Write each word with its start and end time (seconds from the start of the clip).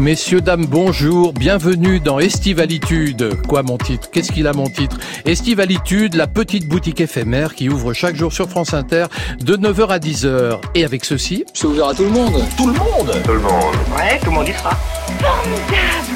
Messieurs, 0.00 0.40
dames, 0.40 0.64
bonjour, 0.64 1.34
bienvenue 1.34 2.00
dans 2.00 2.18
Estivalitude. 2.18 3.36
Quoi 3.46 3.62
mon 3.62 3.76
titre? 3.76 4.10
Qu'est-ce 4.10 4.32
qu'il 4.32 4.46
a 4.46 4.54
mon 4.54 4.70
titre? 4.70 4.96
Estivalitude, 5.26 6.14
la 6.14 6.26
petite 6.26 6.66
boutique 6.66 7.02
éphémère 7.02 7.54
qui 7.54 7.68
ouvre 7.68 7.92
chaque 7.92 8.16
jour 8.16 8.32
sur 8.32 8.48
France 8.48 8.72
Inter 8.72 9.04
de 9.40 9.58
9h 9.58 9.88
à 9.88 9.98
10h. 9.98 10.58
Et 10.74 10.86
avec 10.86 11.04
ceci... 11.04 11.44
C'est 11.52 11.66
ouvert 11.66 11.88
à 11.88 11.94
tout 11.94 12.04
le 12.04 12.10
monde. 12.12 12.42
Tout 12.56 12.68
le 12.68 12.72
monde 12.72 13.12
Tout 13.22 13.32
le 13.32 13.40
monde. 13.40 13.74
Ouais, 13.94 14.18
tout 14.20 14.30
le 14.30 14.36
monde 14.36 14.48
y 14.48 14.54
sera. 14.54 14.70
Formidable 15.20 16.09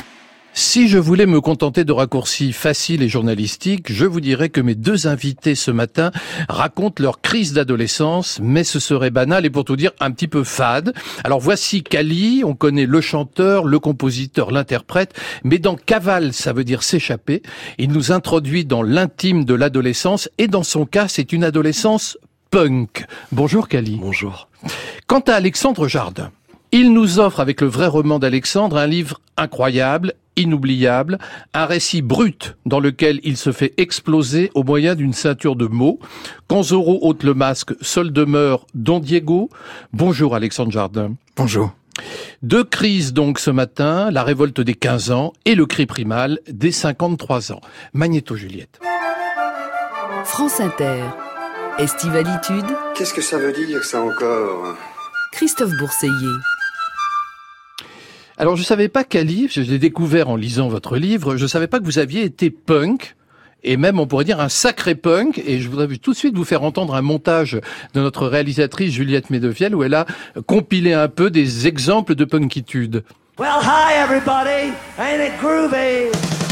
Si 0.56 0.86
je 0.86 0.98
voulais 0.98 1.26
me 1.26 1.40
contenter 1.40 1.82
de 1.82 1.90
raccourcis 1.90 2.52
faciles 2.52 3.02
et 3.02 3.08
journalistiques, 3.08 3.92
je 3.92 4.06
vous 4.06 4.20
dirais 4.20 4.50
que 4.50 4.60
mes 4.60 4.76
deux 4.76 5.08
invités 5.08 5.56
ce 5.56 5.72
matin 5.72 6.12
racontent 6.48 7.02
leur 7.02 7.20
crise 7.20 7.52
d'adolescence, 7.54 8.38
mais 8.40 8.62
ce 8.62 8.78
serait 8.78 9.10
banal 9.10 9.44
et 9.44 9.50
pour 9.50 9.64
tout 9.64 9.74
dire 9.74 9.90
un 9.98 10.12
petit 10.12 10.28
peu 10.28 10.44
fade. 10.44 10.94
Alors 11.24 11.40
voici 11.40 11.82
Kali, 11.82 12.42
on 12.44 12.54
connaît 12.54 12.86
le 12.86 13.00
chanteur, 13.00 13.64
le 13.64 13.80
compositeur, 13.80 14.52
l'interprète, 14.52 15.12
mais 15.42 15.58
dans 15.58 15.74
Cavale, 15.74 16.32
ça 16.32 16.52
veut 16.52 16.62
dire 16.62 16.84
s'échapper. 16.84 17.42
Il 17.78 17.90
nous 17.90 18.12
introduit 18.12 18.64
dans 18.64 18.84
l'intime 18.84 19.44
de 19.44 19.54
l'adolescence 19.54 20.30
et 20.38 20.46
dans 20.46 20.62
son 20.62 20.86
cas, 20.86 21.08
c'est 21.08 21.32
une 21.32 21.42
adolescence 21.42 22.16
punk. 22.52 23.06
Bonjour 23.32 23.66
Kali. 23.66 23.98
Bonjour. 24.00 24.48
Quant 25.08 25.18
à 25.26 25.32
Alexandre 25.32 25.88
Jardin, 25.88 26.30
il 26.70 26.92
nous 26.92 27.18
offre 27.18 27.40
avec 27.40 27.60
le 27.60 27.66
vrai 27.66 27.88
roman 27.88 28.20
d'Alexandre 28.20 28.76
un 28.76 28.86
livre 28.86 29.20
incroyable, 29.36 30.14
inoubliable, 30.36 31.18
un 31.52 31.66
récit 31.66 32.02
brut 32.02 32.56
dans 32.66 32.80
lequel 32.80 33.20
il 33.22 33.36
se 33.36 33.52
fait 33.52 33.74
exploser 33.76 34.50
au 34.54 34.62
moyen 34.62 34.94
d'une 34.94 35.12
ceinture 35.12 35.56
de 35.56 35.66
mots. 35.66 35.98
Quand 36.48 36.62
Zorro 36.62 36.98
ôte 37.02 37.22
le 37.22 37.34
masque, 37.34 37.74
seul 37.80 38.12
demeure 38.12 38.66
Don 38.74 39.00
Diego. 39.00 39.50
Bonjour 39.92 40.34
Alexandre 40.34 40.72
Jardin. 40.72 41.14
Bonjour. 41.36 41.72
Deux 42.42 42.64
crises 42.64 43.12
donc 43.12 43.38
ce 43.38 43.50
matin, 43.50 44.10
la 44.10 44.22
révolte 44.24 44.60
des 44.60 44.74
15 44.74 45.10
ans 45.10 45.32
et 45.44 45.54
le 45.54 45.66
cri 45.66 45.86
primal 45.86 46.40
des 46.48 46.72
53 46.72 47.52
ans. 47.52 47.60
Magnéto 47.92 48.36
Juliette. 48.36 48.80
France 50.24 50.60
Inter. 50.60 51.02
Estivalitude. 51.78 52.66
Qu'est-ce 52.94 53.14
que 53.14 53.22
ça 53.22 53.38
veut 53.38 53.52
dire 53.52 53.84
ça 53.84 54.00
encore? 54.00 54.76
Christophe 55.32 55.72
Bourseiller. 55.78 56.38
Alors 58.36 58.56
je 58.56 58.64
savais 58.64 58.88
pas 58.88 59.04
qu'Ali, 59.04 59.48
je 59.50 59.60
l'ai 59.60 59.78
découvert 59.78 60.28
en 60.28 60.36
lisant 60.36 60.68
votre 60.68 60.96
livre, 60.96 61.36
je 61.36 61.46
savais 61.46 61.68
pas 61.68 61.78
que 61.78 61.84
vous 61.84 61.98
aviez 61.98 62.24
été 62.24 62.50
punk. 62.50 63.14
Et 63.66 63.78
même, 63.78 63.98
on 63.98 64.06
pourrait 64.06 64.24
dire, 64.24 64.40
un 64.40 64.50
sacré 64.50 64.94
punk. 64.94 65.42
Et 65.46 65.60
je 65.60 65.70
voudrais 65.70 65.86
tout 65.96 66.12
de 66.12 66.16
suite 66.16 66.36
vous 66.36 66.44
faire 66.44 66.62
entendre 66.62 66.94
un 66.94 67.00
montage 67.00 67.58
de 67.94 68.00
notre 68.00 68.26
réalisatrice 68.26 68.92
Juliette 68.92 69.30
Medevielle 69.30 69.74
où 69.74 69.82
elle 69.82 69.94
a 69.94 70.04
compilé 70.46 70.92
un 70.92 71.08
peu 71.08 71.30
des 71.30 71.66
exemples 71.66 72.14
de 72.14 72.26
punkitude. 72.26 73.04
Well, 73.38 73.62
hi 73.62 73.94
everybody, 73.96 74.74
ain't 74.98 75.22
it 75.22 75.32
groovy? 75.40 76.43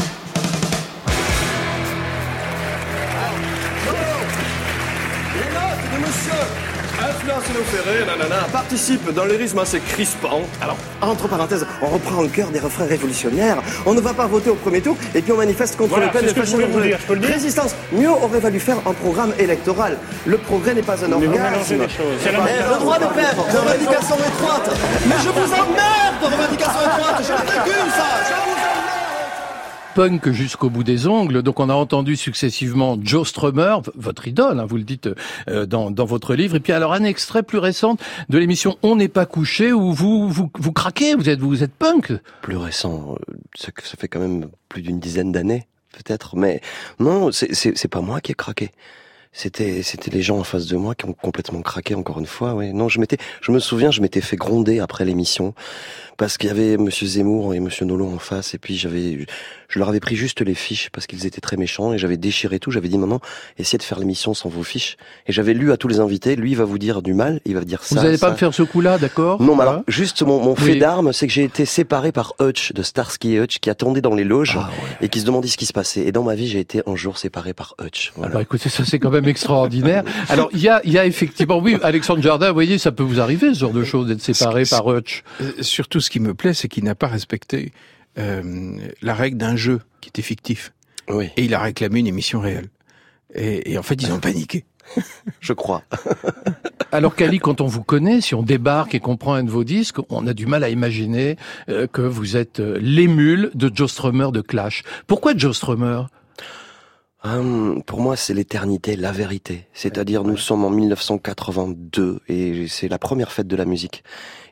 Ferré, 7.23 8.05
nanana, 8.05 8.43
participe 8.51 9.13
dans 9.13 9.23
le 9.23 9.35
rythme 9.35 9.59
assez 9.59 9.79
crispant. 9.79 10.41
Alors, 10.61 10.75
entre 11.01 11.29
parenthèses, 11.29 11.65
on 11.81 11.87
reprend 11.87 12.21
en 12.21 12.27
cœur 12.27 12.49
des 12.49 12.59
refrains 12.59 12.85
révolutionnaires. 12.85 13.61
On 13.85 13.93
ne 13.93 14.01
va 14.01 14.13
pas 14.13 14.27
voter 14.27 14.49
au 14.49 14.55
premier 14.55 14.81
tour 14.81 14.97
et 15.15 15.21
puis 15.21 15.31
on 15.31 15.37
manifeste 15.37 15.77
contre 15.77 15.91
Voilà, 15.91 16.07
le 16.07 16.11
peine 16.11 16.25
de 16.25 16.81
dire 16.81 16.97
Résistance. 17.33 17.75
Mieux 17.93 18.09
aurait 18.09 18.39
valu 18.39 18.59
faire 18.59 18.77
un 18.85 18.91
programme 18.91 19.33
électoral. 19.39 19.97
Le 20.25 20.37
progrès 20.37 20.73
n'est 20.73 20.81
pas 20.81 21.03
un 21.05 21.11
orgasme. 21.13 21.75
les 21.75 21.85
Eh, 21.85 22.73
le 22.73 22.79
droit 22.79 22.99
de 22.99 23.05
perdre, 23.05 23.45
revendication 23.45 24.15
étroite. 24.15 24.69
Mais 25.07 25.15
je 25.23 25.29
vous 25.29 25.53
emmerde, 25.53 26.23
revendication 26.23 26.81
étroite. 26.81 27.23
Je 27.25 27.31
le 27.31 27.51
calcule, 27.51 27.91
ça. 27.95 28.52
Punk 29.95 30.29
jusqu'au 30.31 30.69
bout 30.69 30.83
des 30.83 31.07
ongles. 31.07 31.41
Donc 31.43 31.59
on 31.59 31.69
a 31.69 31.73
entendu 31.73 32.15
successivement 32.15 32.97
Joe 33.01 33.27
Strummer, 33.27 33.77
votre 33.95 34.27
idole, 34.27 34.59
hein, 34.59 34.65
vous 34.65 34.77
le 34.77 34.83
dites 34.83 35.09
euh, 35.49 35.65
dans, 35.65 35.91
dans 35.91 36.05
votre 36.05 36.33
livre. 36.35 36.55
Et 36.55 36.59
puis 36.59 36.73
alors 36.73 36.93
un 36.93 37.03
extrait 37.03 37.43
plus 37.43 37.59
récent 37.59 37.97
de 38.29 38.37
l'émission 38.37 38.77
On 38.81 38.95
n'est 38.95 39.07
pas 39.07 39.25
couché 39.25 39.71
où 39.71 39.93
vous, 39.93 40.29
vous 40.29 40.49
vous 40.57 40.71
craquez, 40.71 41.15
vous 41.15 41.29
êtes 41.29 41.39
vous 41.39 41.63
êtes 41.63 41.73
punk. 41.73 42.11
Plus 42.41 42.57
récent, 42.57 43.15
euh, 43.29 43.33
ça, 43.55 43.67
ça 43.83 43.95
fait 43.97 44.07
quand 44.07 44.19
même 44.19 44.49
plus 44.69 44.81
d'une 44.81 44.99
dizaine 44.99 45.31
d'années, 45.31 45.67
peut-être. 45.91 46.35
Mais 46.35 46.61
non, 46.99 47.31
c'est- 47.31 47.87
pas 47.87 48.01
moi 48.01 48.19
qui 48.21 48.31
ai 48.31 48.35
craqué. 48.35 48.71
C'était 49.35 49.81
c'était 49.81 50.11
les 50.11 50.21
gens 50.21 50.37
en 50.37 50.43
face 50.43 50.67
de 50.67 50.75
moi 50.77 50.93
qui 50.93 51.05
ont 51.05 51.13
complètement 51.13 51.63
craqué 51.63 51.95
encore 51.95 52.19
une 52.19 52.27
fois. 52.27 52.53
Oui, 52.53 52.71
non, 52.71 52.87
je 52.87 52.99
m'étais, 52.99 53.17
je 53.41 53.51
me 53.51 53.57
souviens, 53.59 53.89
je 53.89 53.99
m'étais 53.99 54.21
fait 54.21 54.35
gronder 54.35 54.79
après 54.79 55.05
l'émission 55.05 55.55
parce 56.17 56.37
qu'il 56.37 56.49
y 56.49 56.51
avait 56.51 56.77
Monsieur 56.77 57.07
Zemmour 57.07 57.55
et 57.55 57.59
Monsieur 57.59 57.85
Nolo 57.87 58.05
en 58.07 58.19
face 58.19 58.53
et 58.53 58.59
puis 58.59 58.77
j'avais, 58.77 59.25
je 59.73 59.79
leur 59.79 59.89
avais 59.89 59.99
pris 59.99 60.15
juste 60.15 60.41
les 60.41 60.53
fiches 60.53 60.89
parce 60.91 61.07
qu'ils 61.07 61.25
étaient 61.25 61.41
très 61.41 61.57
méchants 61.57 61.93
et 61.93 61.97
j'avais 61.97 62.17
déchiré 62.17 62.59
tout. 62.59 62.69
J'avais 62.69 62.89
dit 62.89 62.99
maman, 62.99 63.19
essayez 63.57 63.79
de 63.79 63.83
faire 63.83 63.97
l'émission 63.97 64.35
sans 64.35 64.47
vos 64.47 64.61
fiches. 64.61 64.97
Et 65.25 65.31
j'avais 65.31 65.55
lu 65.55 65.71
à 65.71 65.77
tous 65.77 65.87
les 65.87 65.99
invités. 65.99 66.35
Lui 66.35 66.51
il 66.51 66.57
va 66.57 66.63
vous 66.65 66.77
dire 66.77 67.01
du 67.01 67.15
mal, 67.15 67.41
il 67.45 67.55
va 67.55 67.61
dire 67.61 67.83
ça. 67.83 67.95
vous 67.95 68.03
n'allez 68.05 68.19
pas 68.19 68.29
me 68.29 68.35
faire 68.37 68.53
ce 68.53 68.61
coup-là, 68.61 68.99
d'accord 68.99 69.41
Non, 69.41 69.55
mais 69.55 69.63
alors, 69.63 69.81
juste 69.87 70.21
mon, 70.21 70.39
mon 70.43 70.51
Oui. 70.53 70.61
fait 70.61 70.75
d'armes, 70.75 71.11
c'est 71.11 71.25
que 71.25 71.33
j'ai 71.33 71.43
été 71.43 71.65
séparé 71.65 72.11
par 72.11 72.33
Hutch, 72.39 72.71
de 72.73 72.83
Starsky 72.83 73.33
et 73.33 73.39
Hutch, 73.41 73.57
qui 73.57 73.71
attendait 73.71 74.01
dans 74.01 74.13
les 74.13 74.23
loges 74.23 74.57
Ah, 74.59 74.69
et 75.01 75.09
qui 75.09 75.19
se 75.21 75.25
demandait 75.25 75.47
ce 75.47 75.57
qui 75.57 75.65
se 75.65 75.73
passait. 75.73 76.01
Et 76.01 76.11
dans 76.11 76.23
ma 76.23 76.35
vie, 76.35 76.47
j'ai 76.47 76.59
été 76.59 76.83
un 76.85 76.95
jour 76.95 77.17
séparé 77.17 77.53
par 77.55 77.75
Hutch. 77.83 78.09
Ah 78.09 78.17
Voilà. 78.17 78.33
bah 78.35 78.41
écoutez, 78.43 78.69
ça 78.69 78.85
c'est 78.85 78.99
quand 78.99 79.09
même 79.09 79.27
extraordinaire. 79.27 80.03
Alors 80.29 80.49
il 80.53 80.59
y 80.59 80.69
a, 80.69 80.81
il 80.83 80.91
y 80.91 80.99
a 80.99 81.05
effectivement, 81.07 81.57
oui, 81.57 81.77
Alexandre 81.81 82.21
Jardin, 82.21 82.49
vous 82.49 82.53
voyez, 82.53 82.77
ça 82.77 82.91
peut 82.91 83.01
vous 83.03 83.19
arriver 83.19 83.53
ce 83.55 83.59
genre 83.61 83.71
de 83.73 83.83
choses 83.83 84.07
d'être 84.07 84.21
séparé 84.21 84.63
par 84.69 84.87
Hutch. 84.87 85.23
Euh, 85.41 85.51
Surtout, 85.61 85.99
ce 85.99 86.09
qui 86.11 86.19
me 86.19 86.35
plaît, 86.35 86.53
c'est 86.53 86.67
qu'il 86.67 86.83
n'a 86.83 86.93
pas 86.95 87.07
respecté 87.07 87.71
euh, 88.17 88.77
la 89.01 89.13
règle 89.13 89.37
d'un 89.37 89.55
jeu 89.55 89.81
qui 90.01 90.09
était 90.09 90.21
fictif. 90.21 90.73
Oui, 91.09 91.29
Et 91.37 91.45
il 91.45 91.53
a 91.53 91.59
réclamé 91.59 91.99
une 91.99 92.07
émission 92.07 92.39
réelle. 92.39 92.69
Et, 93.35 93.71
et 93.73 93.77
en 93.77 93.83
fait, 93.83 94.01
ils 94.01 94.11
ont 94.11 94.19
paniqué. 94.21 94.65
je 95.39 95.53
crois. 95.53 95.83
Alors 96.91 97.15
Kali, 97.15 97.39
quand 97.39 97.59
on 97.61 97.65
vous 97.65 97.83
connaît, 97.83 98.21
si 98.21 98.35
on 98.35 98.43
débarque 98.43 98.93
et 98.93 98.99
qu'on 98.99 99.17
prend 99.17 99.33
un 99.33 99.43
de 99.43 99.49
vos 99.49 99.63
disques, 99.63 99.97
on 100.09 100.27
a 100.27 100.33
du 100.33 100.45
mal 100.45 100.63
à 100.63 100.69
imaginer 100.69 101.37
euh, 101.69 101.87
que 101.87 102.01
vous 102.01 102.37
êtes 102.37 102.59
euh, 102.59 102.77
l'émule 102.79 103.49
de 103.55 103.71
Joe 103.73 103.91
Strummer 103.91 104.31
de 104.31 104.41
Clash. 104.41 104.83
Pourquoi 105.07 105.35
Joe 105.35 105.55
Strummer? 105.57 106.03
Hum, 107.25 107.81
pour 107.85 108.01
moi, 108.01 108.17
c'est 108.17 108.33
l'éternité, 108.33 108.97
la 108.97 109.13
vérité. 109.13 109.65
C'est-à-dire, 109.73 110.25
nous 110.25 110.35
sommes 110.35 110.65
en 110.65 110.69
1982 110.69 112.19
et 112.27 112.67
c'est 112.67 112.89
la 112.89 112.99
première 112.99 113.31
fête 113.31 113.47
de 113.47 113.55
la 113.55 113.63
musique. 113.63 114.03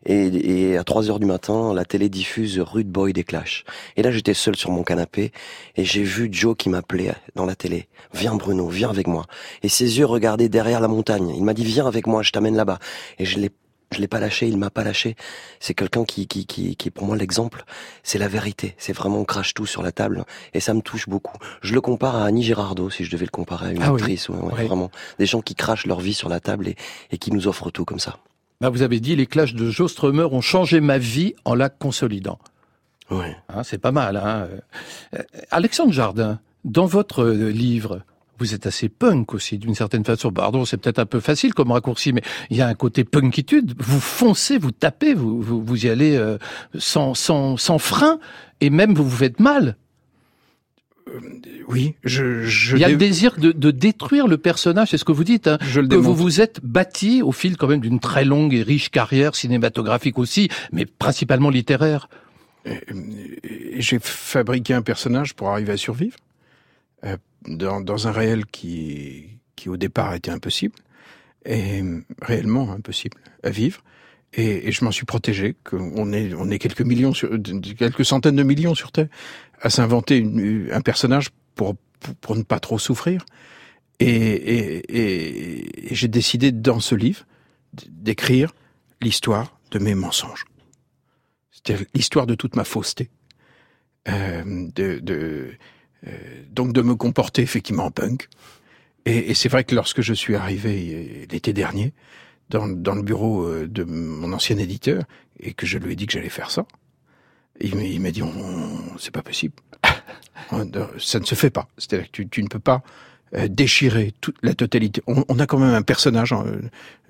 Et, 0.06 0.70
et 0.72 0.78
à 0.78 0.86
3 0.86 1.10
heures 1.10 1.20
du 1.20 1.26
matin, 1.26 1.74
la 1.74 1.84
télé 1.84 2.08
diffuse 2.08 2.60
Rude 2.60 2.88
Boy 2.88 3.12
des 3.12 3.26
Clash. 3.26 3.66
Et 3.98 4.04
là, 4.04 4.12
j'étais 4.12 4.34
seul 4.34 4.56
sur 4.56 4.72
mon 4.72 4.84
canapé 4.84 5.34
et 5.76 5.84
j'ai 5.84 6.04
vu 6.04 6.30
Joe 6.32 6.56
qui 6.56 6.70
m'appelait 6.70 7.14
dans 7.36 7.46
la 7.46 7.56
télé. 7.56 7.90
Viens 8.14 8.36
Bruno, 8.36 8.70
viens 8.70 8.90
avec 8.90 9.06
moi. 9.06 9.26
Et 9.64 9.70
ses 9.70 10.00
yeux 10.00 10.06
regardaient 10.06 10.50
derrière 10.50 10.80
la 10.80 10.88
montagne. 10.88 11.34
Il 11.36 11.44
m'a 11.44 11.54
dit 11.54 11.66
viens 11.66 11.88
avec 11.88 12.08
moi, 12.08 12.24
je 12.24 12.32
t'amène 12.32 12.56
là-bas. 12.56 12.80
Et 13.20 13.26
je 13.26 13.38
l'ai 13.38 13.52
je 13.92 14.00
l'ai 14.00 14.08
pas 14.08 14.20
lâché, 14.20 14.48
il 14.48 14.58
m'a 14.58 14.70
pas 14.70 14.84
lâché. 14.84 15.16
C'est 15.60 15.74
quelqu'un 15.74 16.06
qui, 16.06 16.28
qui, 16.28 16.46
qui, 16.46 16.76
qui 16.76 16.88
est 16.88 16.92
pour 16.92 17.06
moi 17.06 17.16
l'exemple. 17.18 17.64
C'est 18.04 18.18
la 18.18 18.28
vérité. 18.28 18.76
C'est 18.78 18.94
vraiment 18.94 19.20
on 19.20 19.26
crache 19.26 19.54
tout 19.54 19.66
sur 19.66 19.84
la 19.84 19.92
table 19.92 20.26
et 20.54 20.60
ça 20.60 20.74
me 20.74 20.82
touche 20.82 21.08
beaucoup. 21.10 21.38
Je 21.62 21.74
le 21.74 21.82
compare 21.82 22.16
à 22.16 22.26
Annie 22.26 22.44
Girardot 22.44 22.90
si 22.90 23.04
je 23.04 23.12
devais 23.12 23.26
le 23.26 23.32
comparer 23.32 23.68
à 23.68 23.72
une 23.72 23.82
Ah 23.84 23.92
oui. 23.94 24.02
actrice. 24.02 24.30
Ouais, 24.30 24.38
ouais, 24.38 24.54
Oui. 24.60 24.66
Vraiment, 24.68 24.92
des 25.20 25.26
gens 25.26 25.42
qui 25.42 25.56
crachent 25.56 25.86
leur 25.86 26.00
vie 26.00 26.14
sur 26.14 26.30
la 26.30 26.40
table 26.40 26.68
et, 26.68 26.76
et 27.12 27.18
qui 27.18 27.32
nous 27.32 27.48
offrent 27.48 27.72
tout 27.72 27.86
comme 27.86 28.00
ça. 28.00 28.18
Bah, 28.62 28.70
Vous 28.70 28.82
avez 28.84 29.00
dit 29.00 29.16
les 29.16 29.26
Clash 29.28 29.54
de 29.56 29.70
Joe 29.72 29.92
Strummer 29.92 30.32
ont 30.32 30.42
changé 30.42 30.80
ma 30.82 30.98
vie 30.98 31.34
en 31.46 31.56
la 31.56 31.70
consolidant. 31.70 32.40
Ouais. 33.10 33.36
Hein, 33.50 33.64
c'est 33.64 33.78
pas 33.80 33.92
mal. 33.92 34.16
Hein 34.18 34.48
Euh, 35.16 35.24
Alexandre 35.52 35.92
Jardin, 35.92 36.40
dans 36.64 36.86
votre 36.86 37.24
euh, 37.24 37.50
livre, 37.50 38.02
vous 38.42 38.54
êtes 38.56 38.66
assez 38.66 38.90
punk 38.90 39.34
aussi, 39.34 39.58
d'une 39.58 39.76
certaine 39.76 40.04
façon. 40.04 40.32
Pardon, 40.32 40.66
c'est 40.66 40.78
peut-être 40.78 41.00
un 41.00 41.06
peu 41.06 41.20
facile 41.20 41.54
comme 41.54 41.72
raccourci, 41.72 42.12
mais 42.12 42.24
il 42.50 42.58
y 42.58 42.62
a 42.62 42.68
un 42.68 42.74
côté 42.74 43.04
punkitude. 43.04 43.74
Vous 43.78 44.00
foncez, 44.00 44.58
vous 44.58 44.72
tapez, 44.72 45.14
vous, 45.14 45.42
vous, 45.42 45.64
vous 45.64 45.86
y 45.86 45.90
allez 45.90 46.16
euh, 46.16 46.38
sans, 46.78 47.14
sans, 47.14 47.56
sans 47.58 47.78
frein, 47.78 48.20
et 48.60 48.70
même 48.70 48.96
vous 48.96 49.08
vous 49.08 49.18
faites 49.18 49.40
mal. 49.40 49.78
Oui, 51.68 51.96
je, 52.04 52.44
je, 52.44 52.78
il 52.78 52.80
y 52.80 52.86
a 52.86 52.90
le 52.90 52.96
désir 52.96 53.38
de, 53.38 53.52
de 53.52 53.72
détruire 53.72 54.28
le 54.28 54.38
personnage, 54.38 54.90
c'est 54.90 54.98
ce 54.98 55.06
que 55.06 55.12
vous 55.12 55.24
dites, 55.24 55.48
hein, 55.48 55.58
je 55.62 55.82
le 55.82 55.88
que 55.88 55.96
vous 55.96 56.16
vous 56.16 56.42
êtes 56.42 56.62
bâti 56.64 57.22
au 57.22 57.32
fil 57.32 57.58
quand 57.58 57.68
même 57.68 57.82
d'une 57.82 58.00
très 58.00 58.24
longue 58.24 58.54
et 58.54 58.64
riche 58.64 58.90
carrière 58.90 59.36
cinématographique 59.36 60.18
aussi, 60.18 60.50
mais 60.72 60.86
principalement 60.86 61.50
littéraire. 61.50 62.08
J'ai 63.78 64.00
fabriqué 64.00 64.74
un 64.74 64.82
personnage 64.82 65.34
pour 65.34 65.50
arriver 65.50 65.74
à 65.74 65.78
survivre 65.78 66.18
euh, 67.06 67.18
dans, 67.48 68.08
un 68.08 68.12
réel 68.12 68.46
qui, 68.46 69.40
qui 69.56 69.70
au 69.70 69.78
départ 69.78 70.14
était 70.14 70.32
impossible 70.32 70.76
et 71.46 71.82
réellement 72.22 72.72
impossible 72.72 73.18
à 73.44 73.50
vivre. 73.50 73.82
Et, 74.34 74.72
je 74.72 74.86
m'en 74.86 74.92
suis 74.92 75.06
protégé. 75.06 75.56
on 75.72 76.12
est 76.14 76.60
quelques 76.60 76.82
millions, 76.82 77.12
quelques 77.78 78.06
centaines 78.06 78.36
de 78.36 78.44
millions 78.44 78.76
sur 78.76 78.92
Terre 78.92 79.08
à 79.62 79.70
s'inventer 79.70 80.26
un 80.72 80.82
personnage 80.82 81.30
pour, 81.56 81.76
ne 82.30 82.44
pas 82.44 82.60
trop 82.60 82.80
souffrir. 82.80 83.26
Et, 84.00 85.92
j'ai 85.92 86.08
décidé 86.08 86.52
dans 86.52 86.80
ce 86.80 86.96
livre 86.96 87.26
d'écrire 87.88 88.54
l'histoire 89.02 89.60
de 89.72 89.80
mes 89.80 89.96
mensonges. 89.96 90.46
C'était 91.52 91.78
l'histoire 91.94 92.26
de 92.26 92.36
toute 92.36 92.56
ma 92.56 92.64
fausseté. 92.64 93.10
Euh, 94.08 94.68
de, 94.74 95.52
donc 96.52 96.74
de 96.74 96.82
me 96.82 96.96
comporter 96.96 97.42
effectivement 97.42 97.86
en 97.86 97.92
punk. 97.92 98.28
Et, 99.06 99.34
c'est 99.34 99.50
vrai 99.50 99.64
que 99.64 99.74
lorsque 99.74 100.02
je 100.02 100.14
suis 100.14 100.36
arrivé 100.36 101.26
l'été 101.30 101.54
dernier 101.54 101.94
dans, 102.50 102.68
dans, 102.68 102.94
le 102.94 103.02
bureau 103.02 103.46
euh, 103.46 103.68
de 103.68 103.84
mon 103.84 104.32
ancien 104.34 104.58
éditeur 104.58 105.04
et 105.40 105.54
que 105.54 105.66
je 105.66 105.78
lui 105.78 105.94
ai 105.94 105.96
dit 105.96 106.06
que 106.06 106.14
j'allais 106.14 106.30
faire 106.30 106.52
ça, 106.52 106.66
il 107.60 108.00
m'a 108.00 108.12
dit 108.12 108.22
c'est 109.00 109.12
pas 109.12 109.24
possible. 109.24 109.56
ça 111.00 111.20
ne 111.20 111.26
se 111.26 111.36
fait 111.36 111.50
pas. 111.50 111.68
C'est-à-dire 111.78 112.08
que 112.08 112.12
tu, 112.12 112.28
tu, 112.28 112.44
ne 112.44 112.48
peux 112.48 112.60
pas 112.60 112.84
euh, 113.36 113.48
déchirer 113.48 114.14
toute 114.20 114.36
la 114.44 114.54
totalité. 114.54 115.02
On, 115.08 115.24
on, 115.30 115.40
a 115.40 115.46
quand 115.46 115.58
même 115.58 115.74
un 115.74 115.82
personnage, 115.82 116.34
hein, 116.34 116.46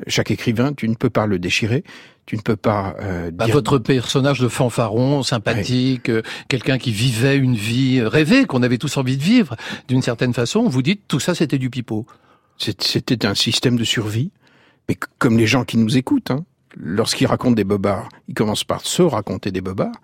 chaque 0.06 0.30
écrivain, 0.30 0.72
tu 0.72 0.88
ne 0.88 0.94
peux 0.94 1.10
pas 1.10 1.26
le 1.26 1.40
déchirer, 1.40 1.84
tu 2.28 2.38
ne 2.38 2.42
peux 2.42 2.56
pas. 2.56 2.96
Euh, 3.02 3.32
bah, 3.32 3.48
Votre 3.48 3.80
personnage 3.80 4.40
de 4.40 4.48
fanfaron, 4.48 5.24
sympathique, 5.24 6.10
euh, 6.10 6.22
quelqu'un 6.48 6.78
qui 6.78 6.92
vivait 6.92 7.38
une 7.38 7.56
vie 7.56 8.02
rêvée, 8.02 8.46
qu'on 8.46 8.62
avait 8.62 8.78
tous 8.78 8.98
envie 8.98 9.18
de 9.18 9.24
vivre, 9.24 9.56
d'une 9.88 10.04
certaine 10.04 10.34
façon. 10.34 10.68
Vous 10.68 10.84
dites 10.84 11.02
tout 11.08 11.20
ça, 11.20 11.34
c'était 11.34 11.58
du 11.58 11.72
pipeau. 11.72 12.06
C'était 12.58 13.26
un 13.26 13.34
système 13.34 13.76
de 13.76 13.84
survie, 13.84 14.30
mais 14.88 14.96
comme 15.18 15.40
les 15.40 15.48
gens 15.48 15.64
qui 15.64 15.78
nous 15.78 15.98
écoutent, 15.98 16.30
hein, 16.30 16.46
lorsqu'ils 16.78 17.26
racontent 17.26 17.56
des 17.56 17.64
bobards, 17.64 18.10
ils 18.28 18.36
commencent 18.36 18.64
par 18.64 18.86
se 18.86 19.02
raconter 19.02 19.50
des 19.50 19.62
bobards 19.62 20.00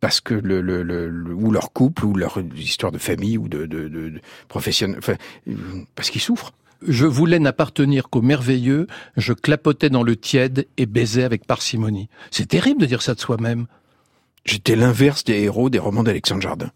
parce 0.00 0.20
que 0.20 0.34
le, 0.34 0.60
le, 0.60 0.82
le, 0.82 1.34
ou 1.34 1.50
leur 1.50 1.72
couple 1.72 2.04
ou 2.04 2.14
leur 2.14 2.38
histoire 2.56 2.92
de 2.92 2.98
famille 2.98 3.38
ou 3.38 3.48
de, 3.48 3.66
de, 3.66 3.88
de, 3.88 4.08
de 4.10 4.20
professionnel, 4.48 4.98
enfin, 4.98 5.16
parce 5.94 6.10
qu'ils 6.10 6.20
souffrent. 6.20 6.52
Je 6.86 7.06
voulais 7.06 7.40
n'appartenir 7.40 8.08
qu'au 8.08 8.22
merveilleux, 8.22 8.86
je 9.16 9.32
clapotais 9.32 9.90
dans 9.90 10.04
le 10.04 10.14
tiède 10.14 10.68
et 10.76 10.86
baisais 10.86 11.24
avec 11.24 11.44
parcimonie. 11.44 12.08
C'est 12.30 12.46
terrible 12.46 12.80
de 12.80 12.86
dire 12.86 13.02
ça 13.02 13.14
de 13.14 13.20
soi-même. 13.20 13.66
J'étais 14.44 14.76
l'inverse 14.76 15.24
des 15.24 15.40
héros 15.42 15.70
des 15.70 15.80
romans 15.80 16.04
d'Alexandre 16.04 16.40
Jardin. 16.40 16.70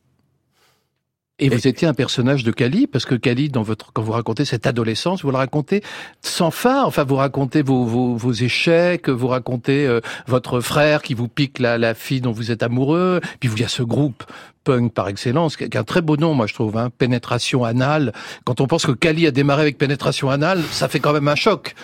Et 1.43 1.49
vous 1.49 1.67
étiez 1.67 1.89
un 1.89 1.95
personnage 1.95 2.45
de 2.45 2.53
Cali, 2.53 2.87
parce 2.87 3.05
que 3.05 3.17
Cali, 3.17 3.49
dans 3.49 3.63
votre, 3.63 3.93
quand 3.93 4.03
vous 4.03 4.13
racontez 4.13 4.45
cette 4.45 4.67
adolescence, 4.67 5.23
vous 5.23 5.33
le 5.33 5.37
racontez 5.37 5.83
sans 6.23 6.53
phare. 6.53 6.87
Enfin, 6.87 7.03
vous 7.03 7.17
racontez 7.17 7.63
vos, 7.63 7.85
vos, 7.85 8.15
vos 8.15 8.33
échecs, 8.33 9.09
vous 9.09 9.27
racontez 9.27 9.87
euh, 9.87 10.01
votre 10.29 10.61
frère 10.61 11.03
qui 11.03 11.15
vous 11.15 11.27
pique 11.27 11.59
la, 11.59 11.79
la 11.79 11.95
fille 11.95 12.21
dont 12.21 12.31
vous 12.31 12.53
êtes 12.53 12.63
amoureux. 12.63 13.21
Puis 13.41 13.51
il 13.53 13.61
y 13.61 13.65
a 13.65 13.69
ce 13.69 13.83
groupe 13.83 14.23
punk 14.63 14.93
par 14.93 15.09
excellence, 15.09 15.57
qui 15.57 15.77
a 15.77 15.81
un 15.81 15.85
très 15.85 16.01
beau 16.01 16.17
nom, 16.17 16.35
moi 16.35 16.47
je 16.47 16.55
trouve, 16.55 16.77
hein, 16.77 16.91
Pénétration 16.97 17.65
anale. 17.65 18.13
Quand 18.45 18.61
on 18.61 18.69
pense 18.69 18.87
que 18.87 18.93
Cali 18.93 19.27
a 19.27 19.33
démarré 19.33 19.63
avec 19.63 19.79
Pénétration 19.79 20.31
anale, 20.31 20.63
ça 20.71 20.89
fait 20.89 21.01
quand 21.01 21.13
même 21.13 21.27
un 21.27 21.35
choc. 21.35 21.75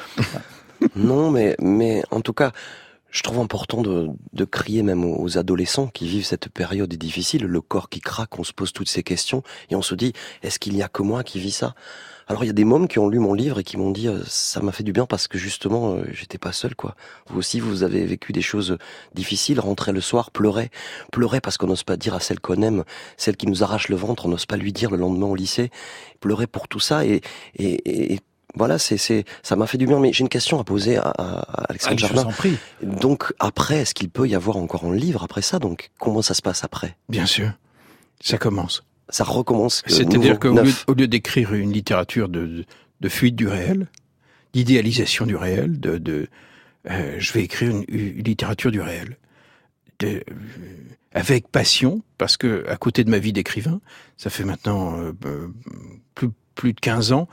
non, 0.94 1.32
mais 1.32 1.56
mais 1.60 2.02
en 2.12 2.20
tout 2.20 2.32
cas, 2.32 2.52
je 3.10 3.22
trouve 3.22 3.38
important 3.38 3.82
de, 3.82 4.08
de, 4.32 4.44
crier 4.44 4.82
même 4.82 5.04
aux 5.04 5.38
adolescents 5.38 5.86
qui 5.86 6.06
vivent 6.06 6.26
cette 6.26 6.48
période 6.48 6.92
difficile, 6.92 7.44
le 7.44 7.60
corps 7.60 7.88
qui 7.88 8.00
craque, 8.00 8.38
on 8.38 8.44
se 8.44 8.52
pose 8.52 8.72
toutes 8.72 8.88
ces 8.88 9.02
questions 9.02 9.42
et 9.70 9.76
on 9.76 9.82
se 9.82 9.94
dit 9.94 10.12
est-ce 10.42 10.58
qu'il 10.58 10.74
n'y 10.74 10.82
a 10.82 10.88
que 10.88 11.02
moi 11.02 11.24
qui 11.24 11.40
vis 11.40 11.52
ça? 11.52 11.74
Alors 12.26 12.44
il 12.44 12.48
y 12.48 12.50
a 12.50 12.54
des 12.54 12.64
mômes 12.64 12.88
qui 12.88 12.98
ont 12.98 13.08
lu 13.08 13.18
mon 13.18 13.32
livre 13.32 13.58
et 13.58 13.64
qui 13.64 13.78
m'ont 13.78 13.90
dit 13.90 14.06
euh, 14.08 14.22
ça 14.26 14.60
m'a 14.60 14.70
fait 14.70 14.82
du 14.82 14.92
bien 14.92 15.06
parce 15.06 15.28
que 15.28 15.38
justement 15.38 15.94
euh, 15.94 16.04
j'étais 16.12 16.36
pas 16.36 16.52
seul 16.52 16.74
quoi. 16.74 16.94
Vous 17.28 17.38
aussi 17.38 17.58
vous 17.58 17.82
avez 17.82 18.04
vécu 18.04 18.32
des 18.32 18.42
choses 18.42 18.76
difficiles, 19.14 19.58
rentrer 19.58 19.92
le 19.92 20.02
soir, 20.02 20.30
pleurer, 20.30 20.70
pleurer 21.10 21.40
parce 21.40 21.56
qu'on 21.56 21.68
n'ose 21.68 21.84
pas 21.84 21.96
dire 21.96 22.14
à 22.14 22.20
celle 22.20 22.40
qu'on 22.40 22.60
aime, 22.60 22.84
celle 23.16 23.38
qui 23.38 23.46
nous 23.46 23.62
arrache 23.62 23.88
le 23.88 23.96
ventre, 23.96 24.26
on 24.26 24.28
n'ose 24.28 24.44
pas 24.44 24.58
lui 24.58 24.74
dire 24.74 24.90
le 24.90 24.98
lendemain 24.98 25.26
au 25.26 25.34
lycée, 25.34 25.70
pleurer 26.20 26.46
pour 26.46 26.68
tout 26.68 26.80
ça 26.80 27.06
et, 27.06 27.22
et, 27.54 28.12
et 28.12 28.20
voilà, 28.58 28.78
c'est, 28.78 28.98
c'est, 28.98 29.24
ça 29.42 29.56
m'a 29.56 29.66
fait 29.66 29.78
du 29.78 29.86
bien. 29.86 30.00
Mais 30.00 30.12
j'ai 30.12 30.22
une 30.22 30.28
question 30.28 30.60
à 30.60 30.64
poser 30.64 30.96
à, 30.96 31.12
à 31.16 31.64
Alexandre 31.68 31.96
ah, 31.98 32.06
Jardin. 32.14 32.30
Donc 32.82 33.32
après, 33.38 33.78
est-ce 33.78 33.94
qu'il 33.94 34.10
peut 34.10 34.28
y 34.28 34.34
avoir 34.34 34.56
encore 34.56 34.84
un 34.84 34.94
livre 34.94 35.22
après 35.22 35.42
ça? 35.42 35.58
Donc 35.58 35.90
comment 35.98 36.22
ça 36.22 36.34
se 36.34 36.42
passe 36.42 36.64
après? 36.64 36.96
Bien 37.08 37.26
sûr, 37.26 37.50
ça 38.20 38.36
commence. 38.36 38.84
Ça 39.08 39.24
recommence. 39.24 39.82
C'est-à-dire 39.86 40.38
qu'au 40.38 40.60
lieu, 40.60 40.72
au 40.86 40.94
lieu 40.94 41.08
d'écrire 41.08 41.54
une 41.54 41.72
littérature 41.72 42.28
de, 42.28 42.66
de, 43.00 43.08
fuite 43.08 43.36
du 43.36 43.48
réel, 43.48 43.86
d'idéalisation 44.52 45.24
du 45.24 45.34
réel, 45.34 45.80
de, 45.80 45.96
de 45.96 46.28
euh, 46.90 47.16
je 47.18 47.32
vais 47.32 47.42
écrire 47.42 47.70
une, 47.70 47.84
une, 47.88 48.22
littérature 48.22 48.70
du 48.70 48.82
réel. 48.82 49.16
De, 50.00 50.08
euh, 50.08 50.22
avec 51.12 51.48
passion, 51.48 52.02
parce 52.18 52.36
que 52.36 52.64
à 52.68 52.76
côté 52.76 53.02
de 53.02 53.10
ma 53.10 53.18
vie 53.18 53.32
d'écrivain, 53.32 53.80
ça 54.16 54.28
fait 54.30 54.44
maintenant 54.44 55.00
euh, 55.00 55.12
plus, 56.14 56.28
plus 56.54 56.74
de 56.74 56.80
15 56.80 57.12
ans 57.12 57.28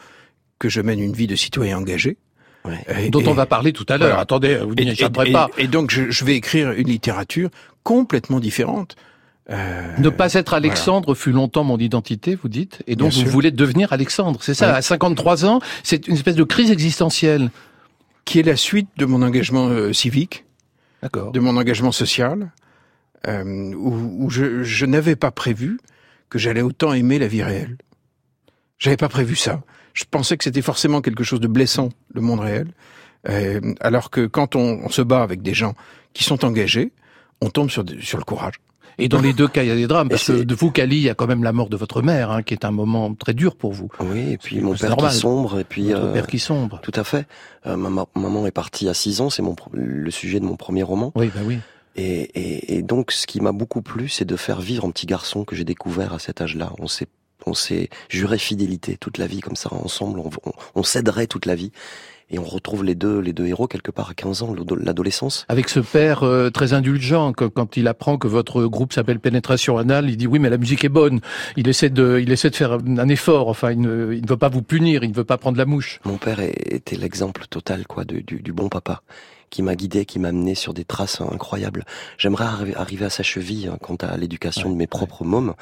que 0.60 0.70
je 0.70 0.82
mène 0.82 1.00
une 1.00 1.14
vie 1.14 1.28
de 1.28 1.36
citoyen 1.36 1.78
engagé. 1.78 2.18
Ouais. 2.64 3.10
dont 3.12 3.22
et, 3.22 3.28
on 3.28 3.34
va 3.36 3.46
parler 3.46 3.74
tout 3.74 3.86
à 3.90 3.98
l'heure. 3.98 4.08
Voilà. 4.08 4.22
Attendez, 4.22 4.58
vous 4.58 4.74
n'y 4.74 4.90
échapperez 4.90 5.32
pas. 5.32 5.50
Et, 5.60 5.68
donc, 5.68 5.92
je, 5.92 6.10
je, 6.10 6.26
vais 6.26 6.36
écrire 6.36 6.72
une 6.72 6.88
littérature 6.88 7.52
complètement 7.84 8.40
différente. 8.40 8.96
Euh, 9.52 9.84
ne 10.00 10.10
pas 10.10 10.34
être 10.34 10.56
Alexandre 10.56 11.06
voilà. 11.06 11.20
fut 11.20 11.32
longtemps 11.32 11.64
mon 11.64 11.78
identité, 11.78 12.34
vous 12.34 12.50
dites, 12.50 12.82
et 12.88 12.96
donc 12.96 13.12
Bien 13.12 13.20
vous 13.20 13.26
sûr. 13.26 13.32
voulez 13.32 13.52
devenir 13.52 13.94
Alexandre. 13.94 14.40
C'est 14.42 14.56
ça, 14.56 14.72
ouais. 14.72 14.78
à 14.78 14.82
53 14.82 15.46
ans, 15.46 15.60
c'est 15.84 16.08
une 16.08 16.16
espèce 16.16 16.36
de 16.36 16.44
crise 16.44 16.72
existentielle. 16.72 17.52
Qui 18.26 18.40
est 18.40 18.44
la 18.44 18.56
suite 18.56 18.90
de 18.98 19.06
mon 19.06 19.22
engagement 19.22 19.68
euh, 19.68 19.94
civique, 19.94 20.46
de 21.04 21.40
mon 21.40 21.58
engagement 21.58 21.92
social, 21.92 22.52
euh, 23.28 23.72
où, 23.76 24.26
où, 24.26 24.30
je, 24.32 24.64
je 24.64 24.86
n'avais 24.88 25.16
pas 25.16 25.30
prévu 25.30 25.78
que 26.32 26.40
j'allais 26.40 26.62
autant 26.62 26.92
aimer 26.94 27.20
la 27.20 27.28
vie 27.28 27.44
réelle. 27.44 27.78
J'avais 28.78 28.98
pas 28.98 29.10
prévu 29.10 29.36
ça 29.36 29.62
je 29.96 30.04
pensais 30.10 30.38
que 30.38 30.44
c'était 30.44 30.62
forcément 30.62 31.02
quelque 31.02 31.24
chose 31.24 31.40
de 31.40 31.48
blessant, 31.48 31.90
le 32.14 32.22
monde 32.22 32.42
réel. 32.42 32.68
Euh, 33.28 33.74
alors 33.80 34.12
que 34.12 34.28
quand 34.28 34.56
on, 34.56 34.82
on, 34.84 34.90
se 34.90 35.02
bat 35.02 35.24
avec 35.24 35.42
des 35.42 35.56
gens 35.56 35.74
qui 36.14 36.24
sont 36.24 36.46
engagés, 36.46 36.92
on 37.42 37.50
tombe 37.50 37.72
sur, 37.72 37.84
sur 38.02 38.20
le 38.20 38.24
courage. 38.24 38.56
Et 38.98 39.10
dans 39.10 39.20
les 39.20 39.34
deux 39.34 39.48
cas, 39.48 39.64
il 39.64 39.68
y 39.68 39.72
a 39.72 39.76
des 39.76 39.88
drames, 39.88 40.08
parce 40.08 40.28
que 40.28 40.44
de 40.44 40.56
vous, 40.56 40.72
Cali, 40.72 40.98
il 40.98 41.02
y 41.02 41.10
a 41.10 41.16
quand 41.16 41.28
même 41.28 41.44
la 41.44 41.52
mort 41.52 41.68
de 41.68 41.76
votre 41.76 42.02
mère, 42.02 42.32
hein, 42.32 42.44
qui 42.44 42.54
est 42.54 42.64
un 42.64 42.72
moment 42.72 43.14
très 43.14 43.34
dur 43.34 43.58
pour 43.58 43.74
vous. 43.74 43.90
Oui, 44.00 44.32
et 44.32 44.38
puis 44.38 44.62
mon 44.62 44.74
père 44.74 44.92
normal. 44.92 45.12
qui 45.12 45.18
sombre, 45.18 45.60
et 45.60 45.64
puis 45.66 45.92
votre 45.92 46.06
euh, 46.06 46.14
père 46.14 46.28
qui 46.28 46.40
sombre. 46.40 46.80
Tout 46.82 46.94
à 46.96 47.04
fait. 47.04 47.28
Euh, 47.66 47.76
ma 47.76 48.06
maman 48.16 48.48
est 48.48 48.52
partie 48.52 48.88
à 48.88 48.94
6 48.94 49.20
ans, 49.20 49.30
c'est 49.30 49.42
mon 49.42 49.56
le 49.74 50.12
sujet 50.12 50.40
de 50.40 50.46
mon 50.46 50.56
premier 50.56 50.84
roman. 50.84 51.12
Oui, 51.16 51.30
bah 51.34 51.42
oui. 51.44 51.60
Et, 51.98 52.22
et, 52.36 52.78
et 52.78 52.82
donc, 52.84 53.12
ce 53.12 53.28
qui 53.28 53.42
m'a 53.42 53.52
beaucoup 53.52 53.82
plu, 53.82 54.08
c'est 54.08 54.24
de 54.24 54.36
faire 54.38 54.62
vivre 54.62 54.86
un 54.86 54.92
petit 54.92 55.08
garçon 55.08 55.44
que 55.44 55.58
j'ai 55.58 55.66
découvert 55.66 56.14
à 56.14 56.20
cet 56.20 56.40
âge-là. 56.40 56.72
On 56.80 56.88
s'est 56.88 57.08
on 57.46 57.54
s'est 57.54 57.90
juré 58.10 58.38
fidélité 58.38 58.98
toute 58.98 59.18
la 59.18 59.28
vie 59.28 59.42
comme 59.42 59.56
ça 59.56 59.74
ensemble, 59.74 60.20
on, 60.20 60.30
on, 60.46 60.52
on 60.76 60.84
s'aiderait 60.84 61.28
toute 61.28 61.46
la 61.46 61.56
vie. 61.56 61.72
Et 62.32 62.40
on 62.40 62.44
retrouve 62.44 62.84
les 62.84 62.96
deux, 62.96 63.20
les 63.20 63.34
deux 63.34 63.46
héros 63.46 63.68
quelque 63.68 63.92
part 63.92 64.10
à 64.10 64.16
15 64.16 64.42
ans, 64.42 64.56
l'adolescence. 64.80 65.46
Avec 65.48 65.70
ce 65.70 65.80
père 65.80 66.24
euh, 66.24 66.50
très 66.50 66.74
indulgent, 66.74 67.34
que, 67.34 67.46
quand 67.46 67.78
il 67.78 67.88
apprend 67.88 68.18
que 68.18 68.28
votre 68.28 68.66
groupe 68.66 68.94
s'appelle 68.94 69.20
Pénétration 69.20 69.78
Anale, 69.78 70.10
il 70.10 70.18
dit 70.18 70.26
oui, 70.26 70.40
mais 70.40 70.50
la 70.50 70.58
musique 70.58 70.84
est 70.84 70.90
bonne. 70.90 71.20
Il 71.56 71.68
essaie 71.68 71.92
de, 71.92 72.20
il 72.20 72.32
essaie 72.32 72.50
de 72.50 72.56
faire 72.56 72.74
un 72.74 73.10
effort. 73.10 73.48
Enfin, 73.48 73.72
il 73.72 73.80
ne, 73.80 74.12
il 74.14 74.24
ne 74.24 74.28
veut 74.28 74.38
pas 74.38 74.50
vous 74.50 74.64
punir, 74.64 75.04
il 75.04 75.12
ne 75.12 75.16
veut 75.16 75.24
pas 75.24 75.38
prendre 75.38 75.60
la 75.60 75.66
mouche. 75.66 76.00
Mon 76.04 76.18
père 76.18 76.40
était 76.40 76.96
l'exemple 76.96 77.46
total, 77.48 77.86
quoi, 77.86 78.06
de, 78.06 78.22
du, 78.22 78.42
du 78.42 78.54
bon 78.54 78.70
papa 78.70 79.04
qui 79.50 79.62
m'a 79.62 79.76
guidé, 79.76 80.06
qui 80.06 80.20
m'a 80.20 80.30
amené 80.30 80.56
sur 80.56 80.74
des 80.74 80.86
traces 80.86 81.22
incroyables. 81.22 81.86
J'aimerais 82.18 82.46
arriver 82.76 83.06
à 83.06 83.10
sa 83.10 83.24
cheville 83.24 83.68
hein, 83.68 83.78
quant 83.82 83.96
à 83.96 84.18
l'éducation 84.18 84.68
ouais, 84.68 84.74
de 84.74 84.78
mes 84.78 84.88
propres 84.88 85.24
mômes. 85.24 85.54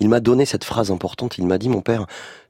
Il 0.00 0.08
m'a 0.08 0.20
donné 0.20 0.44
cette 0.44 0.64
phrase 0.64 0.90
importante. 0.90 1.38
Il 1.38 1.46
m'a 1.46 1.58
dit, 1.58 1.68
mon 1.68 1.80
père, 1.80 2.06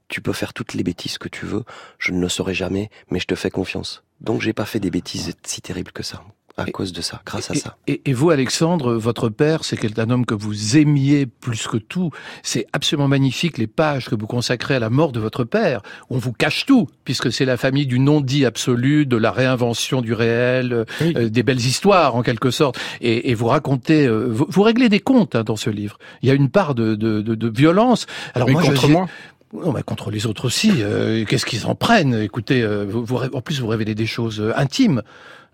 tu 0.07 0.21
peux 0.21 0.33
faire 0.33 0.53
toutes 0.53 0.73
les 0.73 0.83
bêtises 0.83 1.17
que 1.17 1.29
tu 1.29 1.45
veux, 1.45 1.63
je 1.97 2.11
ne 2.11 2.19
le 2.19 2.29
saurai 2.29 2.53
jamais, 2.53 2.89
mais 3.09 3.19
je 3.19 3.25
te 3.25 3.35
fais 3.35 3.49
confiance. 3.49 4.03
Donc 4.21 4.41
j'ai 4.41 4.53
pas 4.53 4.65
fait 4.65 4.79
des 4.79 4.91
bêtises 4.91 5.33
si 5.43 5.61
terribles 5.61 5.91
que 5.91 6.03
ça 6.03 6.23
à 6.57 6.67
et, 6.67 6.71
cause 6.71 6.93
de 6.93 7.01
ça, 7.01 7.21
grâce 7.25 7.49
et, 7.49 7.53
à 7.53 7.55
ça. 7.55 7.77
Et, 7.87 8.01
et, 8.05 8.13
vous, 8.13 8.29
Alexandre, 8.29 8.93
votre 8.93 9.29
père, 9.29 9.63
c'est 9.63 9.99
un 9.99 10.09
homme 10.09 10.25
que 10.25 10.35
vous 10.35 10.77
aimiez 10.77 11.25
plus 11.25 11.67
que 11.67 11.77
tout. 11.77 12.11
C'est 12.43 12.67
absolument 12.73 13.07
magnifique 13.07 13.57
les 13.57 13.67
pages 13.67 14.07
que 14.07 14.15
vous 14.15 14.27
consacrez 14.27 14.75
à 14.75 14.79
la 14.79 14.89
mort 14.89 15.11
de 15.11 15.19
votre 15.19 15.43
père. 15.43 15.81
On 16.09 16.17
vous 16.17 16.31
cache 16.31 16.65
tout, 16.65 16.87
puisque 17.05 17.31
c'est 17.31 17.45
la 17.45 17.57
famille 17.57 17.87
du 17.87 17.99
non-dit 17.99 18.45
absolu, 18.45 19.05
de 19.05 19.17
la 19.17 19.31
réinvention 19.31 20.01
du 20.01 20.13
réel, 20.13 20.85
oui. 21.01 21.13
euh, 21.17 21.29
des 21.29 21.43
belles 21.43 21.57
histoires 21.57 22.15
en 22.15 22.21
quelque 22.21 22.51
sorte. 22.51 22.79
Et, 23.01 23.33
vous 23.33 23.47
racontez, 23.47 24.05
euh, 24.05 24.27
vous, 24.29 24.45
vous, 24.47 24.61
réglez 24.61 24.89
des 24.89 24.99
comptes 24.99 25.35
hein, 25.35 25.43
dans 25.43 25.55
ce 25.55 25.69
livre. 25.69 25.97
Il 26.21 26.29
y 26.29 26.31
a 26.31 26.35
une 26.35 26.49
part 26.49 26.75
de, 26.75 26.95
de, 26.95 27.21
de, 27.21 27.35
de 27.35 27.49
violence. 27.49 28.05
Alors 28.35 28.49
moi, 28.49 28.61
contre 28.61 28.87
moi? 28.87 29.07
Non, 29.53 29.71
mais 29.71 29.83
contre 29.83 30.09
les 30.09 30.25
autres 30.25 30.45
aussi. 30.45 30.71
Euh, 30.79 31.25
Qu'est-ce 31.25 31.45
qu'ils 31.45 31.67
en 31.67 31.75
prennent? 31.75 32.15
Écoutez, 32.15 32.63
euh, 32.63 32.85
vous, 32.85 33.05
vous, 33.05 33.17
en 33.17 33.41
plus, 33.41 33.59
vous 33.59 33.67
révélez 33.67 33.93
des 33.93 34.07
choses 34.07 34.41
euh, 34.41 34.51
intimes. 34.55 35.03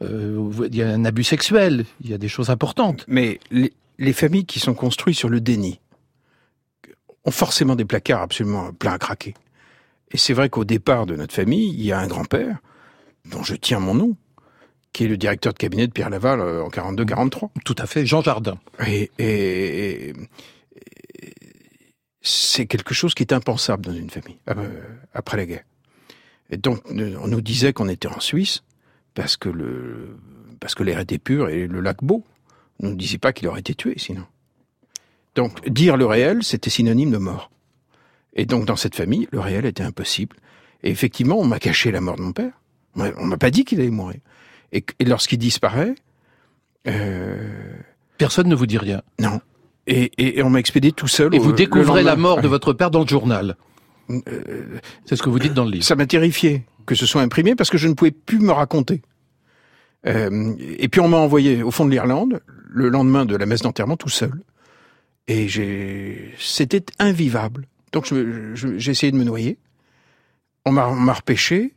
Euh, 0.01 0.49
il 0.71 0.75
y 0.75 0.81
a 0.81 0.89
un 0.89 1.03
abus 1.03 1.25
sexuel. 1.25 1.85
Il 2.01 2.09
y 2.09 2.13
a 2.13 2.17
des 2.17 2.29
choses 2.29 2.49
importantes. 2.49 3.03
Mais 3.07 3.39
les, 3.51 3.73
les, 3.97 4.13
familles 4.13 4.45
qui 4.45 4.59
sont 4.59 4.73
construites 4.73 5.17
sur 5.17 5.27
le 5.27 5.41
déni 5.41 5.81
ont 7.25 7.31
forcément 7.31 7.75
des 7.75 7.83
placards 7.83 8.21
absolument 8.21 8.71
pleins 8.71 8.93
à 8.93 8.97
craquer. 8.97 9.33
Et 10.11 10.17
c'est 10.17 10.33
vrai 10.33 10.49
qu'au 10.49 10.63
départ 10.63 11.05
de 11.05 11.17
notre 11.17 11.33
famille, 11.33 11.73
il 11.73 11.85
y 11.85 11.91
a 11.91 11.99
un 11.99 12.07
grand-père 12.07 12.57
dont 13.29 13.43
je 13.43 13.55
tiens 13.55 13.79
mon 13.79 13.95
nom, 13.95 14.15
qui 14.93 15.03
est 15.03 15.07
le 15.07 15.17
directeur 15.17 15.51
de 15.51 15.57
cabinet 15.57 15.87
de 15.87 15.91
Pierre 15.91 16.09
Laval 16.09 16.39
en 16.39 16.69
42-43. 16.69 17.49
Tout 17.65 17.75
à 17.77 17.85
fait, 17.85 18.05
Jean 18.05 18.21
Jardin. 18.21 18.57
Et, 18.87 19.11
et, 19.19 20.09
et 20.09 20.13
c'est 22.21 22.65
quelque 22.65 22.93
chose 22.93 23.13
qui 23.13 23.23
est 23.23 23.33
impensable 23.33 23.85
dans 23.85 23.93
une 23.93 24.09
famille 24.09 24.37
euh, 24.49 24.81
après 25.13 25.37
la 25.37 25.45
guerre. 25.45 25.63
Et 26.49 26.57
donc, 26.57 26.81
on 26.89 27.27
nous 27.27 27.41
disait 27.41 27.73
qu'on 27.73 27.87
était 27.87 28.07
en 28.07 28.19
Suisse 28.19 28.63
parce 29.13 29.37
que 29.37 29.49
le 29.49 30.17
parce 30.59 30.75
que 30.75 30.83
l'air 30.83 30.99
était 30.99 31.19
pur 31.19 31.49
et 31.49 31.67
le 31.67 31.79
lac 31.79 32.03
beau. 32.03 32.23
On 32.81 32.89
ne 32.89 32.95
disait 32.95 33.17
pas 33.17 33.33
qu'il 33.33 33.47
aurait 33.47 33.61
été 33.61 33.75
tué, 33.75 33.95
sinon. 33.97 34.25
Donc, 35.35 35.67
dire 35.69 35.97
le 35.97 36.05
réel, 36.05 36.43
c'était 36.43 36.69
synonyme 36.69 37.11
de 37.11 37.17
mort. 37.17 37.49
Et 38.33 38.45
donc, 38.45 38.65
dans 38.65 38.75
cette 38.75 38.95
famille, 38.95 39.27
le 39.31 39.39
réel 39.39 39.65
était 39.65 39.83
impossible. 39.83 40.35
Et 40.83 40.89
effectivement, 40.89 41.37
on 41.37 41.45
m'a 41.45 41.59
caché 41.59 41.91
la 41.91 42.01
mort 42.01 42.15
de 42.15 42.21
mon 42.21 42.31
père. 42.31 42.53
On 42.95 43.25
m'a 43.25 43.37
pas 43.37 43.51
dit 43.51 43.63
qu'il 43.63 43.79
allait 43.79 43.89
mourir. 43.89 44.19
Et, 44.71 44.83
lorsqu'il 45.05 45.37
disparaît, 45.37 45.95
euh... 46.87 47.73
personne 48.17 48.47
ne 48.47 48.55
vous 48.55 48.65
dit 48.65 48.77
rien. 48.77 49.01
Non. 49.19 49.41
Et, 49.91 50.37
et, 50.37 50.43
on 50.43 50.51
m'a 50.51 50.59
expédié 50.59 50.91
tout 50.91 51.07
seul. 51.07 51.33
Et 51.33 51.39
vous 51.39 51.51
découvrez 51.51 52.03
la 52.03 52.15
mort 52.15 52.41
de 52.41 52.47
votre 52.47 52.73
père 52.73 52.91
dans 52.91 53.01
le 53.01 53.07
journal. 53.07 53.57
Euh, 54.11 54.79
C'est 55.05 55.15
ce 55.15 55.23
que 55.23 55.29
vous 55.29 55.39
dites 55.39 55.55
dans 55.55 55.65
le 55.65 55.71
livre. 55.71 55.83
Ça 55.83 55.95
m'a 55.95 56.05
terrifié 56.05 56.63
que 56.85 56.93
ce 56.93 57.07
soit 57.07 57.21
imprimé 57.21 57.55
parce 57.55 57.69
que 57.69 57.77
je 57.77 57.87
ne 57.87 57.93
pouvais 57.93 58.11
plus 58.11 58.39
me 58.39 58.51
raconter. 58.51 59.01
Euh, 60.05 60.53
et 60.59 60.87
puis 60.87 61.01
on 61.01 61.07
m'a 61.07 61.17
envoyé 61.17 61.63
au 61.63 61.71
fond 61.71 61.85
de 61.85 61.91
l'Irlande 61.91 62.41
le 62.67 62.89
lendemain 62.89 63.25
de 63.25 63.35
la 63.35 63.45
messe 63.47 63.61
d'enterrement 63.61 63.97
tout 63.97 64.09
seul. 64.09 64.43
Et 65.27 65.47
j'ai, 65.47 66.33
c'était 66.39 66.85
invivable. 66.99 67.67
Donc 67.91 68.11
j'ai 68.53 68.91
essayé 68.91 69.11
de 69.11 69.17
me 69.17 69.23
noyer. 69.23 69.57
On 70.65 70.71
m'a 70.71 71.13
repêché. 71.13 71.73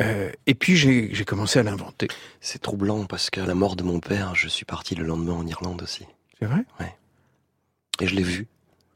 Euh, 0.00 0.30
et 0.46 0.54
puis 0.54 0.76
j'ai 0.76 1.24
commencé 1.24 1.58
à 1.58 1.64
l'inventer. 1.64 2.06
C'est 2.40 2.62
troublant 2.62 3.04
parce 3.04 3.30
qu'à 3.30 3.46
la 3.46 3.54
mort 3.54 3.74
de 3.74 3.82
mon 3.82 3.98
père, 3.98 4.34
je 4.34 4.46
suis 4.48 4.64
parti 4.64 4.94
le 4.94 5.04
lendemain 5.04 5.32
en 5.32 5.46
Irlande 5.46 5.82
aussi. 5.82 6.04
C'est 6.38 6.46
vrai? 6.46 6.64
Ouais. 6.80 6.94
Et 8.00 8.06
je 8.06 8.14
l'ai 8.14 8.22
vu. 8.22 8.46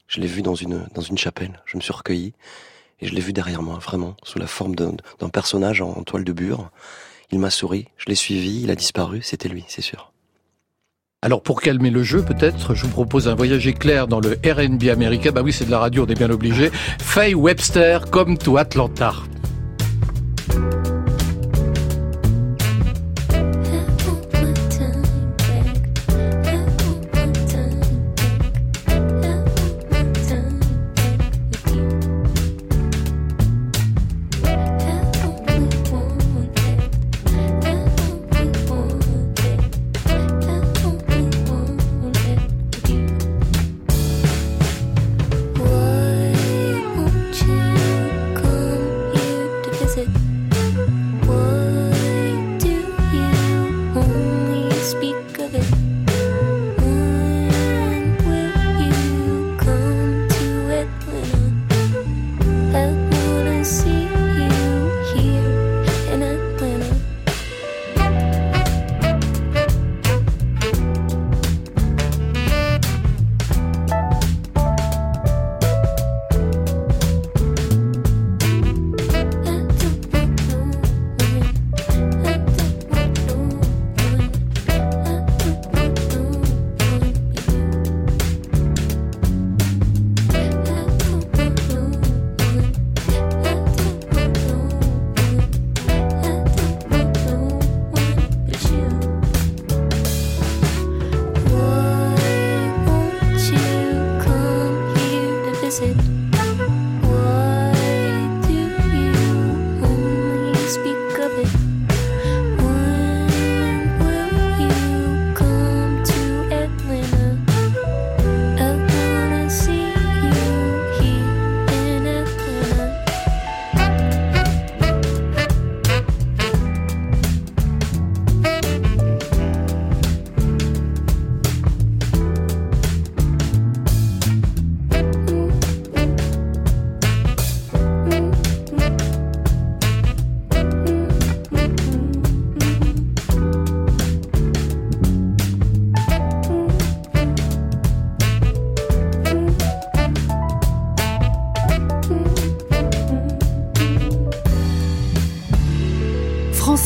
Je 0.09 0.21
l'ai 0.21 0.27
vu 0.27 0.43
dans 0.43 0.55
une 0.55 0.89
dans 0.95 1.03
une 1.03 1.19
chapelle. 1.19 1.63
Je 1.67 1.77
me 1.77 1.83
suis 1.83 1.93
recueilli 1.93 2.35
et 3.01 3.07
je 3.07 3.15
l'ai 3.15 3.21
vu 3.21 3.33
derrière 3.33 3.63
moi, 3.63 3.79
vraiment, 3.79 4.17
sous 4.23 4.39
la 4.39 4.47
forme 4.47 4.75
d'un 4.75 5.29
personnage 5.31 5.81
en, 5.81 6.03
toile 6.03 6.25
de 6.25 6.33
bure. 6.33 6.71
Il 7.31 7.39
m'a 7.39 7.51
souri, 7.51 7.87
je 7.97 8.07
l'ai 8.07 8.15
suivi, 8.15 8.63
il 8.63 8.71
a 8.71 8.75
disparu, 8.75 9.23
c'était 9.23 9.49
lui, 9.49 9.65
c'est 9.69 9.83
sûr. 9.83 10.13
Alors 11.23 11.43
pour 11.43 11.61
calmer 11.61 11.91
le 11.91 12.03
jeu, 12.03 12.25
peut-être, 12.25 12.75
je 12.75 12.85
vous 12.85 12.93
propose 12.93 13.29
un 13.29 13.35
voyage 13.35 13.67
éclair 13.67 14.07
dans 14.07 14.21
le 14.21 14.39
R&B 14.45 14.85
américain. 14.89 15.33
Bah 15.33 15.43
oui, 15.43 15.53
c'est 15.53 15.67
de 15.67 15.71
la 15.71 15.79
radio, 15.79 16.05
on 16.07 16.11
est 16.11 16.15
bien 16.15 16.31
obligé. 16.31 16.71
Faye 16.99 17.35
Webster, 17.35 18.11
comme 18.11 18.39
to 18.39 18.57
Atlanta. 18.57 19.15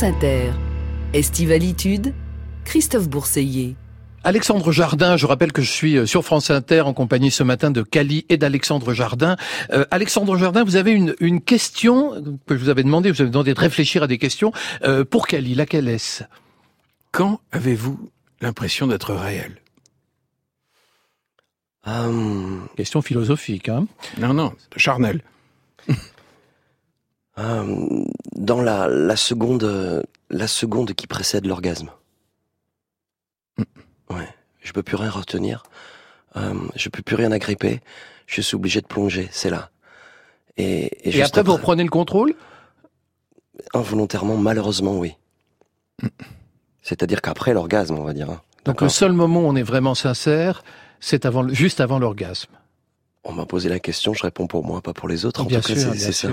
Inter. 0.05 0.51
Estivalitude, 1.13 2.13
Christophe 2.63 3.09
Bourseiller. 3.09 3.75
Alexandre 4.23 4.71
Jardin, 4.71 5.17
je 5.17 5.25
rappelle 5.25 5.51
que 5.51 5.63
je 5.63 5.71
suis 5.71 5.97
euh, 5.97 6.05
sur 6.05 6.23
France 6.23 6.51
Inter 6.51 6.81
en 6.81 6.93
compagnie 6.93 7.31
ce 7.31 7.41
matin 7.41 7.71
de 7.71 7.81
Cali 7.81 8.23
et 8.29 8.37
d'Alexandre 8.37 8.93
Jardin. 8.93 9.35
Euh, 9.71 9.83
Alexandre 9.89 10.37
Jardin, 10.37 10.63
vous 10.63 10.75
avez 10.75 10.91
une, 10.91 11.15
une, 11.19 11.41
question 11.41 12.37
que 12.45 12.55
je 12.55 12.63
vous 12.63 12.69
avais 12.69 12.83
demandé, 12.83 13.09
vous 13.09 13.19
avez 13.19 13.31
demandé 13.31 13.55
de 13.55 13.59
réfléchir 13.59 14.03
à 14.03 14.07
des 14.07 14.19
questions. 14.19 14.51
Euh, 14.83 15.03
pour 15.05 15.25
Cali, 15.25 15.55
laquelle 15.55 15.87
est-ce? 15.87 16.23
Quand 17.11 17.39
avez-vous 17.51 18.11
l'impression 18.41 18.85
d'être 18.85 19.11
réel? 19.11 19.59
Question 22.77 23.01
philosophique, 23.01 23.69
hein 23.69 23.87
Non, 24.19 24.35
non, 24.35 24.53
charnel. 24.77 25.23
Euh, 27.37 28.05
dans 28.35 28.61
la, 28.61 28.87
la, 28.87 29.15
seconde, 29.15 30.03
la 30.29 30.47
seconde 30.47 30.93
qui 30.93 31.07
précède 31.07 31.45
l'orgasme. 31.45 31.89
Mm. 33.57 33.63
Ouais, 34.13 34.29
je 34.61 34.71
peux 34.71 34.83
plus 34.83 34.95
rien 34.95 35.09
retenir. 35.09 35.63
Euh, 36.37 36.53
je 36.75 36.89
peux 36.89 37.01
plus 37.01 37.15
rien 37.15 37.31
agripper. 37.31 37.81
Je 38.27 38.41
suis 38.41 38.55
obligé 38.55 38.81
de 38.81 38.87
plonger. 38.87 39.27
C'est 39.31 39.49
là. 39.49 39.69
Et, 40.57 40.85
et, 41.09 41.17
et 41.17 41.21
après, 41.23 41.43
vous 41.43 41.53
reprenez 41.53 41.83
le 41.83 41.89
contrôle? 41.89 42.33
Involontairement, 43.73 44.37
malheureusement, 44.37 44.97
oui. 44.97 45.15
Mm. 46.01 46.07
C'est-à-dire 46.81 47.21
qu'après 47.21 47.53
l'orgasme, 47.53 47.97
on 47.97 48.03
va 48.03 48.13
dire. 48.13 48.29
Hein. 48.29 48.41
Donc 48.63 48.81
le 48.81 48.89
seul 48.89 49.11
moment 49.11 49.41
où 49.41 49.45
on 49.45 49.55
est 49.55 49.63
vraiment 49.63 49.95
sincère, 49.95 50.63
c'est 50.99 51.25
avant, 51.25 51.47
juste 51.49 51.81
avant 51.81 51.99
l'orgasme. 51.99 52.51
On 53.27 53.33
m'a 53.33 53.47
posé 53.47 53.69
la 53.69 53.79
question, 53.79 54.13
je 54.13 54.21
réponds 54.21 54.45
pour 54.45 54.63
moi, 54.63 54.81
pas 54.81 54.93
pour 54.93 55.09
les 55.09 55.25
autres. 55.25 55.41
En 55.41 55.45
bien 55.45 55.59
tout 55.59 55.75
sûr, 55.75 55.93
c'est 55.95 56.11
ça. 56.11 56.27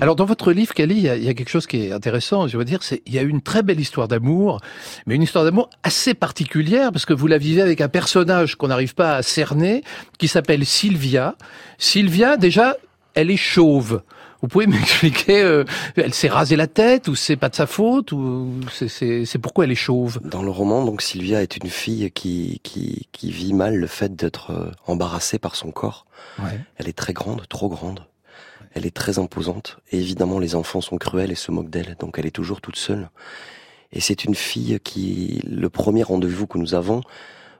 Alors 0.00 0.16
dans 0.16 0.24
votre 0.24 0.50
livre, 0.52 0.72
Kelly, 0.72 0.94
il 0.94 1.00
y, 1.00 1.24
y, 1.26 1.28
a, 1.28 1.34
quelque 1.34 1.50
chose 1.50 1.66
qui 1.66 1.84
est 1.84 1.92
intéressant. 1.92 2.48
Je 2.48 2.56
veux 2.56 2.64
dire, 2.64 2.82
c'est 2.82 3.02
il 3.04 3.14
y 3.14 3.18
a 3.18 3.22
une 3.22 3.42
très 3.42 3.62
belle 3.62 3.78
histoire 3.78 4.08
d'amour, 4.08 4.60
mais 5.06 5.14
une 5.14 5.22
histoire 5.22 5.44
d'amour 5.44 5.68
assez 5.82 6.14
particulière 6.14 6.90
parce 6.90 7.04
que 7.04 7.12
vous 7.12 7.26
la 7.26 7.36
vivez 7.36 7.60
avec 7.60 7.82
un 7.82 7.88
personnage 7.88 8.56
qu'on 8.56 8.68
n'arrive 8.68 8.94
pas 8.94 9.16
à 9.16 9.22
cerner, 9.22 9.82
qui 10.18 10.26
s'appelle 10.26 10.64
Sylvia. 10.64 11.36
Sylvia, 11.76 12.38
déjà, 12.38 12.76
elle 13.14 13.30
est 13.30 13.36
chauve. 13.36 14.00
Vous 14.42 14.48
pouvez 14.48 14.66
m'expliquer, 14.68 15.42
euh, 15.42 15.64
elle 15.96 16.14
s'est 16.14 16.28
rasée 16.28 16.56
la 16.56 16.66
tête 16.66 17.08
ou 17.08 17.14
c'est 17.14 17.36
pas 17.36 17.48
de 17.48 17.54
sa 17.54 17.66
faute 17.66 18.12
ou 18.12 18.60
c'est 18.70 19.38
pourquoi 19.38 19.64
elle 19.64 19.72
est 19.72 19.74
chauve? 19.74 20.20
Dans 20.22 20.42
le 20.42 20.50
roman, 20.50 20.84
donc 20.84 21.02
Sylvia 21.02 21.42
est 21.42 21.56
une 21.56 21.70
fille 21.70 22.10
qui 22.12 22.60
qui, 22.62 23.08
qui 23.12 23.30
vit 23.30 23.54
mal 23.54 23.76
le 23.76 23.86
fait 23.86 24.14
d'être 24.14 24.50
euh, 24.50 24.70
embarrassée 24.86 25.38
par 25.38 25.56
son 25.56 25.70
corps. 25.70 26.06
Ouais. 26.38 26.60
Elle 26.76 26.88
est 26.88 26.96
très 26.96 27.12
grande, 27.12 27.46
trop 27.48 27.68
grande. 27.68 28.06
Elle 28.72 28.84
est 28.84 28.94
très 28.94 29.18
imposante 29.18 29.78
et 29.90 29.98
évidemment 29.98 30.38
les 30.38 30.54
enfants 30.54 30.82
sont 30.82 30.98
cruels 30.98 31.32
et 31.32 31.36
se 31.36 31.50
moquent 31.50 31.70
d'elle, 31.70 31.96
donc 31.98 32.18
elle 32.18 32.26
est 32.26 32.30
toujours 32.30 32.60
toute 32.60 32.76
seule. 32.76 33.08
Et 33.92 34.00
c'est 34.00 34.24
une 34.24 34.34
fille 34.34 34.78
qui, 34.84 35.40
le 35.48 35.70
premier 35.70 36.02
rendez-vous 36.02 36.46
que 36.46 36.58
nous 36.58 36.74
avons, 36.74 37.00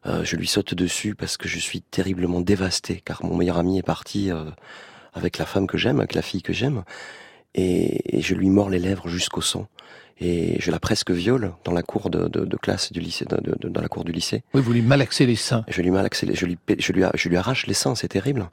euh, 0.06 0.24
je 0.24 0.36
lui 0.36 0.46
saute 0.46 0.74
dessus 0.74 1.14
parce 1.14 1.36
que 1.36 1.48
je 1.48 1.58
suis 1.58 1.80
terriblement 1.80 2.40
dévasté, 2.40 3.02
car 3.04 3.24
mon 3.24 3.36
meilleur 3.36 3.58
ami 3.58 3.78
est 3.78 3.82
parti 3.82 4.30
euh, 4.30 4.44
avec 5.16 5.38
la 5.38 5.46
femme 5.46 5.66
que 5.66 5.76
j'aime, 5.76 5.98
avec 5.98 6.14
la 6.14 6.22
fille 6.22 6.42
que 6.42 6.52
j'aime, 6.52 6.84
et, 7.54 8.20
je 8.20 8.34
lui 8.34 8.50
mords 8.50 8.70
les 8.70 8.78
lèvres 8.78 9.08
jusqu'au 9.08 9.40
sang. 9.40 9.66
Et 10.18 10.56
je 10.60 10.70
la 10.70 10.78
presque 10.78 11.10
viole 11.10 11.52
dans 11.64 11.72
la 11.72 11.82
cour 11.82 12.08
de, 12.08 12.56
classe 12.56 12.92
du 12.92 13.00
lycée, 13.00 13.26
dans 13.26 13.80
la 13.80 13.88
cour 13.88 14.04
du 14.04 14.12
lycée. 14.12 14.44
Oui, 14.54 14.62
vous 14.62 14.72
lui 14.72 14.80
malaxez 14.82 15.26
les 15.26 15.36
seins. 15.36 15.64
Je 15.68 15.82
lui 15.82 15.90
malaxe 15.90 16.22
les, 16.22 16.34
je 16.34 16.46
lui, 16.46 16.56
je 16.78 16.92
lui, 16.92 17.02
je 17.14 17.28
lui 17.28 17.36
arrache 17.36 17.66
les 17.66 17.74
seins, 17.74 17.94
c'est 17.94 18.08
terrible. 18.08 18.48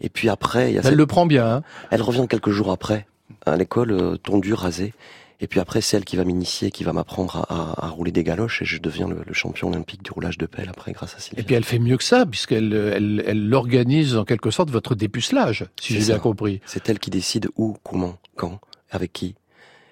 Et 0.00 0.10
puis 0.10 0.28
après, 0.28 0.70
il 0.70 0.74
y 0.74 0.78
a 0.78 0.82
elle 0.84 0.94
le 0.94 1.06
prend 1.06 1.24
bien. 1.24 1.46
Hein 1.46 1.62
elle 1.90 2.02
revient 2.02 2.26
quelques 2.28 2.50
jours 2.50 2.70
après 2.70 3.06
à 3.46 3.56
l'école, 3.56 3.92
euh, 3.92 4.16
tondue, 4.16 4.54
rasée. 4.54 4.92
Et 5.40 5.46
puis 5.46 5.60
après, 5.60 5.80
c'est 5.80 5.96
elle 5.96 6.04
qui 6.04 6.16
va 6.16 6.24
m'initier, 6.24 6.72
qui 6.72 6.82
va 6.82 6.92
m'apprendre 6.92 7.46
à, 7.48 7.88
rouler 7.90 8.10
des 8.10 8.24
galoches, 8.24 8.62
et 8.62 8.64
je 8.64 8.78
deviens 8.78 9.08
le, 9.08 9.32
champion 9.32 9.68
olympique 9.68 10.02
du 10.02 10.10
roulage 10.10 10.36
de 10.36 10.46
pelle 10.46 10.68
après, 10.68 10.92
grâce 10.92 11.14
à 11.14 11.20
Sylvie. 11.20 11.40
Et 11.40 11.44
puis 11.44 11.54
elle 11.54 11.64
fait 11.64 11.78
mieux 11.78 11.96
que 11.96 12.02
ça, 12.02 12.26
puisqu'elle 12.26 12.72
elle, 12.72 13.22
elle 13.24 13.54
organise 13.54 14.16
en 14.16 14.24
quelque 14.24 14.50
sorte 14.50 14.70
votre 14.70 14.96
dépucelage, 14.96 15.66
si 15.80 15.94
j'ai 15.94 16.06
bien 16.06 16.18
compris. 16.18 16.60
C'est 16.66 16.88
elle 16.88 16.98
qui 16.98 17.10
décide 17.10 17.48
où, 17.56 17.76
comment, 17.84 18.18
quand, 18.34 18.58
avec 18.90 19.12
qui. 19.12 19.36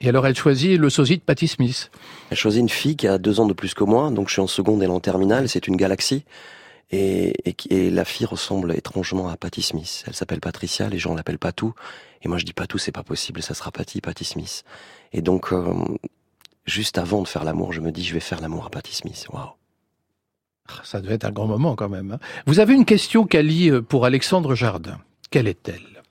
Et 0.00 0.08
alors 0.08 0.26
elle 0.26 0.36
choisit 0.36 0.78
le 0.78 0.90
sosie 0.90 1.16
de 1.16 1.22
Patty 1.22 1.48
Smith. 1.48 1.90
Elle 2.30 2.36
choisit 2.36 2.60
une 2.60 2.68
fille 2.68 2.96
qui 2.96 3.06
a 3.06 3.18
deux 3.18 3.40
ans 3.40 3.46
de 3.46 3.54
plus 3.54 3.72
que 3.72 3.84
moi, 3.84 4.10
donc 4.10 4.28
je 4.28 4.34
suis 4.34 4.42
en 4.42 4.46
seconde, 4.46 4.82
elle 4.82 4.90
en 4.90 5.00
terminale, 5.00 5.48
c'est 5.48 5.66
une 5.68 5.76
galaxie. 5.76 6.24
Et, 6.90 7.34
et, 7.70 7.90
la 7.90 8.04
fille 8.04 8.26
ressemble 8.26 8.72
étrangement 8.76 9.28
à 9.28 9.36
Patty 9.36 9.62
Smith. 9.62 10.04
Elle 10.06 10.14
s'appelle 10.14 10.40
Patricia, 10.40 10.88
les 10.88 10.98
gens 10.98 11.14
l'appellent 11.14 11.38
Patou. 11.38 11.74
Et 12.22 12.28
moi 12.28 12.38
je 12.38 12.44
dis 12.44 12.52
Patou, 12.52 12.78
c'est 12.78 12.92
pas 12.92 13.02
possible, 13.02 13.42
ça 13.42 13.54
sera 13.54 13.72
Patty, 13.72 14.00
Patty 14.00 14.24
Smith. 14.24 14.64
Et 15.12 15.20
donc, 15.20 15.52
euh, 15.52 15.74
juste 16.64 16.98
avant 16.98 17.22
de 17.22 17.28
faire 17.28 17.44
l'amour, 17.44 17.72
je 17.72 17.80
me 17.80 17.90
dis, 17.90 18.04
je 18.04 18.14
vais 18.14 18.20
faire 18.20 18.40
l'amour 18.40 18.66
à 18.66 18.70
Patty 18.70 18.94
Smith. 18.94 19.26
Waouh. 19.32 19.50
Ah, 20.68 20.80
ça 20.84 21.00
devait 21.00 21.14
être 21.14 21.24
un 21.24 21.32
grand 21.32 21.46
moment 21.46 21.76
quand 21.76 21.88
même. 21.88 22.12
Hein. 22.12 22.18
Vous 22.46 22.60
avez 22.60 22.74
une 22.74 22.84
question, 22.84 23.26
Cali, 23.26 23.70
euh, 23.70 23.82
pour 23.82 24.04
Alexandre 24.04 24.54
Jardin. 24.54 25.00
Quelle 25.30 25.48
est-elle? 25.48 26.02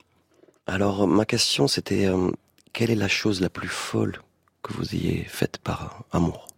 Alors, 0.66 1.06
ma 1.06 1.24
question, 1.24 1.68
c'était 1.68 2.06
euh, 2.06 2.30
quelle 2.72 2.90
est 2.90 2.96
la 2.96 3.08
chose 3.08 3.40
la 3.40 3.50
plus 3.50 3.68
folle 3.68 4.20
que 4.62 4.72
vous 4.72 4.94
ayez 4.94 5.24
faite 5.24 5.58
par 5.58 6.04
amour? 6.12 6.48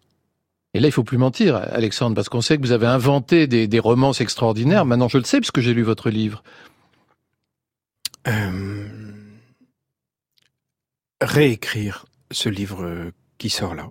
Et 0.79 0.81
là, 0.81 0.87
il 0.87 0.93
faut 0.93 1.03
plus 1.03 1.19
mentir, 1.19 1.57
Alexandre, 1.57 2.15
parce 2.15 2.29
qu'on 2.29 2.41
sait 2.41 2.57
que 2.57 2.63
vous 2.63 2.71
avez 2.71 2.87
inventé 2.87 3.49
des, 3.49 3.79
romances 3.81 4.21
extraordinaires. 4.21 4.85
Maintenant, 4.85 5.09
je 5.09 5.19
le 5.19 5.25
sais, 5.25 5.41
puisque 5.41 5.59
j'ai 5.59 5.75
lu 5.75 5.83
votre 5.83 6.09
livre. 6.09 6.45
Réécrire 11.21 12.07
ce 12.31 12.49
livre 12.49 13.11
qui 13.39 13.51
sort 13.51 13.75
là. 13.75 13.91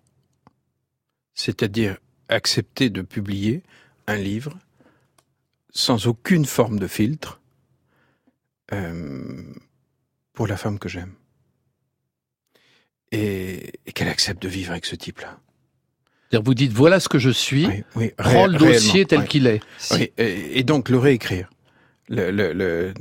C'est-à-dire 1.34 1.98
accepter 2.30 2.90
de 2.90 3.02
publier 3.02 3.64
un 4.08 4.16
livre 4.16 4.58
sans 5.72 6.08
aucune 6.08 6.46
forme 6.46 6.80
de 6.80 6.88
filtre 6.88 7.42
euh, 8.72 9.44
pour 10.32 10.48
la 10.48 10.56
femme 10.56 10.80
que 10.80 10.88
j'aime. 10.88 11.16
Et, 13.12 13.74
qu'elle 13.94 14.08
accepte 14.08 14.42
de 14.42 14.48
vivre 14.48 14.72
avec 14.72 14.86
ce 14.86 14.96
type-là. 14.96 15.38
Vous 16.34 16.54
dites 16.54 16.74
voilà 16.74 17.00
ce 17.00 17.08
que 17.08 17.20
je 17.20 17.30
suis, 17.30 17.68
prends 18.18 18.48
le 18.48 18.58
dossier 18.58 19.06
tel 19.06 19.26
qu'il 19.26 19.48
est. 19.48 19.62
et, 20.18 20.64
donc 20.64 20.90
le 20.90 20.98
réécrire, 20.98 21.50
le, 22.10 22.32
le, 22.32 22.94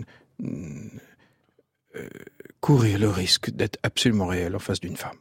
euh, 1.97 2.09
courir 2.61 2.99
le 2.99 3.09
risque 3.09 3.51
d'être 3.51 3.79
absolument 3.83 4.27
réel 4.27 4.55
en 4.55 4.59
face 4.59 4.81
d'une 4.81 4.97
femme. 4.97 5.17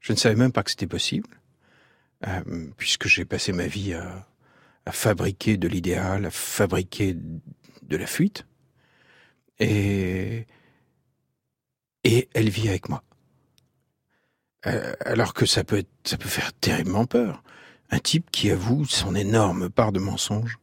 Je 0.00 0.12
ne 0.12 0.18
savais 0.18 0.36
même 0.36 0.52
pas 0.52 0.62
que 0.62 0.70
c'était 0.70 0.86
possible, 0.86 1.28
euh, 2.26 2.40
puisque 2.76 3.06
j'ai 3.08 3.24
passé 3.24 3.52
ma 3.52 3.66
vie 3.66 3.94
à, 3.94 4.26
fabriquer 4.90 5.56
de 5.56 5.68
l'idéal, 5.68 6.26
à 6.26 6.30
fabriquer 6.30 7.14
de 7.14 7.96
la 7.96 8.06
fuite. 8.06 8.46
Et, 9.60 10.46
et 12.04 12.28
elle 12.34 12.48
vit 12.48 12.68
avec 12.68 12.88
moi. 12.88 13.04
Euh, 14.66 14.92
alors 15.04 15.34
que 15.34 15.46
ça 15.46 15.64
peut 15.64 15.78
être, 15.78 15.90
ça 16.04 16.16
peut 16.16 16.28
faire 16.28 16.52
terriblement 16.52 17.06
peur. 17.06 17.42
Un 17.90 17.98
type 17.98 18.30
qui 18.30 18.50
avoue 18.50 18.84
son 18.84 19.14
énorme 19.14 19.68
part 19.68 19.92
de 19.92 19.98
mensonge 19.98 20.58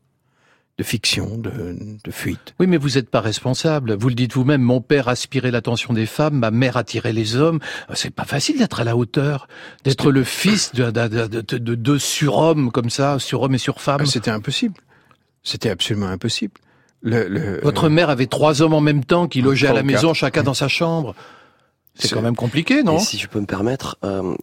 de 0.80 0.84
fiction, 0.84 1.38
de, 1.38 1.76
de, 2.02 2.12
fuite. 2.12 2.56
Oui, 2.58 2.66
mais 2.66 2.78
vous 2.78 2.92
n'êtes 2.92 3.10
pas 3.10 3.20
responsable. 3.20 3.96
Vous 3.96 4.08
le 4.08 4.16
dites 4.16 4.34
vous-même, 4.34 4.62
mon 4.62 4.80
père 4.80 5.10
aspirait 5.10 5.52
l'attention 5.52 5.94
des 5.94 6.06
femmes, 6.06 6.36
ma 6.36 6.52
mère 6.52 6.78
attirait 6.78 7.12
les 7.12 7.36
hommes. 7.36 7.60
C'est 7.96 8.16
pas 8.16 8.24
facile 8.24 8.58
d'être 8.58 8.80
à 8.80 8.86
la 8.86 8.96
hauteur, 8.96 9.50
d'être 9.84 10.10
le 10.10 10.24
fils 10.24 10.74
de 10.74 11.76
deux 11.76 12.00
surhommes 12.00 12.72
comme 12.72 12.90
ça, 12.90 13.20
surhommes 13.20 13.56
et 13.56 13.58
surfemmes. 13.58 14.04
Ah, 14.04 14.06
c'était 14.06 14.32
impossible. 14.32 14.76
C'était 15.44 15.70
absolument 15.70 16.08
impossible. 16.08 16.54
Le, 17.02 17.60
Votre 17.62 17.90
mère 17.90 18.10
avait 18.10 18.28
trois 18.28 18.62
hommes 18.62 18.74
en 18.74 18.82
même 18.82 19.04
temps 19.04 19.28
qui 19.28 19.42
logeaient 19.42 19.68
à 19.68 19.74
la 19.74 19.84
maison, 19.84 20.14
chacun 20.14 20.44
dans 20.44 20.54
sa 20.54 20.70
chambre. 20.70 21.14
C'est 22.00 22.16
quand 22.16 22.22
même 22.22 22.36
compliqué, 22.36 22.84
non 22.84 23.00
Si 23.00 23.18
je 23.18 23.28
peux 23.28 23.40
me 23.40 23.46
permettre, 23.46 23.98
euh, 24.04 24.36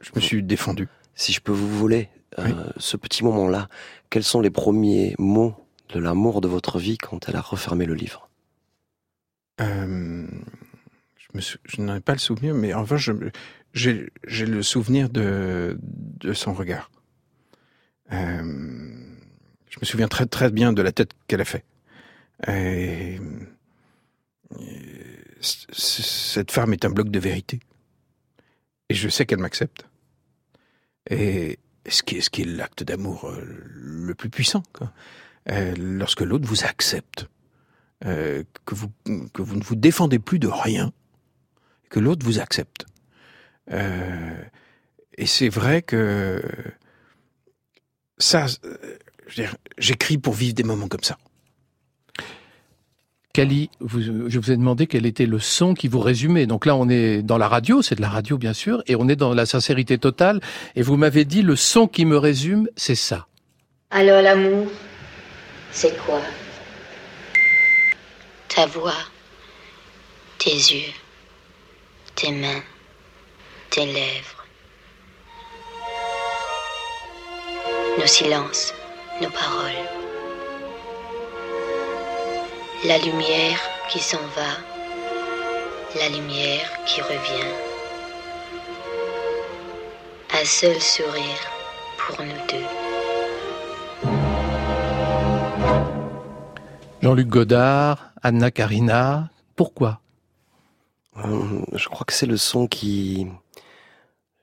je 0.00 0.10
me 0.14 0.20
suis 0.20 0.42
défendu. 0.42 0.88
Si 1.14 1.32
je 1.32 1.40
peux 1.40 1.52
vous 1.52 1.68
voler 1.68 2.08
euh, 2.38 2.70
ce 2.76 2.96
petit 2.96 3.24
moment-là, 3.24 3.68
quels 4.10 4.24
sont 4.24 4.40
les 4.40 4.50
premiers 4.50 5.14
mots 5.18 5.54
de 5.88 5.98
l'amour 5.98 6.40
de 6.40 6.48
votre 6.48 6.78
vie 6.78 6.98
quand 6.98 7.28
elle 7.28 7.36
a 7.36 7.40
refermé 7.40 7.86
le 7.86 7.94
livre? 7.94 8.28
Euh, 9.60 10.26
Je, 11.34 11.80
n'en 11.80 11.96
ai 11.96 12.00
pas 12.00 12.12
le 12.12 12.18
souvenir, 12.18 12.54
mais 12.54 12.74
enfin, 12.74 12.96
j'ai 13.72 14.10
le 14.46 14.62
souvenir 14.62 15.08
de, 15.08 15.78
de 15.82 16.32
son 16.32 16.52
regard. 16.52 16.90
Euh, 18.12 18.88
je 19.68 19.78
me 19.80 19.84
souviens 19.84 20.08
très 20.08 20.26
très 20.26 20.50
bien 20.50 20.72
de 20.72 20.82
la 20.82 20.92
tête 20.92 21.12
qu'elle 21.26 21.40
a 21.40 21.44
fait. 21.44 21.64
Et, 22.46 23.18
cette 25.40 26.50
femme 26.50 26.72
est 26.72 26.84
un 26.84 26.90
bloc 26.90 27.10
de 27.10 27.18
vérité. 27.18 27.60
Et 28.88 28.94
je 28.94 29.08
sais 29.08 29.26
qu'elle 29.26 29.38
m'accepte. 29.38 29.86
Et 31.10 31.58
ce 31.88 32.02
qui 32.02 32.16
est, 32.16 32.20
ce 32.20 32.30
qui 32.30 32.42
est 32.42 32.46
l'acte 32.46 32.82
d'amour 32.82 33.28
euh, 33.28 33.40
le 33.44 34.14
plus 34.14 34.30
puissant. 34.30 34.62
Quoi. 34.72 34.92
Euh, 35.50 35.74
lorsque 35.76 36.20
l'autre 36.20 36.46
vous 36.46 36.64
accepte, 36.64 37.28
euh, 38.04 38.44
que, 38.64 38.74
vous, 38.74 38.90
que 39.32 39.42
vous 39.42 39.56
ne 39.56 39.64
vous 39.64 39.76
défendez 39.76 40.18
plus 40.18 40.38
de 40.38 40.48
rien, 40.48 40.92
que 41.90 42.00
l'autre 42.00 42.24
vous 42.24 42.38
accepte. 42.38 42.86
Et 43.70 45.26
c'est 45.26 45.48
vrai 45.50 45.82
que 45.82 46.42
ça, 48.16 48.46
j'écris 49.76 50.16
pour 50.16 50.32
vivre 50.32 50.54
des 50.54 50.62
moments 50.62 50.88
comme 50.88 51.02
ça. 51.02 51.18
Kali, 53.34 53.70
je 53.86 54.38
vous 54.38 54.50
ai 54.50 54.56
demandé 54.56 54.86
quel 54.86 55.06
était 55.06 55.26
le 55.26 55.38
son 55.38 55.74
qui 55.74 55.86
vous 55.86 56.00
résumait. 56.00 56.46
Donc 56.46 56.66
là, 56.66 56.74
on 56.74 56.88
est 56.88 57.22
dans 57.22 57.38
la 57.38 57.46
radio, 57.46 57.82
c'est 57.82 57.94
de 57.94 58.00
la 58.00 58.08
radio 58.08 58.36
bien 58.36 58.52
sûr, 58.52 58.82
et 58.86 58.96
on 58.96 59.08
est 59.08 59.16
dans 59.16 59.32
la 59.32 59.46
sincérité 59.46 59.98
totale. 59.98 60.40
Et 60.74 60.82
vous 60.82 60.96
m'avez 60.96 61.24
dit, 61.24 61.42
le 61.42 61.54
son 61.54 61.86
qui 61.86 62.04
me 62.04 62.16
résume, 62.16 62.68
c'est 62.76 62.96
ça. 62.96 63.26
Alors 63.90 64.22
l'amour, 64.22 64.66
c'est 65.70 65.96
quoi? 66.04 66.20
Ta 68.48 68.66
voix, 68.66 68.92
tes 70.38 70.50
yeux, 70.50 70.92
tes 72.16 72.32
mains, 72.32 72.62
tes 73.70 73.86
lèvres, 73.86 74.46
nos 77.98 78.06
silences, 78.06 78.74
nos 79.22 79.30
paroles, 79.30 79.97
la 82.84 82.98
lumière 82.98 83.58
qui 83.90 83.98
s'en 83.98 84.18
va, 84.36 84.50
la 85.96 86.08
lumière 86.10 86.70
qui 86.86 87.00
revient, 87.00 87.50
un 90.32 90.44
seul 90.44 90.80
sourire 90.80 91.40
pour 91.98 92.24
nous 92.24 92.32
deux. 92.48 92.66
Jean-Luc 97.02 97.28
Godard, 97.28 98.10
Anna 98.22 98.50
Karina, 98.50 99.30
pourquoi? 99.56 100.00
Euh, 101.16 101.62
Je 101.72 101.88
crois 101.88 102.04
que 102.04 102.12
c'est 102.12 102.26
le 102.26 102.36
son 102.36 102.66
qui... 102.66 103.26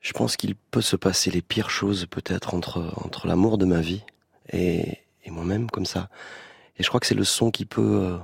Je 0.01 0.13
pense 0.13 0.35
qu'il 0.35 0.55
peut 0.55 0.81
se 0.81 0.95
passer 0.95 1.31
les 1.31 1.41
pires 1.41 1.69
choses 1.69 2.05
peut-être 2.05 2.53
entre, 2.53 2.93
entre 3.03 3.27
l'amour 3.27 3.57
de 3.57 3.65
ma 3.65 3.81
vie 3.81 4.03
et, 4.51 4.99
moi-même 5.27 5.69
comme 5.71 5.85
ça. 5.85 6.09
Et 6.77 6.83
je 6.83 6.87
crois 6.89 6.99
que 6.99 7.07
c'est 7.07 7.15
le 7.15 7.23
son 7.23 7.51
qui 7.51 7.65
peut... 7.65 8.01
Euh, 8.03 8.17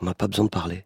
on 0.00 0.06
n'a 0.06 0.14
pas 0.14 0.28
besoin 0.28 0.44
de 0.44 0.50
parler. 0.50 0.84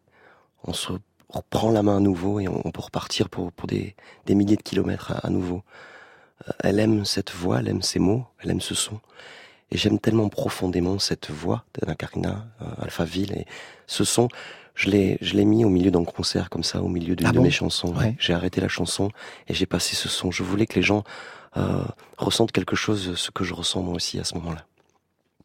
On 0.63 0.73
se 0.73 0.91
reprend 1.29 1.71
la 1.71 1.83
main 1.83 1.97
à 1.97 1.99
nouveau 1.99 2.39
et 2.39 2.47
on, 2.47 2.71
peut 2.71 2.81
repartir 2.81 3.29
pour, 3.29 3.51
pour 3.51 3.67
des, 3.67 3.95
des 4.25 4.35
milliers 4.35 4.57
de 4.57 4.61
kilomètres 4.61 5.13
à, 5.23 5.29
nouveau. 5.29 5.63
Euh, 6.47 6.51
elle 6.63 6.79
aime 6.79 7.05
cette 7.05 7.31
voix, 7.31 7.59
elle 7.59 7.69
aime 7.69 7.81
ces 7.81 7.99
mots, 7.99 8.25
elle 8.39 8.51
aime 8.51 8.61
ce 8.61 8.75
son. 8.75 8.99
Et 9.71 9.77
j'aime 9.77 9.99
tellement 9.99 10.27
profondément 10.27 10.99
cette 10.99 11.29
voix 11.29 11.63
d'Anna 11.73 11.95
Karina, 11.95 12.47
euh, 12.61 12.65
Alphaville, 12.81 13.31
et 13.33 13.45
ce 13.87 14.03
son. 14.03 14.27
je 14.75 14.89
l'ai, 14.89 15.17
je 15.21 15.35
l'ai 15.35 15.45
mis 15.45 15.63
au 15.63 15.69
milieu 15.69 15.91
d'un 15.91 16.03
concert 16.03 16.49
comme 16.49 16.63
ça, 16.63 16.81
au 16.81 16.89
milieu 16.89 17.15
d'une 17.15 17.27
Ah 17.27 17.31
de 17.31 17.37
bon 17.37 17.43
mes 17.43 17.51
chansons. 17.51 17.95
Ouais. 17.95 18.15
J'ai 18.19 18.33
arrêté 18.33 18.59
la 18.59 18.67
chanson 18.67 19.09
et 19.47 19.53
j'ai 19.53 19.65
passé 19.65 19.95
ce 19.95 20.09
son. 20.09 20.31
Je 20.31 20.43
voulais 20.43 20.65
que 20.65 20.75
les 20.75 20.83
gens 20.83 21.03
euh, 21.57 21.83
ressentent 22.17 22.51
quelque 22.51 22.75
chose, 22.75 23.15
ce 23.15 23.31
que 23.31 23.43
je 23.43 23.53
ressens 23.53 23.81
moi 23.81 23.95
aussi 23.95 24.19
à 24.19 24.25
ce 24.25 24.35
moment-là. 24.35 24.65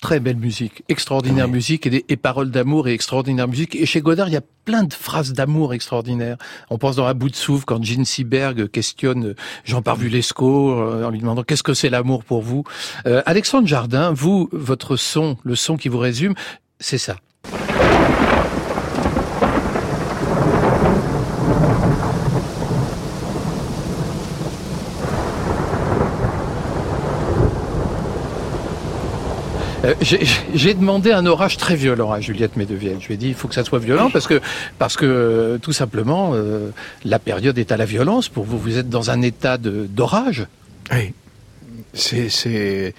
Très 0.01 0.21
belle 0.21 0.37
musique, 0.37 0.83
extraordinaire 0.89 1.49
musique 1.49 1.87
et, 1.87 1.91
des, 1.91 2.05
et 2.09 2.17
paroles 2.17 2.51
d'amour 2.51 2.87
et 2.89 2.93
extraordinaire 2.93 3.49
musique. 3.49 3.75
Et 3.75 3.87
chez 3.87 4.01
Godard, 4.01 4.29
il 4.29 4.33
y 4.33 4.37
a 4.37 4.43
plein 4.65 4.83
de 4.83 4.93
phrases 4.93 5.33
d'amour 5.33 5.73
extraordinaires. 5.73 6.37
On 6.71 6.77
pense 6.77 6.97
dans 6.97 7.07
Un 7.07 7.15
bout 7.15 7.31
de 7.31 7.37
souffle 7.37 7.65
quand 7.65 7.83
Gene 7.83 8.05
Seberg 8.05 8.69
questionne 8.69 9.35
Jean 9.65 9.81
Parvulesco 9.81 10.73
euh, 10.73 11.05
en 11.05 11.11
lui 11.11 11.21
demandant 11.21 11.43
qu'est-ce 11.43 11.63
que 11.63 11.75
c'est 11.75 11.89
l'amour 11.89 12.25
pour 12.25 12.43
vous? 12.43 12.65
Euh, 13.07 13.23
Alexandre 13.27 13.67
Jardin, 13.67 14.13
vous, 14.13 14.49
votre 14.53 14.97
son, 14.97 15.39
le 15.45 15.55
son 15.55 15.77
qui 15.77 15.89
vous 15.89 15.99
résume, 15.99 16.35
c'est 16.79 16.99
ça. 16.99 17.17
Euh, 29.87 29.95
J'ai 30.55 30.75
demandé 30.75 31.13
un 31.13 31.27
orage 31.27 31.57
très 31.57 31.77
violent 31.77 32.11
à 32.11 32.21
Juliette 32.21 32.57
Medevielle. 32.57 32.99
Je 33.01 33.07
lui 33.07 33.15
ai 33.15 33.17
dit 33.17 33.29
il 33.29 33.35
faut 33.35 33.49
que 33.49 33.55
ça 33.55 33.65
soit 33.65 33.79
violent 33.79 34.11
parce 34.11 34.27
que 34.27 34.41
parce 34.79 34.97
que 34.97 35.07
euh, 35.07 35.59
tout 35.59 35.73
simplement 35.73 36.33
euh, 36.35 36.71
la 37.05 37.19
période 37.19 37.57
est 37.59 37.71
à 37.71 37.77
la 37.77 37.85
violence 37.85 38.29
pour 38.29 38.45
vous. 38.45 38.59
Vous 38.59 38.79
êtes 38.79 38.89
dans 38.89 39.11
un 39.11 39.23
état 39.23 39.59
d'orage. 39.59 40.47
Oui. 40.91 41.15
C'est, 41.95 42.93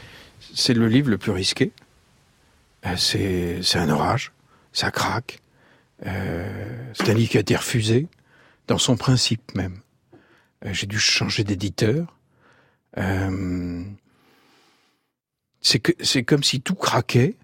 le 0.74 0.88
livre 0.88 1.10
le 1.10 1.18
plus 1.18 1.32
risqué. 1.32 1.72
C'est, 2.96 3.60
un 3.76 3.90
orage. 3.90 4.32
Ça 4.72 4.92
craque. 4.92 5.40
C'est 6.04 7.10
un 7.10 7.14
livre 7.14 7.30
qui 7.30 7.38
a 7.38 7.42
été 7.42 7.56
refusé 7.56 8.08
dans 8.68 8.78
son 8.78 8.96
principe 8.96 9.56
même. 9.56 9.80
J'ai 10.72 10.88
dû 10.88 11.00
changer 11.00 11.44
d'éditeur. 11.44 12.08
C'est 15.62 15.80
que, 15.80 15.92
c'est 16.00 16.24
comme 16.24 16.44
si 16.44 16.62
tout 16.62 16.76
craquait. 16.76 17.36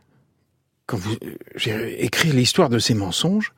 Quand 0.86 0.98
vous, 0.98 1.14
euh, 1.24 1.36
j'ai 1.56 2.04
écrit 2.04 2.32
l'histoire 2.32 2.70
de 2.70 2.80
ces 2.80 2.94
mensonges, 2.94 3.54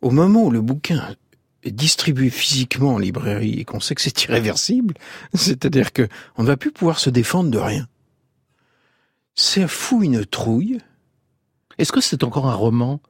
au 0.00 0.10
moment 0.10 0.44
où 0.44 0.50
le 0.50 0.60
bouquin 0.60 1.16
est 1.64 1.72
distribué 1.72 2.30
physiquement 2.30 2.94
en 2.94 2.98
librairie 2.98 3.58
et 3.60 3.64
qu'on 3.64 3.80
sait 3.80 3.94
que 3.96 4.00
c'est 4.02 4.24
irréversible, 4.24 4.94
c'est-à-dire 5.34 5.92
que 5.92 6.08
on 6.36 6.42
ne 6.42 6.46
va 6.48 6.56
plus 6.56 6.70
pouvoir 6.72 6.98
se 7.00 7.10
défendre 7.10 7.50
de 7.50 7.58
rien. 7.58 7.86
C'est 9.34 9.68
fou 9.68 10.02
une 10.02 10.24
trouille. 10.24 10.78
Est-ce 11.78 11.92
que 11.92 12.00
c'est 12.00 12.24
encore 12.24 12.46
un 12.48 12.54
roman? 12.54 13.00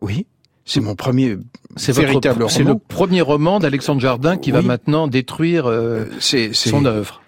Oui, 0.00 0.26
c'est 0.64 0.80
mon 0.80 0.94
premier 0.96 1.36
C'est 1.76 1.92
votre- 1.92 2.06
véritable 2.08 2.48
C'est 2.50 2.60
le 2.60 2.70
roman. 2.70 2.80
premier 2.88 3.20
roman 3.20 3.58
d'Alexandre 3.60 4.00
Jardin 4.00 4.36
qui 4.36 4.50
va 4.50 4.62
maintenant 4.62 5.06
détruire 5.08 5.66
euh, 5.66 6.06
Euh, 6.06 6.16
c'est, 6.20 6.52
c'est 6.54 6.70
son 6.70 6.84
œuvre. 6.86 7.22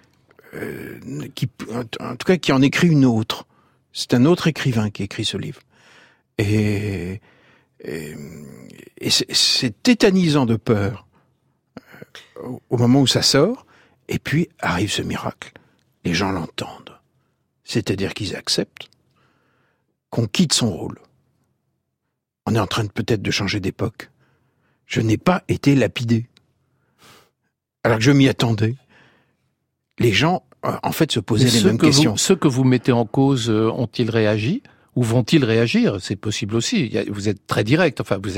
Euh, 0.54 0.98
qui, 1.34 1.48
en 1.70 2.16
tout 2.16 2.26
cas, 2.26 2.36
qui 2.36 2.52
en 2.52 2.62
écrit 2.62 2.88
une 2.88 3.04
autre. 3.04 3.46
C'est 3.92 4.14
un 4.14 4.24
autre 4.24 4.48
écrivain 4.48 4.90
qui 4.90 5.02
écrit 5.02 5.24
ce 5.24 5.36
livre. 5.36 5.60
Et, 6.38 7.20
et, 7.84 8.16
c'est, 9.10 9.82
tétanisant 9.82 10.46
de 10.46 10.56
peur 10.56 11.06
euh, 11.78 12.42
au, 12.42 12.62
au 12.70 12.76
moment 12.76 13.00
où 13.00 13.06
ça 13.06 13.22
sort. 13.22 13.66
Et 14.08 14.18
puis 14.18 14.48
arrive 14.60 14.90
ce 14.90 15.02
miracle. 15.02 15.52
Les 16.04 16.14
gens 16.14 16.32
l'entendent. 16.32 16.98
C'est-à-dire 17.64 18.12
qu'ils 18.14 18.36
acceptent 18.36 18.90
qu'on 20.10 20.26
quitte 20.26 20.52
son 20.52 20.70
rôle. 20.70 20.98
On 22.44 22.54
est 22.54 22.60
en 22.60 22.66
train 22.66 22.86
peut-être 22.86 23.22
de 23.22 23.30
changer 23.30 23.60
d'époque. 23.60 24.10
Je 24.86 25.00
n'ai 25.00 25.16
pas 25.16 25.42
été 25.48 25.74
lapidé. 25.74 26.26
Alors 27.84 27.98
que 27.98 28.04
je 28.04 28.10
m'y 28.10 28.28
attendais 28.28 28.76
les 29.98 30.12
gens, 30.12 30.42
euh, 30.64 30.70
en 30.82 30.92
fait, 30.92 31.12
se 31.12 31.20
posaient 31.20 31.50
les 31.50 31.64
mêmes 31.64 31.78
que 31.78 31.86
questions. 31.86 32.12
Vous, 32.12 32.18
ceux 32.18 32.36
que 32.36 32.48
vous 32.48 32.64
mettez 32.64 32.92
en 32.92 33.04
cause 33.04 33.50
euh, 33.50 33.70
ont-ils 33.70 34.10
réagi 34.10 34.62
ou 34.94 35.02
vont-ils 35.02 35.42
réagir? 35.44 35.96
C'est 36.02 36.16
possible 36.16 36.54
aussi. 36.54 36.94
Vous 37.10 37.28
êtes 37.30 37.46
très 37.46 37.64
direct. 37.64 38.00
Enfin, 38.02 38.18
vous, 38.22 38.32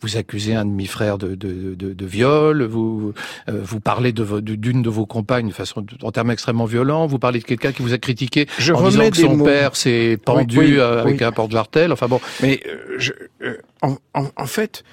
vous 0.00 0.16
accusez 0.16 0.54
un 0.54 0.64
demi-frère 0.64 1.18
de, 1.18 1.34
de, 1.34 1.74
de, 1.74 1.92
de 1.92 2.06
viol. 2.06 2.62
Vous 2.62 3.12
euh, 3.50 3.60
vous 3.62 3.78
parlez 3.80 4.12
de 4.12 4.40
d'une 4.40 4.80
de 4.80 4.88
vos 4.88 5.04
compagnes 5.04 5.48
de 5.48 5.52
façon 5.52 5.84
en 6.02 6.10
termes 6.10 6.30
extrêmement 6.30 6.64
violents. 6.64 7.06
Vous 7.06 7.18
parlez 7.18 7.40
de 7.40 7.44
quelqu'un 7.44 7.72
qui 7.72 7.82
vous 7.82 7.92
a 7.92 7.98
critiqué 7.98 8.46
Je 8.58 8.72
en 8.72 8.88
disant 8.88 9.10
que 9.10 9.16
son 9.18 9.36
mots. 9.36 9.44
père 9.44 9.76
s'est 9.76 10.18
pendu 10.24 10.58
oui, 10.58 10.80
avec 10.80 11.18
oui. 11.20 11.24
un 11.24 11.32
porte-jartel. 11.32 11.92
Enfin 11.92 12.08
bon, 12.08 12.20
Mais 12.42 12.60
euh, 12.66 12.94
je, 12.98 13.12
euh, 13.42 13.58
en, 13.82 13.96
en- 14.14 14.28
en 14.34 14.46
fait, 14.46 14.84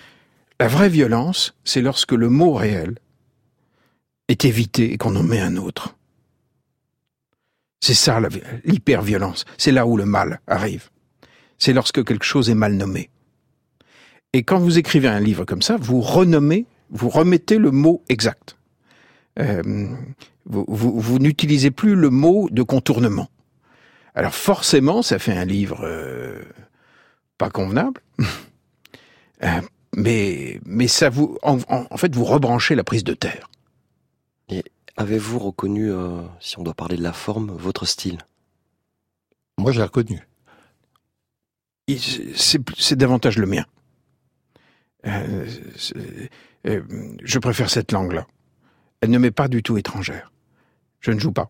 la 0.59 0.67
vraie 0.67 0.89
violence, 0.89 1.55
c'est 1.63 1.81
lorsque 1.81 2.11
le 2.11 2.27
mot 2.29 2.53
réel 2.53 2.95
est 4.27 4.43
évité 4.43 4.91
et 4.91 4.97
qu'on 4.97 5.15
en 5.15 5.23
met 5.23 5.39
un 5.39 5.55
autre. 5.55 5.95
C'est 7.85 7.93
ça 7.93 8.19
l'hyperviolence. 8.63 9.45
C'est 9.59 9.71
là 9.71 9.85
où 9.85 9.95
le 9.95 10.05
mal 10.05 10.39
arrive. 10.47 10.89
C'est 11.59 11.71
lorsque 11.71 12.03
quelque 12.03 12.25
chose 12.25 12.49
est 12.49 12.55
mal 12.55 12.73
nommé. 12.73 13.11
Et 14.33 14.41
quand 14.41 14.57
vous 14.57 14.79
écrivez 14.79 15.07
un 15.07 15.19
livre 15.19 15.45
comme 15.45 15.61
ça, 15.61 15.77
vous 15.79 16.01
renommez, 16.01 16.65
vous 16.89 17.09
remettez 17.09 17.59
le 17.59 17.69
mot 17.69 18.03
exact. 18.09 18.57
Euh, 19.37 19.61
vous 20.45 21.19
n'utilisez 21.19 21.69
plus 21.69 21.93
le 21.93 22.09
mot 22.09 22.49
de 22.49 22.63
contournement. 22.63 23.29
Alors 24.15 24.33
forcément, 24.33 25.03
ça 25.03 25.19
fait 25.19 25.37
un 25.37 25.45
livre 25.45 25.81
euh, 25.83 26.41
pas 27.37 27.51
convenable, 27.51 28.01
Euh, 29.43 29.61
mais 30.71 30.87
ça 30.87 31.09
vous 31.09 31.37
en 31.43 31.97
fait 31.97 32.15
vous 32.15 32.23
rebranchez 32.23 32.73
la 32.73 32.85
prise 32.85 33.03
de 33.03 33.13
terre. 33.13 33.49
Avez-vous 34.97 35.39
reconnu, 35.39 35.91
euh, 35.91 36.21
si 36.39 36.57
on 36.57 36.63
doit 36.63 36.73
parler 36.73 36.95
de 36.97 37.03
la 37.03 37.13
forme, 37.13 37.51
votre 37.51 37.85
style? 37.85 38.19
Moi 39.57 39.71
je 39.71 39.79
l'ai 39.79 39.85
reconnu. 39.85 40.21
C'est- 41.97 42.95
davantage 42.95 43.37
le 43.37 43.45
mien. 43.45 43.65
Euh, 45.05 45.47
euh, 46.65 46.81
je 47.23 47.39
préfère 47.39 47.69
cette 47.69 47.91
langue-là. 47.91 48.25
Elle 49.01 49.11
ne 49.11 49.19
m'est 49.19 49.31
pas 49.31 49.47
du 49.47 49.61
tout 49.61 49.77
étrangère. 49.77 50.31
Je 50.99 51.11
ne 51.11 51.19
joue 51.19 51.31
pas. 51.31 51.49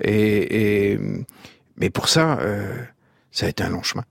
Et, 0.00 0.92
et 0.92 0.98
mais 1.76 1.90
pour 1.90 2.08
ça, 2.08 2.38
euh, 2.40 2.84
ça 3.32 3.46
a 3.46 3.48
été 3.48 3.64
un 3.64 3.70
long 3.70 3.82
chemin. 3.82 4.04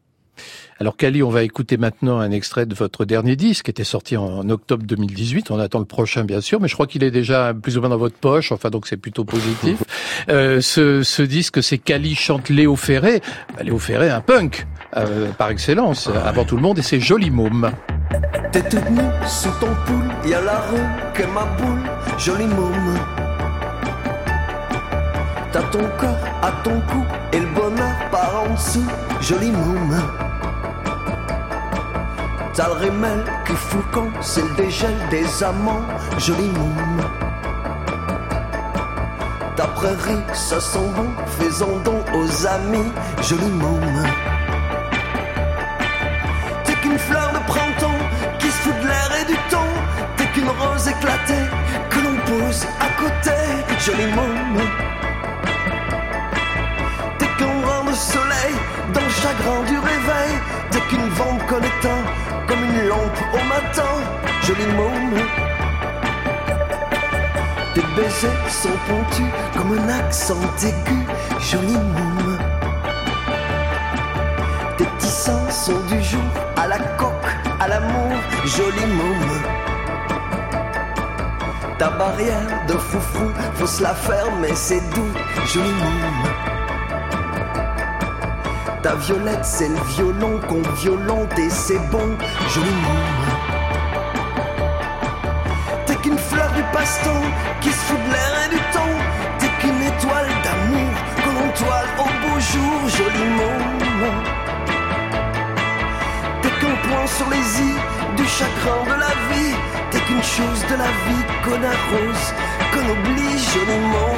Alors 0.80 0.98
Kali, 0.98 1.24
on 1.24 1.30
va 1.30 1.44
écouter 1.44 1.78
maintenant 1.78 2.20
un 2.20 2.32
extrait 2.32 2.66
de 2.66 2.76
votre 2.76 3.06
dernier 3.06 3.38
disque 3.38 3.66
qui 3.66 3.72
était 3.72 3.86
sorti 3.86 4.18
en, 4.18 4.50
octobre 4.50 4.84
2018. 4.86 5.50
On 5.52 5.60
attend 5.60 5.80
le 5.80 5.86
prochain 5.86 6.26
bien 6.26 6.42
sûr, 6.42 6.60
mais 6.60 6.68
je 6.68 6.74
crois 6.74 6.86
qu'il 6.86 7.04
est 7.04 7.12
déjà 7.12 7.54
plus 7.54 7.78
ou 7.78 7.82
moins 7.82 7.90
dans 7.90 7.98
votre 7.98 8.18
poche. 8.18 8.52
Enfin 8.52 8.70
donc 8.70 8.88
c'est 8.88 8.98
plutôt 8.98 9.26
positif. 9.26 9.84
Euh, 10.30 10.60
ce, 10.60 11.04
ce 11.04 11.22
disque, 11.22 11.62
c'est 11.62 11.78
Kali 11.78 12.16
chante 12.16 12.50
Léo 12.50 12.76
Ferré. 12.76 13.22
Bah, 13.56 13.64
Léo 13.64 13.78
Ferré, 13.78 14.10
un 14.10 14.22
punk 14.22 14.66
euh, 14.96 15.30
par 15.34 15.50
excellence, 15.50 16.10
avant 16.26 16.46
tout 16.46 16.56
le 16.56 16.62
monde, 16.62 16.80
et 16.80 16.82
c'est 16.82 17.00
Joli 17.00 17.30
Môme. 17.30 17.72
T'es 18.52 18.62
toute 18.62 18.90
nue 18.90 19.02
sous 19.28 19.52
ton 19.60 19.68
poule, 19.86 20.30
y 20.30 20.34
a 20.34 20.42
la 20.42 20.60
rue 20.62 21.14
que 21.14 21.24
ma 21.34 21.46
boule, 21.58 21.82
joli 22.18 22.46
môme. 22.46 22.98
T'as 25.52 25.64
ton 25.64 25.84
corps 26.00 26.26
à 26.42 26.52
ton 26.64 26.80
cou 26.82 27.04
et 27.34 27.40
le 27.40 27.48
bonheur 27.48 28.10
par 28.12 28.44
en 28.44 28.54
dessous, 28.54 28.86
joli 29.22 29.52
môme. 29.52 30.02
T'as 32.56 32.68
le 32.68 32.74
rémel 32.76 33.22
qui 33.46 33.52
fout 33.54 33.84
c'est 34.22 34.41
le 34.41 34.56
dégel 34.56 34.96
des 35.12 35.44
amants, 35.44 35.86
joli 36.18 36.48
môme. 36.48 37.02
Ta 39.58 39.68
prairie, 39.68 40.24
ça 40.34 40.62
sent 40.62 40.88
bon, 40.96 41.10
fais-en 41.38 41.76
don 41.84 42.00
aux 42.13 42.48
amis, 42.48 42.91
joli 43.24 43.48
môme. 43.48 44.04
T'es 46.63 46.76
qu'une 46.76 46.98
fleur 46.98 47.34
de 47.34 47.39
printemps 47.46 48.02
qui 48.39 48.48
se 48.48 48.62
fout 48.63 48.74
de 48.82 48.88
l'air 48.88 49.12
et 49.22 49.26
du 49.26 49.38
temps. 49.50 49.76
T'es 50.15 50.28
qu'une 50.28 50.48
rose 50.48 50.88
éclatée 50.88 51.48
que 51.89 52.00
l'on 52.00 52.15
pose 52.26 52.65
à 52.80 52.89
côté, 53.02 53.38
joli 53.80 54.08
môme. 54.13 54.63
T'es 57.18 57.28
qu'un 57.38 57.60
grain 57.62 57.84
de 57.84 57.96
soleil 57.96 58.56
dans 58.94 59.02
le 59.02 59.10
chagrin 59.10 59.62
du 59.68 59.78
réveil. 59.78 60.34
T'es 60.72 60.80
qu'une 60.80 61.10
vente 61.10 61.36
une 61.52 61.89
lampe 61.89 62.14
joli 64.44 64.66
môme. 64.78 65.20
Tes 67.74 67.82
baisers 67.96 68.50
sont 68.50 68.78
pontus 68.88 69.32
comme 69.54 69.78
un 69.78 69.90
accent 69.90 70.40
aigu, 70.64 71.00
joli 71.40 71.74
môme. 71.74 72.38
Tes 74.78 74.86
petits 74.86 75.08
sont 75.08 75.80
du 75.90 76.04
jour 76.04 76.22
à 76.58 76.68
la 76.68 76.80
coque, 76.98 77.32
à 77.60 77.68
l'amour, 77.68 78.12
joli 78.46 78.86
môme. 78.94 79.42
Ta 81.78 81.90
barrière 81.90 82.66
de 82.68 82.74
foufou, 82.74 83.30
faut 83.56 83.68
se 83.68 83.84
la 83.84 83.94
faire, 83.94 84.32
mais 84.42 84.56
c'est 84.56 84.82
doux, 84.92 85.12
joli 85.54 85.70
môme. 85.70 86.30
Ta 88.82 88.96
violette, 88.96 89.44
c'est 89.44 89.68
le 89.68 89.82
violon 89.96 90.40
qu'on 90.48 90.62
violente 90.76 91.40
et 91.40 91.50
c'est 91.50 91.80
bon, 91.90 92.16
joli 92.54 92.70
môme. 92.70 93.14
Qui 97.65 97.71
se 97.71 97.84
fout 97.88 97.97
de 98.06 98.12
l'air 98.13 98.34
et 98.45 98.49
du 98.56 98.62
temps. 98.75 98.97
T'es 99.39 99.51
qu'une 99.60 99.82
étoile 99.91 100.32
d'amour 100.45 100.93
que 101.23 101.30
l'on 101.36 101.49
toile 101.62 101.89
au 102.04 102.10
beau 102.21 102.38
jour, 102.51 102.78
joli 102.97 103.25
mot. 103.39 103.62
T'es 106.41 106.54
qu'un 106.60 106.78
point 106.86 107.08
sur 107.17 107.28
les 107.34 107.47
i 107.69 107.73
du 108.17 108.25
chagrin 108.38 108.82
de 108.91 108.97
la 109.06 109.13
vie. 109.30 109.56
T'es 109.89 110.01
qu'une 110.06 110.28
chose 110.38 110.62
de 110.71 110.75
la 110.84 110.91
vie 111.06 111.25
qu'on 111.43 111.62
arrose, 111.75 112.25
qu'on 112.71 112.86
oublie 112.93 113.38
joliment. 113.54 114.15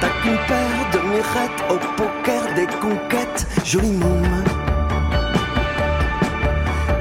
T'as 0.00 0.12
qu'une 0.20 0.40
paire 0.50 0.82
de 0.94 1.00
mirettes 1.10 1.62
au 1.74 1.78
poker 1.98 2.42
des 2.54 2.68
conquêtes, 2.84 3.42
joli 3.64 3.90
môme. 3.90 4.44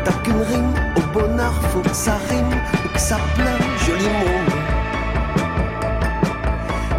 T'as 0.04 0.18
qu'une 0.24 0.42
rime 0.52 0.74
au 0.96 1.02
bonheur, 1.14 1.54
faut 1.72 1.82
que 1.82 1.96
ça 2.06 2.16
rime 2.30 2.56
ou 2.86 2.88
que 2.94 3.00
ça 3.00 3.18
pleure, 3.36 3.59
joli. 3.98 4.52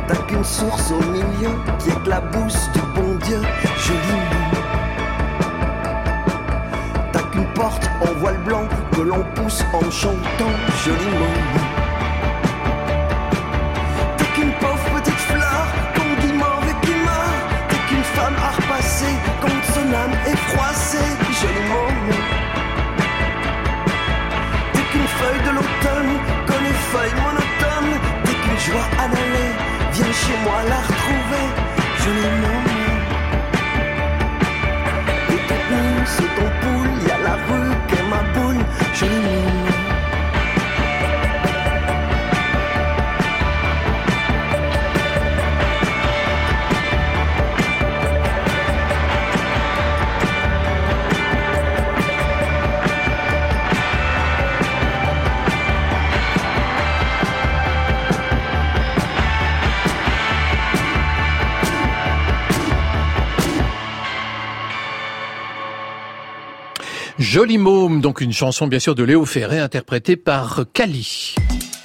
T'as 0.08 0.16
qu'une 0.26 0.44
source 0.44 0.90
au 0.90 1.02
milieu 1.10 1.50
qui 1.78 1.90
éclabousse 1.90 2.70
du 2.72 2.80
bon 2.94 3.14
Dieu, 3.24 3.40
joli 3.86 4.12
môme. 4.12 4.52
T'as 7.12 7.22
qu'une 7.30 7.46
porte 7.54 7.88
en 8.00 8.18
voile 8.18 8.38
blanc 8.44 8.68
que 8.92 9.00
l'on 9.00 9.24
pousse 9.34 9.62
en 9.72 9.90
chantant, 9.90 10.54
joli 10.84 11.10
môme. 11.18 11.69
Chez 30.30 30.44
moi 30.44 30.62
la 30.68 30.76
retrouver, 30.76 31.46
joli 32.04 32.26
môme. 32.40 32.59
Joli 67.30 67.58
môme, 67.58 68.00
donc 68.00 68.20
une 68.22 68.32
chanson 68.32 68.66
bien 68.66 68.80
sûr 68.80 68.96
de 68.96 69.04
Léo 69.04 69.24
Ferré 69.24 69.60
interprétée 69.60 70.16
par 70.16 70.64
Kali. 70.72 71.36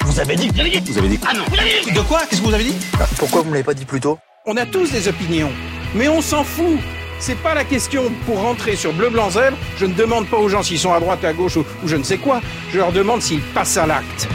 Vous 0.04 0.20
avez 0.20 0.36
dit 0.36 0.50
Vous 0.50 0.60
avez 0.60 0.72
dit 0.72 0.92
Vous 0.92 0.98
avez 0.98 1.08
dit 1.08 1.20
Ah 1.24 1.36
non, 1.36 1.44
vous 1.48 1.60
avez 1.60 1.82
dit 1.86 1.92
De 1.92 2.00
quoi 2.00 2.22
Qu'est-ce 2.28 2.42
que 2.42 2.48
vous 2.48 2.54
avez 2.56 2.64
dit 2.64 2.74
Pourquoi 3.20 3.44
vous 3.44 3.50
me 3.50 3.54
l'avez 3.54 3.64
pas 3.64 3.76
dit 3.76 3.86
plus 3.86 4.00
tôt? 4.00 4.18
On 4.48 4.58
a 4.58 4.66
tous 4.66 4.92
des 4.92 5.08
opinions, 5.08 5.52
mais 5.94 6.08
on 6.08 6.20
s'en 6.24 6.44
fout. 6.44 6.80
C'est 7.20 7.38
pas 7.44 7.54
la 7.54 7.64
question. 7.64 8.12
Pour 8.26 8.42
rentrer 8.42 8.76
sur 8.76 8.92
bleu 8.92 9.12
blanc 9.12 9.30
zèbre, 9.30 9.56
je 9.78 9.86
ne 9.86 9.94
demande 9.94 10.26
pas 10.26 10.38
aux 10.38 10.50
gens 10.50 10.64
s'ils 10.64 10.80
sont 10.80 10.94
à 10.94 11.00
droite, 11.00 11.24
à 11.24 11.32
gauche 11.32 11.58
ou, 11.58 11.66
ou 11.84 11.88
je 11.88 11.96
ne 11.96 12.02
sais 12.04 12.18
quoi. 12.18 12.42
Je 12.74 12.80
leur 12.80 12.92
demande 12.92 13.22
s'ils 13.22 13.42
passent 13.54 13.78
à 13.78 13.86
l'acte. 13.86 14.28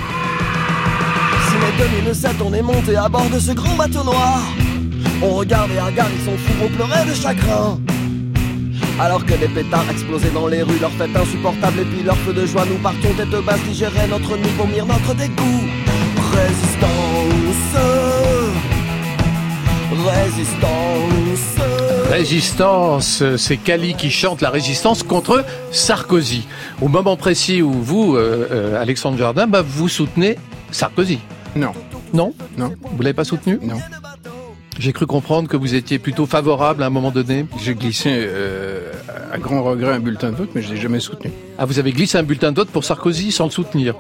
Si 1.49 1.83
les 1.83 2.03
2007 2.05 2.37
on 2.41 2.55
est 2.55 2.63
monté 2.63 2.95
à 2.95 3.09
bord 3.09 3.29
de 3.31 3.41
ce 3.41 3.51
grand 3.51 3.75
bateau 3.75 4.05
noir 4.05 4.45
On 5.21 5.31
regarde 5.31 5.73
et 5.73 5.81
regarde, 5.81 6.13
ils 6.17 6.25
sont 6.25 6.37
fous 6.37 6.55
pour 6.61 6.71
pleurer 6.71 7.05
de 7.05 7.15
chagrin 7.15 7.81
alors 8.99 9.25
que 9.25 9.35
des 9.35 9.49
pétards 9.49 9.89
explosaient 9.91 10.31
dans 10.31 10.47
les 10.47 10.63
rues, 10.63 10.79
leur 10.81 10.93
fête 10.93 11.15
insupportable 11.15 11.81
et 11.81 11.85
puis 11.85 12.03
leur 12.03 12.17
feu 12.19 12.33
de 12.33 12.47
joie, 12.47 12.65
nous 12.67 12.79
partons 12.79 13.13
tête 13.17 13.45
basse 13.45 13.63
digérer 13.63 14.07
notre 14.09 14.37
nid, 14.37 14.51
vomir 14.59 14.87
notre 14.87 15.15
dégoût. 15.15 15.65
Résistance, 16.33 16.81
résistance. 20.07 21.31
Résistance, 22.11 23.23
c'est 23.37 23.57
Kali 23.57 23.95
qui 23.95 24.11
chante 24.11 24.41
la 24.41 24.51
résistance 24.51 25.03
contre 25.03 25.45
Sarkozy. 25.71 26.47
Au 26.81 26.89
moment 26.89 27.17
précis 27.17 27.63
où 27.63 27.73
vous, 27.73 28.17
euh, 28.17 28.49
euh, 28.51 28.83
Alexandre 28.83 29.17
Jardin, 29.19 29.47
bah, 29.47 29.63
vous 29.63 29.89
soutenez 29.89 30.37
Sarkozy. 30.71 31.21
Non. 31.55 31.73
Non? 32.13 32.35
Non. 32.57 32.73
Vous 32.97 33.03
l'avez 33.03 33.15
pas 33.15 33.25
soutenu? 33.25 33.59
Non. 33.63 33.77
J'ai 34.79 34.93
cru 34.93 35.07
comprendre 35.07 35.49
que 35.49 35.57
vous 35.57 35.75
étiez 35.75 35.99
plutôt 35.99 36.27
favorable 36.27 36.83
à 36.83 36.87
un 36.87 36.91
moment 36.91 37.11
donné. 37.11 37.45
J'ai 37.63 37.75
glissé 37.75 38.11
euh, 38.13 38.70
à 39.33 39.39
grand 39.39 39.63
regret 39.63 39.93
un 39.95 40.01
bulletin 40.01 40.31
de 40.31 40.37
vote, 40.37 40.51
mais 40.55 40.63
je 40.63 40.71
l'ai 40.73 40.81
jamais 40.81 41.01
soutenu. 41.01 41.31
Ah, 41.59 41.65
vous 41.65 41.79
avez 41.79 41.93
glissé 41.93 42.19
un 42.19 42.23
bulletin 42.23 42.53
de 42.53 42.57
vote 42.57 42.71
pour 42.71 42.85
Sarkozy 42.85 43.33
sans 43.33 43.45
le 43.45 43.51
soutenir 43.51 43.95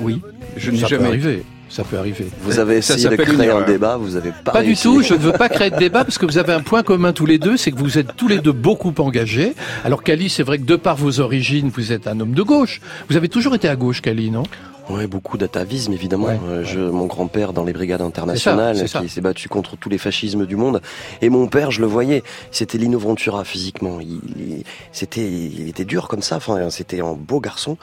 Oui, 0.00 0.20
je 0.56 0.70
n'ai 0.70 0.78
Ça 0.78 0.86
jamais. 0.86 1.02
peut 1.02 1.08
arriver. 1.08 1.42
Ça 1.68 1.84
peut 1.84 1.96
arriver. 1.96 2.26
Vous 2.42 2.58
avez 2.58 2.82
Ça 2.82 2.94
essayé 2.94 3.16
de 3.16 3.22
créer 3.22 3.50
un 3.50 3.62
débat, 3.62 3.96
vous 3.96 4.16
avez 4.16 4.30
pas 4.44 4.52
Pas 4.52 4.62
du 4.62 4.76
tout, 4.76 5.00
je 5.02 5.14
ne 5.14 5.18
veux 5.18 5.32
pas 5.32 5.48
créer 5.48 5.70
de 5.70 5.76
débat 5.78 6.04
parce 6.04 6.18
que 6.18 6.26
vous 6.26 6.36
avez 6.36 6.52
un 6.52 6.60
point 6.60 6.82
commun 6.82 7.14
tous 7.14 7.24
les 7.24 7.38
deux, 7.38 7.56
c'est 7.56 7.70
que 7.72 7.78
vous 7.78 7.96
êtes 7.96 8.14
tous 8.14 8.28
les 8.28 8.40
deux 8.40 8.52
beaucoup 8.52 8.92
engagés. 8.98 9.54
Alors 9.82 10.02
Kali, 10.02 10.28
c'est 10.28 10.42
vrai 10.42 10.58
que 10.58 10.64
de 10.64 10.76
par 10.76 10.96
vos 10.96 11.20
origines, 11.20 11.70
vous 11.74 11.90
êtes 11.92 12.06
un 12.06 12.20
homme 12.20 12.34
de 12.34 12.42
gauche. 12.42 12.82
Vous 13.08 13.16
avez 13.16 13.30
toujours 13.30 13.54
été 13.54 13.68
à 13.68 13.76
gauche, 13.76 14.02
Kali, 14.02 14.30
non? 14.30 14.42
Ouais, 14.90 15.06
beaucoup 15.06 15.38
d'atavisme 15.38 15.92
évidemment. 15.92 16.26
Ouais, 16.26 16.38
Euh, 16.48 16.64
je, 16.64 16.80
mon 16.80 17.06
grand-père 17.06 17.52
dans 17.52 17.64
les 17.64 17.72
brigades 17.72 18.02
internationales, 18.02 18.76
ça, 18.88 19.00
qui 19.00 19.08
s'est 19.08 19.20
battu 19.20 19.48
contre 19.48 19.76
tous 19.76 19.88
les 19.88 19.98
fascismes 19.98 20.44
du 20.46 20.56
monde, 20.56 20.82
et 21.20 21.28
mon 21.30 21.46
père, 21.46 21.70
je 21.70 21.80
le 21.80 21.86
voyais, 21.86 22.22
c'était 22.50 22.78
Lino 22.78 22.98
Ventura 22.98 23.44
physiquement. 23.44 24.00
Il, 24.00 24.20
il- 24.36 24.64
c'était, 24.92 25.26
il 25.30 25.68
était 25.68 25.84
dur 25.84 26.08
comme 26.08 26.22
ça. 26.22 26.36
Enfin, 26.36 26.68
c'était 26.70 27.00
un 27.00 27.12
beau 27.14 27.40
garçon. 27.40 27.76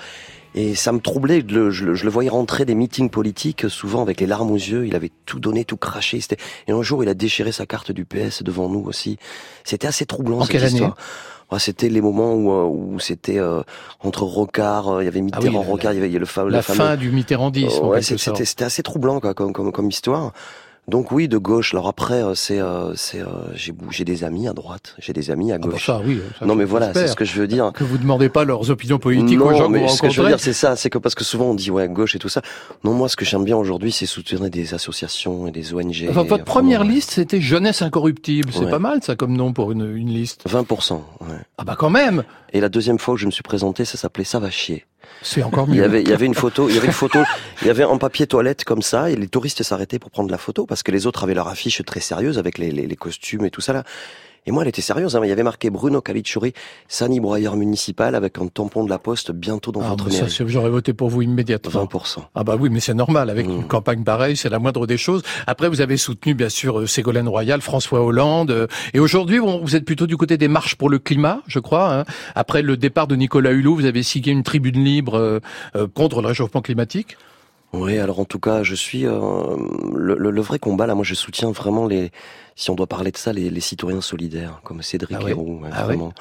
Et 0.55 0.73
ça 0.73 0.91
me 0.91 0.99
troublait, 0.99 1.43
de 1.43 1.53
le- 1.53 1.69
je, 1.71 1.85
le- 1.85 1.93
je 1.95 2.03
le 2.05 2.09
voyais 2.09 2.29
rentrer 2.29 2.65
des 2.65 2.73
meetings 2.73 3.09
politiques, 3.11 3.69
souvent 3.69 4.01
avec 4.01 4.19
les 4.19 4.25
larmes 4.25 4.49
aux 4.51 4.55
yeux, 4.55 4.87
il 4.87 4.95
avait 4.95 5.11
tout 5.27 5.39
donné, 5.39 5.63
tout 5.63 5.77
craché. 5.77 6.19
Et 6.67 6.71
un 6.71 6.81
jour, 6.81 7.03
il 7.03 7.09
a 7.09 7.13
déchiré 7.13 7.51
sa 7.51 7.67
carte 7.67 7.91
du 7.91 8.03
PS 8.03 8.41
devant 8.43 8.67
nous 8.67 8.81
aussi. 8.81 9.17
C'était 9.63 9.87
assez 9.87 10.05
troublant 10.07 10.39
En 10.39 10.41
cette 10.41 10.51
quelle 10.53 10.65
année 10.65 10.79
c'était 11.57 11.89
les 11.89 12.01
moments 12.01 12.33
où, 12.35 12.51
euh, 12.51 12.63
où 12.65 12.99
c'était 12.99 13.39
euh, 13.39 13.61
entre 14.01 14.21
Rocard, 14.23 14.89
euh, 14.89 15.01
il 15.01 15.05
y 15.05 15.07
avait 15.07 15.19
Ah 15.31 15.39
oui, 15.39 15.45
Mitterrand, 15.47 15.61
la- 15.63 15.67
Rocard, 15.67 15.93
il 15.93 15.95
y 15.95 15.99
avait 16.05 16.09
le, 16.19 16.25
fa- 16.27 16.43
le 16.43 16.49
La 16.51 16.61
fameux... 16.61 16.77
fin 16.77 16.95
du 16.95 17.09
mitterrandisme. 17.09 17.85
Ouais, 17.87 18.03
c'était 18.03 18.45
c'était 18.45 18.65
assez 18.65 18.83
troublant 18.83 19.19
quoi, 19.19 19.33
comme, 19.33 19.51
comme, 19.53 19.71
comme 19.71 19.89
histoire. 19.89 20.33
Donc 20.89 21.11
oui, 21.11 21.27
de 21.27 21.37
gauche. 21.37 21.73
Alors 21.73 21.87
après, 21.87 22.23
euh, 22.23 22.35
c'est 22.35 22.59
euh, 22.59 22.93
c'est 22.95 23.21
euh, 23.21 23.25
j'ai 23.53 23.73
j'ai 23.91 24.05
des 24.05 24.23
amis 24.23 24.47
à 24.47 24.53
droite, 24.53 24.95
j'ai 24.99 25.13
des 25.13 25.31
amis 25.31 25.51
à 25.51 25.55
Ah 25.55 25.57
bah 25.59 25.67
gauche. 25.69 25.85
ça, 25.85 26.01
oui. 26.03 26.19
ça, 26.39 26.45
non 26.45 26.55
mais 26.55 26.65
voilà, 26.65 26.93
c'est 26.93 27.07
ce 27.07 27.15
que 27.15 27.25
je 27.25 27.39
veux 27.39 27.47
dire. 27.47 27.71
Que 27.73 27.83
vous 27.83 27.97
demandez 27.97 28.29
pas 28.29 28.43
leurs 28.43 28.69
opinions 28.71 28.99
politiques 28.99 29.37
non, 29.39 29.47
aux 29.47 29.53
gens 29.53 29.69
mais 29.69 29.81
vous 29.83 29.89
ce 29.89 30.01
que 30.01 30.09
je 30.09 30.21
veux 30.21 30.27
dire, 30.27 30.39
c'est 30.39 30.53
ça, 30.53 30.75
c'est 30.75 30.89
que 30.89 30.97
parce 30.97 31.15
que 31.15 31.23
souvent 31.23 31.45
on 31.45 31.53
dit 31.53 31.71
ouais 31.71 31.87
gauche 31.87 32.15
et 32.15 32.19
tout 32.19 32.29
ça. 32.29 32.41
Non, 32.83 32.93
moi, 32.93 33.07
ce 33.09 33.15
que 33.15 33.25
j'aime 33.25 33.43
bien 33.43 33.57
aujourd'hui, 33.57 33.91
c'est 33.91 34.05
soutenir 34.05 34.49
des 34.49 34.73
associations 34.73 35.47
et 35.47 35.51
des 35.51 35.73
ONG. 35.73 36.07
Enfin, 36.09 36.23
votre 36.23 36.43
première 36.43 36.79
vraiment, 36.79 36.93
liste, 36.95 37.11
c'était 37.11 37.41
Jeunesse 37.41 37.81
incorruptible. 37.81 38.49
C'est 38.53 38.65
Ouais. 38.65 38.71
pas 38.71 38.79
mal, 38.79 38.99
ça, 39.03 39.15
comme 39.15 39.35
nom 39.37 39.53
pour 39.53 39.71
une, 39.71 39.95
une 39.95 40.09
liste. 40.09 40.43
20%. 40.49 40.93
Ouais. 41.21 41.27
Ah 41.57 41.63
bah 41.63 41.75
quand 41.77 41.89
même 41.89 42.23
Et 42.53 42.59
la 42.61 42.69
deuxième 42.69 42.99
fois 42.99 43.13
où 43.13 43.17
je 43.17 43.25
me 43.25 43.31
suis 43.31 43.43
présenté, 43.43 43.85
ça 43.85 43.97
s'appelait 43.97 44.23
ça 44.23 44.39
va 44.39 44.49
chier. 44.49 44.85
C'est 45.21 45.43
encore 45.43 45.67
mieux. 45.67 45.75
Il 45.75 45.79
y 45.79 45.83
avait, 45.83 46.01
il 46.01 46.09
y 46.09 46.13
avait 46.13 46.25
une 46.25 46.35
photo, 46.35 46.69
il 46.69 46.75
y 46.75 46.77
avait 46.77 46.87
une 46.87 46.93
photo, 46.93 47.19
il 47.61 47.67
y 47.67 47.69
avait 47.69 47.83
un 47.83 47.97
papier 47.97 48.25
toilette 48.27 48.63
comme 48.63 48.81
ça, 48.81 49.09
et 49.09 49.15
les 49.15 49.27
touristes 49.27 49.63
s'arrêtaient 49.63 49.99
pour 49.99 50.11
prendre 50.11 50.31
la 50.31 50.37
photo 50.37 50.65
parce 50.65 50.83
que 50.83 50.91
les 50.91 51.07
autres 51.07 51.23
avaient 51.23 51.33
leur 51.33 51.47
affiche 51.47 51.83
très 51.85 51.99
sérieuse 51.99 52.37
avec 52.37 52.57
les, 52.57 52.71
les, 52.71 52.87
les 52.87 52.95
costumes 52.95 53.45
et 53.45 53.51
tout 53.51 53.61
ça 53.61 53.73
là. 53.73 53.83
Et 54.45 54.51
moi, 54.51 54.63
elle 54.63 54.69
était 54.69 54.81
sérieuse. 54.81 55.15
Hein. 55.15 55.21
Il 55.23 55.29
y 55.29 55.31
avait 55.31 55.43
marqué 55.43 55.69
Bruno 55.69 56.01
Caliciuri, 56.01 56.53
Sani 56.87 57.19
broyeur 57.19 57.55
municipal 57.55 58.15
avec 58.15 58.37
un 58.39 58.47
tampon 58.47 58.83
de 58.83 58.89
la 58.89 58.97
Poste 58.99 59.31
bientôt 59.31 59.71
dans 59.71 59.81
Ah, 59.81 59.89
votre 59.89 60.09
mairie. 60.09 60.33
j'aurais 60.47 60.69
voté 60.69 60.93
pour 60.93 61.09
vous 61.09 61.21
immédiatement. 61.21 61.85
20%. 61.85 62.19
Ah 62.35 62.43
bah 62.43 62.55
oui, 62.59 62.69
mais 62.71 62.79
c'est 62.79 62.93
normal, 62.93 63.29
avec 63.29 63.47
Mmh. 63.47 63.51
une 63.51 63.67
campagne 63.67 64.03
pareille, 64.03 64.35
c'est 64.37 64.49
la 64.49 64.59
moindre 64.59 64.87
des 64.87 64.97
choses. 64.97 65.21
Après, 65.47 65.69
vous 65.69 65.81
avez 65.81 65.97
soutenu, 65.97 66.33
bien 66.33 66.49
sûr, 66.49 66.79
euh, 66.79 66.87
Ségolène 66.87 67.27
Royal, 67.27 67.61
François 67.61 68.01
Hollande, 68.03 68.51
euh, 68.51 68.67
et 68.93 68.99
aujourd'hui, 68.99 69.39
vous 69.39 69.75
êtes 69.75 69.85
plutôt 69.85 70.07
du 70.07 70.17
côté 70.17 70.37
des 70.37 70.47
marches 70.47 70.75
pour 70.75 70.89
le 70.89 70.99
climat, 70.99 71.41
je 71.47 71.59
crois. 71.59 71.93
hein. 71.93 72.05
Après 72.35 72.61
le 72.61 72.77
départ 72.77 73.07
de 73.07 73.15
Nicolas 73.15 73.51
Hulot, 73.51 73.75
vous 73.75 73.85
avez 73.85 74.03
signé 74.03 74.31
une 74.31 74.43
tribune 74.43 74.83
libre 74.83 75.15
euh, 75.17 75.39
euh, 75.75 75.87
contre 75.93 76.21
le 76.21 76.27
réchauffement 76.27 76.61
climatique? 76.61 77.17
Oui, 77.71 77.99
alors 77.99 78.19
en 78.19 78.25
tout 78.25 78.39
cas, 78.39 78.63
je 78.63 78.73
suis 78.73 79.05
euh, 79.05 79.55
le, 79.95 80.15
le- 80.15 80.31
le 80.31 80.41
vrai 80.41 80.57
combat 80.57 80.87
là. 80.87 80.95
Moi, 80.95 81.03
je 81.03 81.13
soutiens 81.13 81.51
vraiment 81.51 81.85
les, 81.85 82.11
si 82.55 82.71
on 82.71 82.75
doit 82.75 82.87
parler 82.87 83.11
de 83.11 83.17
ça, 83.17 83.31
les, 83.31 83.49
les 83.51 83.59
citoyens 83.61 84.01
solidaires 84.01 84.61
comme 84.63 84.81
Cédric 84.81 85.17
Ah 85.19 85.23
ouais? 85.23 85.31
Héroux, 85.31 85.59
ouais, 85.61 85.69
Ah 85.71 85.81
ouais? 85.81 85.85
vraiment. 85.85 86.13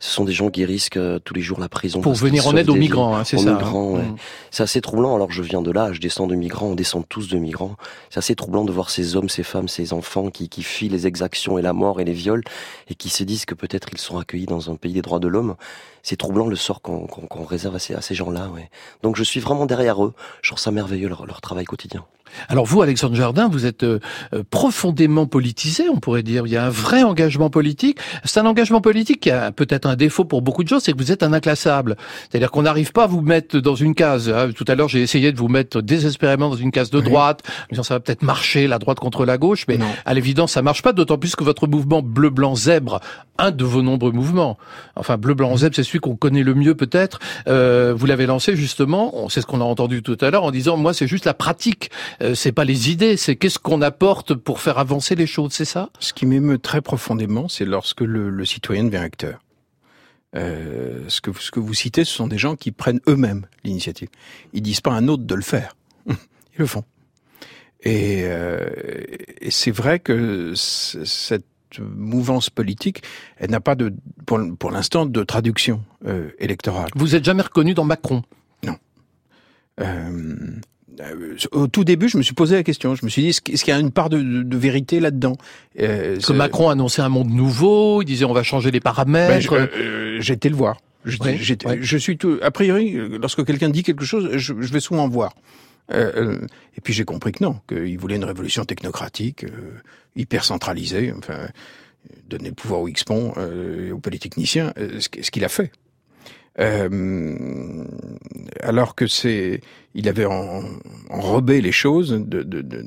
Ce 0.00 0.10
sont 0.10 0.24
des 0.24 0.32
gens 0.32 0.48
qui 0.48 0.64
risquent 0.64 0.96
euh, 0.96 1.18
tous 1.18 1.34
les 1.34 1.42
jours 1.42 1.60
la 1.60 1.68
prison. 1.68 2.00
Pour 2.00 2.14
venir 2.14 2.46
en 2.46 2.56
aide 2.56 2.70
aux 2.70 2.74
migrants, 2.74 3.14
hein, 3.14 3.24
c'est 3.24 3.36
ça. 3.36 3.52
Migrants, 3.52 3.98
hein. 3.98 4.16
C'est 4.50 4.62
assez 4.62 4.80
troublant. 4.80 5.14
Alors 5.14 5.30
je 5.30 5.42
viens 5.42 5.60
de 5.60 5.70
là, 5.70 5.92
je 5.92 6.00
descends 6.00 6.26
de 6.26 6.34
migrants, 6.34 6.68
on 6.68 6.74
descend 6.74 7.04
tous 7.06 7.28
de 7.28 7.36
migrants. 7.36 7.76
C'est 8.08 8.18
assez 8.18 8.34
troublant 8.34 8.64
de 8.64 8.72
voir 8.72 8.88
ces 8.88 9.14
hommes, 9.14 9.28
ces 9.28 9.42
femmes, 9.42 9.68
ces 9.68 9.92
enfants 9.92 10.30
qui, 10.30 10.48
qui 10.48 10.62
fuient 10.62 10.88
les 10.88 11.06
exactions 11.06 11.58
et 11.58 11.62
la 11.62 11.74
mort 11.74 12.00
et 12.00 12.04
les 12.04 12.14
viols 12.14 12.42
et 12.88 12.94
qui 12.94 13.10
se 13.10 13.24
disent 13.24 13.44
que 13.44 13.54
peut-être 13.54 13.88
ils 13.92 13.98
sont 13.98 14.18
accueillis 14.18 14.46
dans 14.46 14.70
un 14.70 14.76
pays 14.76 14.94
des 14.94 15.02
droits 15.02 15.20
de 15.20 15.28
l'homme. 15.28 15.56
C'est 16.02 16.16
troublant 16.16 16.46
le 16.46 16.56
sort 16.56 16.80
qu'on 16.80 17.44
réserve 17.44 17.76
à 17.76 17.78
ces, 17.78 17.94
à 17.94 18.00
ces 18.00 18.14
gens-là. 18.14 18.48
Ouais. 18.54 18.70
Donc 19.02 19.16
je 19.16 19.22
suis 19.22 19.40
vraiment 19.40 19.66
derrière 19.66 20.02
eux. 20.02 20.14
Je 20.40 20.48
trouve 20.48 20.58
ça 20.58 20.70
merveilleux 20.70 21.08
leur, 21.08 21.26
leur 21.26 21.42
travail 21.42 21.66
quotidien. 21.66 22.06
Alors 22.48 22.64
vous, 22.64 22.80
Alexandre 22.80 23.16
Jardin, 23.16 23.48
vous 23.48 23.66
êtes 23.66 23.82
euh, 23.82 23.98
euh, 24.32 24.42
profondément 24.48 25.26
politisé, 25.26 25.88
on 25.88 25.98
pourrait 25.98 26.22
dire. 26.22 26.46
Il 26.46 26.52
y 26.52 26.56
a 26.56 26.64
un 26.64 26.70
vrai 26.70 27.02
engagement 27.02 27.50
politique. 27.50 27.98
C'est 28.24 28.38
un 28.38 28.46
engagement 28.46 28.80
politique 28.80 29.20
qui 29.20 29.30
a 29.30 29.52
peut-être 29.52 29.86
un 29.90 29.96
défaut 29.96 30.24
pour 30.24 30.42
beaucoup 30.42 30.64
de 30.64 30.68
gens, 30.68 30.80
c'est 30.80 30.92
que 30.92 30.98
vous 30.98 31.12
êtes 31.12 31.22
un 31.22 31.32
inclassable. 31.32 31.96
C'est-à-dire 32.28 32.50
qu'on 32.50 32.62
n'arrive 32.62 32.92
pas 32.92 33.04
à 33.04 33.06
vous 33.06 33.20
mettre 33.20 33.58
dans 33.58 33.74
une 33.74 33.94
case. 33.94 34.30
Hein. 34.30 34.50
Tout 34.54 34.64
à 34.68 34.74
l'heure, 34.74 34.88
j'ai 34.88 35.02
essayé 35.02 35.32
de 35.32 35.38
vous 35.38 35.48
mettre 35.48 35.80
désespérément 35.82 36.50
dans 36.50 36.56
une 36.56 36.70
case 36.70 36.90
de 36.90 37.00
droite, 37.00 37.42
disant 37.70 37.82
ça 37.82 37.94
va 37.94 38.00
peut-être 38.00 38.22
marcher, 38.22 38.66
la 38.66 38.78
droite 38.78 38.98
contre 38.98 39.24
la 39.24 39.38
gauche, 39.38 39.66
mais 39.68 39.78
à 40.04 40.14
l'évidence, 40.14 40.52
ça 40.52 40.62
marche 40.62 40.82
pas, 40.82 40.92
d'autant 40.92 41.18
plus 41.18 41.36
que 41.36 41.44
votre 41.44 41.66
mouvement 41.66 42.02
bleu-blanc-zèbre, 42.02 43.00
un 43.38 43.50
de 43.50 43.64
vos 43.64 43.82
nombreux 43.82 44.12
mouvements, 44.12 44.58
enfin 44.96 45.16
bleu-blanc-zèbre, 45.16 45.74
c'est 45.74 45.82
celui 45.82 46.00
qu'on 46.00 46.16
connaît 46.16 46.42
le 46.42 46.54
mieux 46.54 46.74
peut-être, 46.74 47.18
euh, 47.48 47.94
vous 47.96 48.06
l'avez 48.06 48.26
lancé 48.26 48.56
justement, 48.56 49.28
c'est 49.28 49.40
ce 49.40 49.46
qu'on 49.46 49.60
a 49.60 49.64
entendu 49.64 50.02
tout 50.02 50.18
à 50.20 50.30
l'heure, 50.30 50.44
en 50.44 50.50
disant, 50.50 50.76
moi, 50.76 50.92
c'est 50.94 51.06
juste 51.06 51.24
la 51.24 51.34
pratique 51.34 51.90
euh, 52.22 52.34
c'est 52.34 52.52
pas 52.52 52.64
les 52.64 52.90
idées, 52.90 53.16
c'est 53.16 53.36
qu'est-ce 53.36 53.58
qu'on 53.58 53.82
apporte 53.82 54.34
pour 54.34 54.60
faire 54.60 54.78
avancer 54.78 55.14
les 55.14 55.26
choses, 55.26 55.52
c'est 55.52 55.64
ça? 55.64 55.90
Ce 55.98 56.12
qui 56.12 56.26
m'émeut 56.26 56.58
très 56.58 56.80
profondément, 56.80 57.48
c'est 57.48 57.64
lorsque 57.64 58.00
le, 58.00 58.44
citoyen 58.44 58.84
devient 58.84 58.96
acteur. 58.96 59.38
Euh, 60.36 61.04
ce, 61.08 61.20
que, 61.20 61.32
ce 61.38 61.50
que 61.50 61.58
vous 61.58 61.74
citez, 61.74 62.04
ce 62.04 62.14
sont 62.14 62.28
des 62.28 62.38
gens 62.38 62.54
qui 62.56 62.70
prennent 62.70 63.00
eux-mêmes 63.08 63.46
l'initiative. 63.64 64.08
Ils 64.52 64.62
disent 64.62 64.80
pas 64.80 64.92
à 64.92 64.94
un 64.94 65.08
autre 65.08 65.24
de 65.24 65.34
le 65.34 65.42
faire. 65.42 65.76
Ils 66.08 66.58
le 66.58 66.66
font. 66.66 66.84
Et, 67.82 68.22
euh, 68.24 68.68
et 69.40 69.50
c'est 69.50 69.70
vrai 69.70 69.98
que 69.98 70.52
cette 70.54 71.46
mouvance 71.78 72.50
politique, 72.50 73.02
elle 73.38 73.50
n'a 73.50 73.60
pas 73.60 73.74
de, 73.74 73.94
pour, 74.26 74.38
pour 74.58 74.70
l'instant, 74.70 75.06
de 75.06 75.22
traduction 75.24 75.82
euh, 76.06 76.30
électorale. 76.38 76.90
Vous 76.94 77.14
êtes 77.14 77.24
jamais 77.24 77.42
reconnu 77.42 77.74
dans 77.74 77.84
Macron? 77.84 78.22
Non. 78.64 78.76
Euh, 81.00 81.10
euh, 81.10 81.36
au 81.52 81.66
tout 81.66 81.84
début, 81.84 82.08
je 82.08 82.16
me 82.18 82.22
suis 82.22 82.34
posé 82.34 82.56
la 82.56 82.62
question. 82.62 82.94
Je 82.94 83.04
me 83.04 83.10
suis 83.10 83.22
dit, 83.22 83.28
est-ce 83.28 83.40
qu'il 83.40 83.68
y 83.68 83.76
a 83.76 83.78
une 83.78 83.90
part 83.90 84.10
de, 84.10 84.56
vérité 84.56 85.00
là-dedans? 85.00 85.36
Euh, 85.80 86.18
que 86.18 86.32
Macron 86.32 86.68
annonçait 86.68 87.02
un 87.02 87.08
monde 87.08 87.30
nouveau. 87.30 88.02
Il 88.02 88.06
disait, 88.06 88.24
on 88.24 88.32
va 88.32 88.42
changer 88.42 88.70
les 88.70 88.80
paramètres. 88.80 89.50
Ben, 89.50 89.68
euh, 89.76 90.18
j'ai 90.20 90.34
été 90.34 90.48
le 90.48 90.56
voir. 90.56 90.80
Je, 91.04 91.96
suis 91.96 92.18
tout. 92.18 92.38
A 92.42 92.50
priori, 92.50 92.94
lorsque 93.20 93.44
quelqu'un 93.44 93.70
dit 93.70 93.82
quelque 93.82 94.04
chose, 94.04 94.36
je, 94.36 94.52
vais 94.52 94.80
souvent 94.80 95.08
voir. 95.08 95.34
et 95.90 96.80
puis 96.82 96.92
j'ai 96.92 97.04
compris 97.04 97.32
que 97.32 97.42
non, 97.42 97.58
qu'il 97.66 97.98
voulait 97.98 98.16
une 98.16 98.24
révolution 98.24 98.66
technocratique, 98.66 99.46
hyper 100.14 100.44
centralisée, 100.44 101.14
enfin, 101.16 101.48
donner 102.28 102.50
le 102.50 102.54
pouvoir 102.54 102.82
aux 102.82 102.88
expons, 102.88 103.32
aux 103.90 103.98
polytechniciens, 103.98 104.74
ce 104.76 105.08
qu'il 105.08 105.42
a 105.42 105.48
fait. 105.48 105.72
Euh, 106.60 107.84
alors 108.60 108.94
que 108.94 109.06
c'est, 109.06 109.60
il 109.94 110.08
avait 110.08 110.26
enrobé 110.26 111.60
les 111.60 111.72
choses 111.72 112.10
de, 112.10 112.42
de, 112.42 112.60
de, 112.60 112.84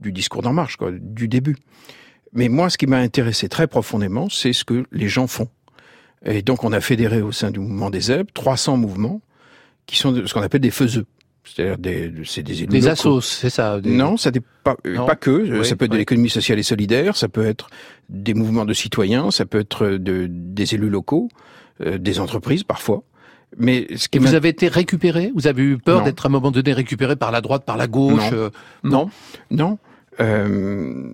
du 0.00 0.12
discours 0.12 0.42
d'En 0.42 0.52
Marche, 0.52 0.76
quoi, 0.76 0.90
du 0.92 1.28
début. 1.28 1.56
Mais 2.32 2.48
moi, 2.48 2.70
ce 2.70 2.78
qui 2.78 2.86
m'a 2.86 2.98
intéressé 2.98 3.48
très 3.48 3.66
profondément, 3.66 4.28
c'est 4.28 4.52
ce 4.52 4.64
que 4.64 4.84
les 4.92 5.08
gens 5.08 5.26
font. 5.26 5.48
Et 6.24 6.42
donc, 6.42 6.64
on 6.64 6.72
a 6.72 6.80
fédéré 6.80 7.22
au 7.22 7.32
sein 7.32 7.50
du 7.50 7.60
mouvement 7.60 7.90
des 7.90 8.00
ZEB 8.00 8.28
300 8.32 8.76
mouvements 8.76 9.20
qui 9.86 9.96
sont 9.96 10.14
ce 10.26 10.32
qu'on 10.32 10.42
appelle 10.42 10.60
des 10.60 10.70
faiseux. 10.70 11.06
C'est-à-dire 11.42 11.78
des, 11.78 12.12
c'est 12.24 12.42
des 12.42 12.62
élus 12.62 12.68
Des 12.68 12.86
assos, 12.86 13.22
c'est 13.22 13.48
ça 13.48 13.80
Non, 13.82 14.18
ça 14.18 14.30
n'est 14.30 14.42
pas, 14.62 14.76
pas 15.06 15.16
que. 15.16 15.62
ça 15.64 15.74
peut 15.74 15.86
être 15.86 15.92
de 15.92 15.96
l'économie 15.96 16.28
sociale 16.28 16.58
et 16.58 16.62
solidaire, 16.62 17.16
ça 17.16 17.28
peut 17.28 17.46
être 17.46 17.70
des 18.10 18.34
mouvements 18.34 18.66
de 18.66 18.74
citoyens, 18.74 19.30
ça 19.30 19.46
peut 19.46 19.60
être 19.60 19.86
de, 19.86 20.26
des 20.28 20.74
élus 20.74 20.90
locaux. 20.90 21.28
Euh, 21.82 21.98
des 21.98 22.20
entreprises 22.20 22.62
parfois. 22.64 23.02
Mais 23.56 23.86
ce 23.96 24.08
qui 24.08 24.18
vous 24.18 24.34
avez 24.34 24.50
été 24.50 24.68
récupéré? 24.68 25.32
Vous 25.34 25.46
avez 25.46 25.62
eu 25.62 25.78
peur 25.78 26.02
d'être 26.02 26.26
à 26.26 26.28
un 26.28 26.32
moment 26.32 26.50
donné 26.50 26.72
récupéré 26.72 27.16
par 27.16 27.30
la 27.30 27.40
droite, 27.40 27.64
par 27.64 27.76
la 27.76 27.86
gauche 27.86 28.30
Non, 28.84 29.06
euh, 29.06 29.06
non. 29.50 29.78
Euh, 30.20 31.12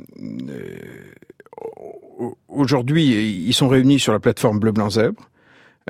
Aujourd'hui, 2.48 3.44
ils 3.46 3.54
sont 3.54 3.68
réunis 3.68 3.98
sur 3.98 4.12
la 4.12 4.18
plateforme 4.18 4.58
Bleu 4.58 4.72
Blanc 4.72 4.90
Zèbre. 4.90 5.30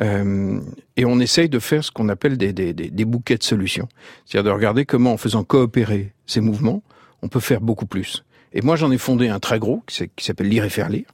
et 0.00 1.04
on 1.04 1.20
essaye 1.20 1.48
de 1.48 1.58
faire 1.58 1.82
ce 1.82 1.90
qu'on 1.90 2.08
appelle 2.08 2.36
des, 2.36 2.52
des, 2.52 2.72
des, 2.72 3.04
bouquets 3.04 3.36
de 3.36 3.44
solutions. 3.44 3.88
C'est-à-dire 4.24 4.50
de 4.50 4.54
regarder 4.54 4.84
comment, 4.84 5.12
en 5.12 5.16
faisant 5.16 5.42
coopérer 5.42 6.12
ces 6.26 6.40
mouvements, 6.40 6.82
on 7.22 7.28
peut 7.28 7.40
faire 7.40 7.60
beaucoup 7.60 7.86
plus. 7.86 8.24
Et 8.52 8.60
moi, 8.60 8.76
j'en 8.76 8.90
ai 8.90 8.98
fondé 8.98 9.28
un 9.28 9.38
très 9.38 9.58
gros 9.58 9.82
qui 9.86 10.24
s'appelle 10.24 10.48
Lire 10.48 10.64
et 10.64 10.70
faire 10.70 10.88
lire, 10.88 11.06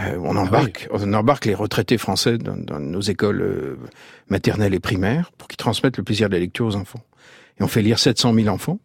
euh, 0.00 0.18
on 0.22 0.36
ah 0.36 0.40
embarque, 0.40 0.88
on 0.92 1.12
embarque 1.12 1.44
les 1.44 1.54
retraités 1.54 1.98
français 1.98 2.38
dans, 2.38 2.78
nos 2.78 3.00
écoles 3.00 3.42
euh, 3.42 3.76
maternelles 4.28 4.74
et 4.74 4.80
primaires 4.80 5.32
pour 5.36 5.48
qu'ils 5.48 5.56
transmettent 5.56 5.96
le 5.96 6.04
plaisir 6.04 6.28
de 6.28 6.34
la 6.34 6.40
lecture 6.40 6.66
aux 6.66 6.76
enfants. 6.76 7.02
Et 7.58 7.62
on 7.62 7.68
fait 7.68 7.82
lire 7.82 7.98
700 7.98 8.34
000 8.34 8.48
enfants. 8.48 8.78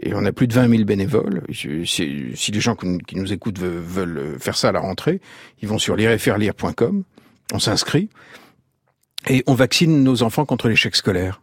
Et 0.00 0.12
on 0.14 0.24
a 0.26 0.32
plus 0.32 0.46
de 0.46 0.52
20 0.52 0.68
000 0.68 0.84
bénévoles. 0.84 1.42
Si, 1.52 2.52
les 2.52 2.60
gens 2.60 2.76
qui 2.76 3.16
nous 3.16 3.32
écoutent 3.32 3.58
veulent, 3.58 4.36
faire 4.38 4.54
ça 4.56 4.68
à 4.68 4.72
la 4.72 4.80
rentrée, 4.80 5.22
ils 5.62 5.68
vont 5.68 5.78
sur 5.78 5.96
lireetfairelire.com, 5.96 7.02
on 7.54 7.58
s'inscrit, 7.58 8.10
et 9.28 9.42
on 9.46 9.54
vaccine 9.54 10.04
nos 10.04 10.22
enfants 10.22 10.44
contre 10.44 10.68
l'échec 10.68 10.94
scolaire. 10.94 11.40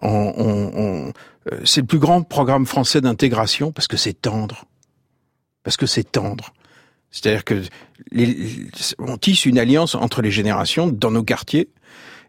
On, 0.00 1.12
euh, 1.52 1.60
c'est 1.64 1.82
le 1.82 1.86
plus 1.86 1.98
grand 1.98 2.22
programme 2.22 2.66
français 2.66 3.00
d'intégration 3.00 3.72
parce 3.72 3.88
que 3.88 3.96
c'est 3.96 4.14
tendre. 4.14 4.64
Parce 5.62 5.76
que 5.76 5.86
c'est 5.86 6.10
tendre. 6.10 6.52
C'est-à-dire 7.12 7.44
que 7.44 7.62
les, 8.10 8.66
on 8.98 9.16
tisse 9.18 9.46
une 9.46 9.58
alliance 9.58 9.94
entre 9.94 10.22
les 10.22 10.30
générations 10.30 10.88
dans 10.88 11.10
nos 11.10 11.22
quartiers. 11.22 11.68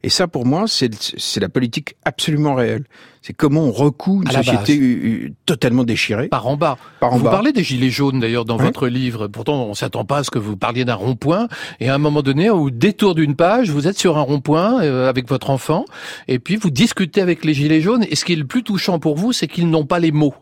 Et 0.05 0.09
ça, 0.09 0.27
pour 0.27 0.45
moi, 0.45 0.65
c'est 0.67 1.39
la 1.39 1.47
politique 1.47 1.95
absolument 2.03 2.55
réelle. 2.55 2.83
C'est 3.21 3.31
comment 3.31 3.61
on 3.61 3.71
recoue 3.71 4.21
une 4.21 4.31
société 4.31 5.31
totalement 5.45 5.85
déchirée. 5.85 6.27
Par 6.27 6.45
en 6.45 6.57
bas. 6.57 6.77
Par 6.99 7.13
en 7.13 7.17
vous 7.17 7.23
parlez 7.23 7.53
des 7.53 7.63
gilets 7.63 7.89
jaunes 7.89 8.19
d'ailleurs 8.19 8.43
dans 8.43 8.57
votre 8.57 8.89
livre. 8.89 9.29
Pourtant, 9.29 9.63
on 9.63 9.73
s'attend 9.73 10.03
pas 10.03 10.17
à 10.17 10.23
ce 10.25 10.29
que 10.29 10.39
vous 10.39 10.57
parliez 10.57 10.83
d'un 10.83 10.95
rond-point. 10.95 11.47
Et 11.79 11.87
à 11.87 11.95
un 11.95 11.99
moment 11.99 12.21
donné, 12.21 12.49
au 12.49 12.69
détour 12.69 13.15
d'une 13.15 13.37
page, 13.37 13.69
vous 13.69 13.87
êtes 13.87 13.97
sur 13.97 14.17
un 14.17 14.21
rond-point 14.21 14.83
euh, 14.83 15.07
avec 15.07 15.29
votre 15.29 15.49
enfant, 15.49 15.85
et 16.27 16.37
puis 16.37 16.57
vous 16.57 16.69
discutez 16.69 17.21
avec 17.21 17.45
les 17.45 17.53
gilets 17.53 17.79
jaunes. 17.79 18.05
Et 18.09 18.17
ce 18.17 18.25
qui 18.25 18.33
est 18.33 18.37
le 18.37 18.45
plus 18.45 18.63
touchant 18.63 18.99
pour 18.99 19.15
vous, 19.15 19.31
c'est 19.31 19.47
qu'ils 19.47 19.69
n'ont 19.69 19.85
pas 19.85 19.99
les 19.99 20.11
mots. 20.11 20.35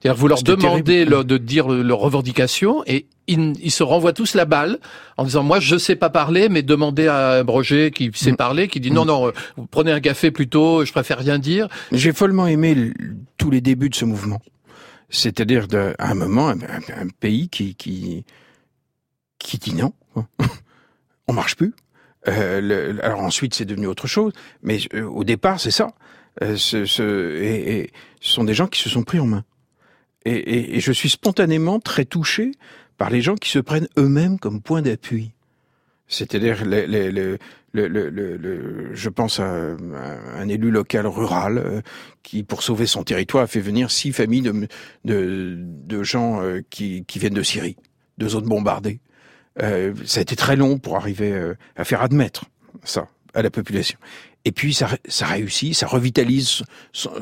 C'est-à-dire 0.00 0.18
vous 0.18 0.28
leur 0.28 0.42
demandez 0.42 1.04
de 1.04 1.36
dire 1.38 1.68
leurs 1.68 1.98
revendications 1.98 2.82
et 2.86 3.06
ils, 3.28 3.70
se 3.70 3.82
renvoient 3.82 4.12
tous 4.12 4.34
la 4.34 4.44
balle 4.44 4.78
en 5.16 5.24
disant 5.24 5.42
moi 5.42 5.58
je 5.60 5.76
sais 5.76 5.96
pas 5.96 6.10
parler 6.10 6.48
mais 6.48 6.62
demandez 6.62 7.08
à 7.08 7.32
un 7.32 7.44
Broger 7.44 7.90
qui 7.90 8.10
sait 8.14 8.32
mm. 8.32 8.36
parler 8.36 8.68
qui 8.68 8.80
dit 8.80 8.90
non 8.90 9.04
mm. 9.04 9.08
non 9.08 9.32
vous 9.56 9.66
prenez 9.66 9.92
un 9.92 10.00
café 10.00 10.30
plutôt 10.30 10.84
je 10.84 10.92
préfère 10.92 11.18
rien 11.18 11.38
dire. 11.38 11.68
J'ai 11.92 12.12
follement 12.12 12.46
aimé 12.46 12.92
tous 13.38 13.50
les 13.50 13.60
débuts 13.60 13.90
de 13.90 13.94
ce 13.94 14.04
mouvement. 14.04 14.40
C'est-à-dire 15.08 15.66
à 15.98 16.10
un 16.10 16.14
moment 16.14 16.48
un, 16.48 17.08
pays 17.20 17.48
qui 17.48 17.74
qui 17.74 18.24
qui 19.38 19.58
dit 19.58 19.74
non 19.74 19.92
on 21.28 21.32
marche 21.32 21.56
plus. 21.56 21.74
Euh, 22.28 22.98
alors 23.02 23.20
ensuite 23.20 23.54
c'est 23.54 23.64
devenu 23.64 23.86
autre 23.86 24.08
chose 24.08 24.32
mais 24.62 24.78
euh, 24.94 25.04
au 25.04 25.24
départ 25.24 25.60
c'est 25.60 25.70
ça. 25.70 25.88
Euh, 26.42 26.56
ce, 26.56 26.84
ce, 26.84 27.40
et 27.40 27.90
ce 28.20 28.30
sont 28.30 28.44
des 28.44 28.52
gens 28.52 28.66
qui 28.66 28.80
se 28.80 28.90
sont 28.90 29.04
pris 29.04 29.18
en 29.18 29.26
main. 29.26 29.44
Et, 30.26 30.80
je 30.80 30.92
suis 30.92 31.08
spontanément 31.08 31.78
très 31.78 32.04
touché 32.04 32.50
par 32.98 33.10
les 33.10 33.22
gens 33.22 33.36
qui 33.36 33.48
se 33.48 33.60
prennent 33.60 33.86
eux-mêmes 33.96 34.40
comme 34.40 34.60
point 34.60 34.82
d'appui. 34.82 35.30
C'est-à-dire, 36.08 36.58
je 37.74 39.08
pense 39.08 39.38
à, 39.40 39.44
un 39.44 40.48
élu 40.48 40.70
local 40.72 41.06
rural 41.06 41.58
euh, 41.58 41.80
qui, 42.22 42.42
pour 42.42 42.62
sauver 42.62 42.86
son 42.86 43.04
territoire, 43.04 43.44
a 43.44 43.46
fait 43.46 43.60
venir 43.60 43.90
six 43.90 44.12
familles 44.12 44.50
de, 45.04 46.02
gens 46.02 46.42
euh, 46.42 46.60
qui, 46.70 47.04
viennent 47.14 47.34
de 47.34 47.42
Syrie, 47.42 47.76
de 48.18 48.28
zones 48.28 48.46
bombardées. 48.46 48.98
Euh, 49.62 49.94
ça 50.04 50.18
a 50.18 50.22
été 50.22 50.34
très 50.34 50.56
long 50.56 50.78
pour 50.78 50.96
arriver 50.96 51.52
à 51.76 51.84
faire 51.84 52.02
admettre 52.02 52.46
ça 52.82 53.08
à 53.32 53.42
la 53.42 53.50
population. 53.50 53.98
Et 54.44 54.50
puis 54.52 54.74
ça, 54.74 54.88
ça 55.08 55.26
réussit, 55.26 55.74
ça 55.74 55.86
revitalise 55.86 56.62
son, 56.92 57.12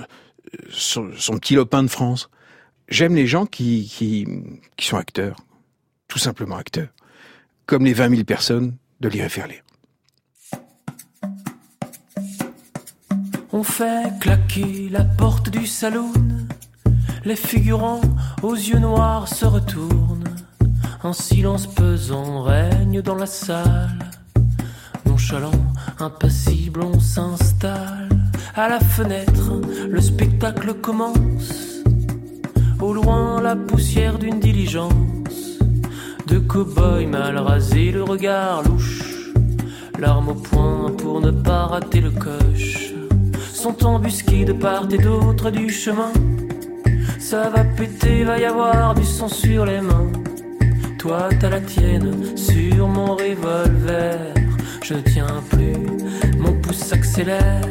son 0.70 1.39
petit 1.39 1.55
lopin 1.55 1.83
de 1.83 1.89
France 1.89 2.31
j'aime 2.89 3.14
les 3.14 3.26
gens 3.26 3.47
qui, 3.47 4.26
sont 4.78 4.97
acteurs, 4.97 5.37
tout 6.09 6.18
simplement 6.18 6.57
acteurs, 6.57 6.89
comme 7.66 7.85
les 7.85 7.93
20 7.93 8.11
000 8.11 8.24
personnes 8.24 8.76
de 9.01 9.09
lire. 9.09 9.28
On 13.53 13.62
fait 13.62 14.18
claquer 14.20 14.89
la 14.91 15.05
porte 15.05 15.49
du 15.49 15.66
saloon, 15.66 16.12
les 17.24 17.37
figurants 17.37 18.01
aux 18.43 18.55
yeux 18.55 18.78
noirs 18.78 19.28
se 19.28 19.47
retournent, 19.47 20.35
un 21.03 21.12
silence 21.12 21.66
pesant 21.66 22.43
règne 22.43 23.01
dans 23.03 23.14
la 23.14 23.26
salle. 23.26 24.11
nonchalant, 25.07 25.53
impassible, 26.01 26.82
on 26.82 26.99
s'installe. 26.99 28.09
À 28.57 28.68
la 28.68 28.80
fenêtre, 28.80 29.61
le 29.89 30.01
spectacle 30.01 30.74
commence. 30.74 31.74
Au 32.85 32.93
loin, 32.93 33.41
la 33.41 33.57
poussière 33.57 34.18
d'une 34.18 34.41
diligence. 34.41 35.59
De 36.26 36.39
cow-boy 36.39 37.07
mal 37.07 37.39
rasé, 37.39 37.91
le 37.91 38.03
regard 38.03 38.62
louche. 38.62 39.32
L'arme 39.99 40.28
au 40.28 40.35
poing 40.35 40.93
pour 40.99 41.22
ne 41.22 41.30
pas 41.30 41.64
rater 41.64 42.03
le 42.03 42.11
coche. 42.11 42.93
Sont 43.55 43.87
embusqués 43.87 44.45
de 44.45 44.53
part 44.53 44.87
et 44.91 44.99
d'autre 44.99 45.49
du 45.51 45.70
chemin. 45.70 46.12
Ça 47.18 47.49
va 47.49 47.64
péter, 47.64 48.22
va 48.22 48.39
y 48.39 48.45
avoir 48.45 48.95
du 48.95 49.05
sang 49.05 49.28
sur 49.28 49.64
les 49.64 49.80
mains. 49.80 50.12
Toi, 50.99 51.30
t'as 51.41 51.49
la 51.49 51.62
tienne 51.62 52.37
sur 52.37 52.87
mon 52.87 53.16
revolver. 53.16 54.18
Je 54.82 54.93
ne 54.93 55.01
tiens 55.01 55.43
plus, 55.49 56.37
mon 56.39 56.53
pouce 56.61 56.85
s'accélère. 56.91 57.62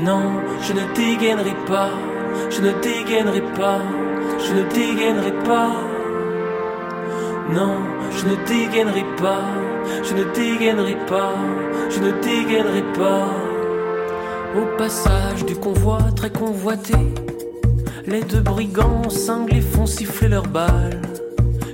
Non, 0.00 0.40
je 0.62 0.72
ne 0.72 0.82
dégainerai 0.96 1.54
pas, 1.68 1.90
je 2.50 2.60
ne 2.60 2.72
dégainerai 2.80 3.42
pas, 3.56 3.80
je 4.38 4.52
ne 4.54 4.62
dégainerai 4.72 5.32
pas. 5.44 5.72
Non, 7.54 7.76
je 8.10 8.26
ne 8.26 8.36
dégainerai 8.46 9.04
pas, 9.20 9.44
je 10.02 10.14
ne 10.14 10.24
dégainerai 10.32 10.96
pas, 11.06 11.34
je 11.90 12.00
ne 12.00 12.12
dégainerai 12.22 12.82
pas. 12.96 13.28
Au 14.56 14.76
passage 14.76 15.44
du 15.44 15.54
convoi 15.56 15.98
très 16.14 16.30
convoité, 16.30 16.98
les 18.06 18.22
deux 18.22 18.40
brigands 18.40 19.08
cinglés 19.08 19.60
font 19.60 19.86
siffler 19.86 20.28
leurs 20.28 20.46
balles. 20.46 21.00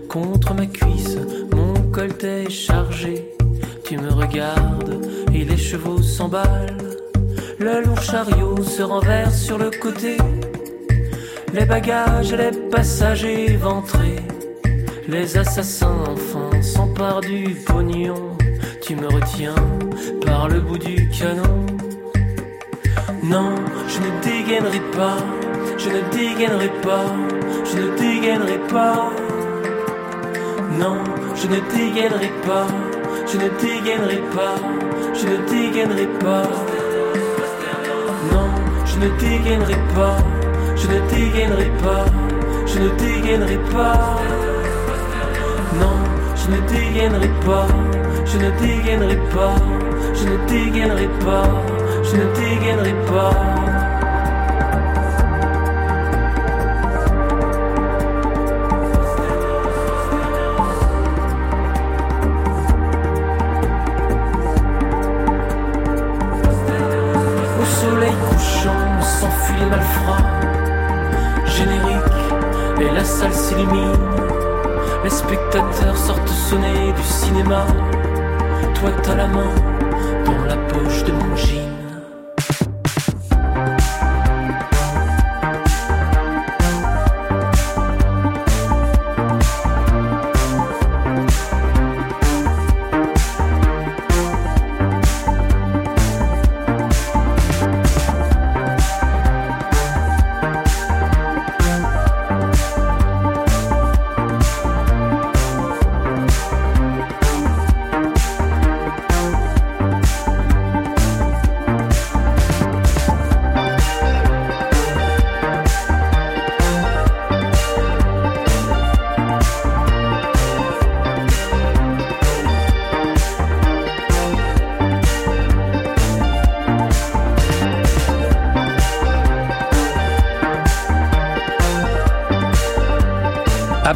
Contre 0.09 0.55
ma 0.55 0.67
cuisse, 0.67 1.19
mon 1.55 1.75
collet 1.91 2.45
est 2.45 2.51
chargé. 2.51 3.35
Tu 3.85 3.97
me 3.99 4.13
regardes 4.13 5.05
et 5.35 5.45
les 5.45 5.57
chevaux 5.57 6.03
s'emballent. 6.03 6.77
Le 7.59 7.83
lourd 7.83 8.01
chariot 8.01 8.63
se 8.63 8.83
renverse 8.83 9.41
sur 9.41 9.59
le 9.59 9.71
côté. 9.71 10.17
Les 11.55 11.65
bagages 11.65 12.35
les 12.35 12.51
passagers 12.71 13.57
ventrés. 13.57 14.23
Les 15.09 15.37
assassins 15.37 16.05
enfin 16.07 16.63
s'emparent 16.63 17.21
du 17.23 17.57
pognon. 17.67 18.37
Tu 18.83 18.95
me 18.97 19.07
retiens 19.07 19.55
par 20.25 20.49
le 20.49 20.61
bout 20.61 20.79
du 20.79 21.09
canon. 21.09 21.67
Non, 23.23 23.55
je 23.89 23.99
ne 23.99 24.11
dégainerai 24.23 24.81
pas, 24.97 25.17
je 25.77 25.89
ne 25.89 26.01
dégainerai 26.11 26.71
pas, 26.83 27.07
je 27.65 27.77
ne 27.79 27.99
dégainerai 27.99 28.59
pas. 28.69 29.11
Non, 30.79 30.99
je 31.35 31.47
ne 31.49 31.61
dégainerai 31.75 32.33
pas, 32.47 32.67
je 33.27 33.37
ne 33.39 33.49
dégainerai 33.61 34.23
pas, 34.35 34.57
je 35.15 35.27
ne 35.27 35.37
dégainerai 35.49 36.07
pas. 36.21 36.43
Non, 38.33 38.49
je 38.87 38.99
ne 38.99 39.09
dégainerai 39.19 39.79
pas, 39.95 40.17
je 40.81 40.87
ne 40.87 41.01
dégainerai 41.11 41.71
pas, 41.83 42.05
je 42.67 42.79
ne 42.79 42.89
dégainerai 42.91 43.59
pas. 43.73 44.17
Non, 45.81 45.97
je 46.37 46.51
ne 46.51 46.61
dégainerai 46.69 47.31
pas, 47.45 47.67
je 48.25 48.39
ne 48.39 48.51
dégainerai 48.61 49.17
pas, 49.35 49.55
je 50.15 50.25
ne 50.29 50.37
dégainerai 50.47 51.09
pas, 51.25 51.51
je 52.05 52.17
ne 52.17 52.25
dégainerai 52.35 52.95
pas. 53.07 53.33
Au 67.61 67.65
soleil 67.65 68.15
couchant 68.29 69.01
s'enfuit 69.01 69.57
les 69.61 69.67
malfrats. 69.67 70.68
Et 71.61 72.95
la 72.95 73.03
salle 73.05 73.33
s'illumine. 73.33 73.93
Les 75.03 75.11
spectateurs 75.11 75.97
sortent 75.97 76.29
sonner 76.29 76.93
du 76.93 77.03
cinéma. 77.03 77.67
Toi 78.75 78.91
t'as 79.03 79.17
la 79.17 79.27
main 79.27 79.53
dans 80.25 80.45
la 80.45 80.57
poche 80.57 81.03
de 81.03 81.11
mon 81.11 81.35
jean. 81.35 81.68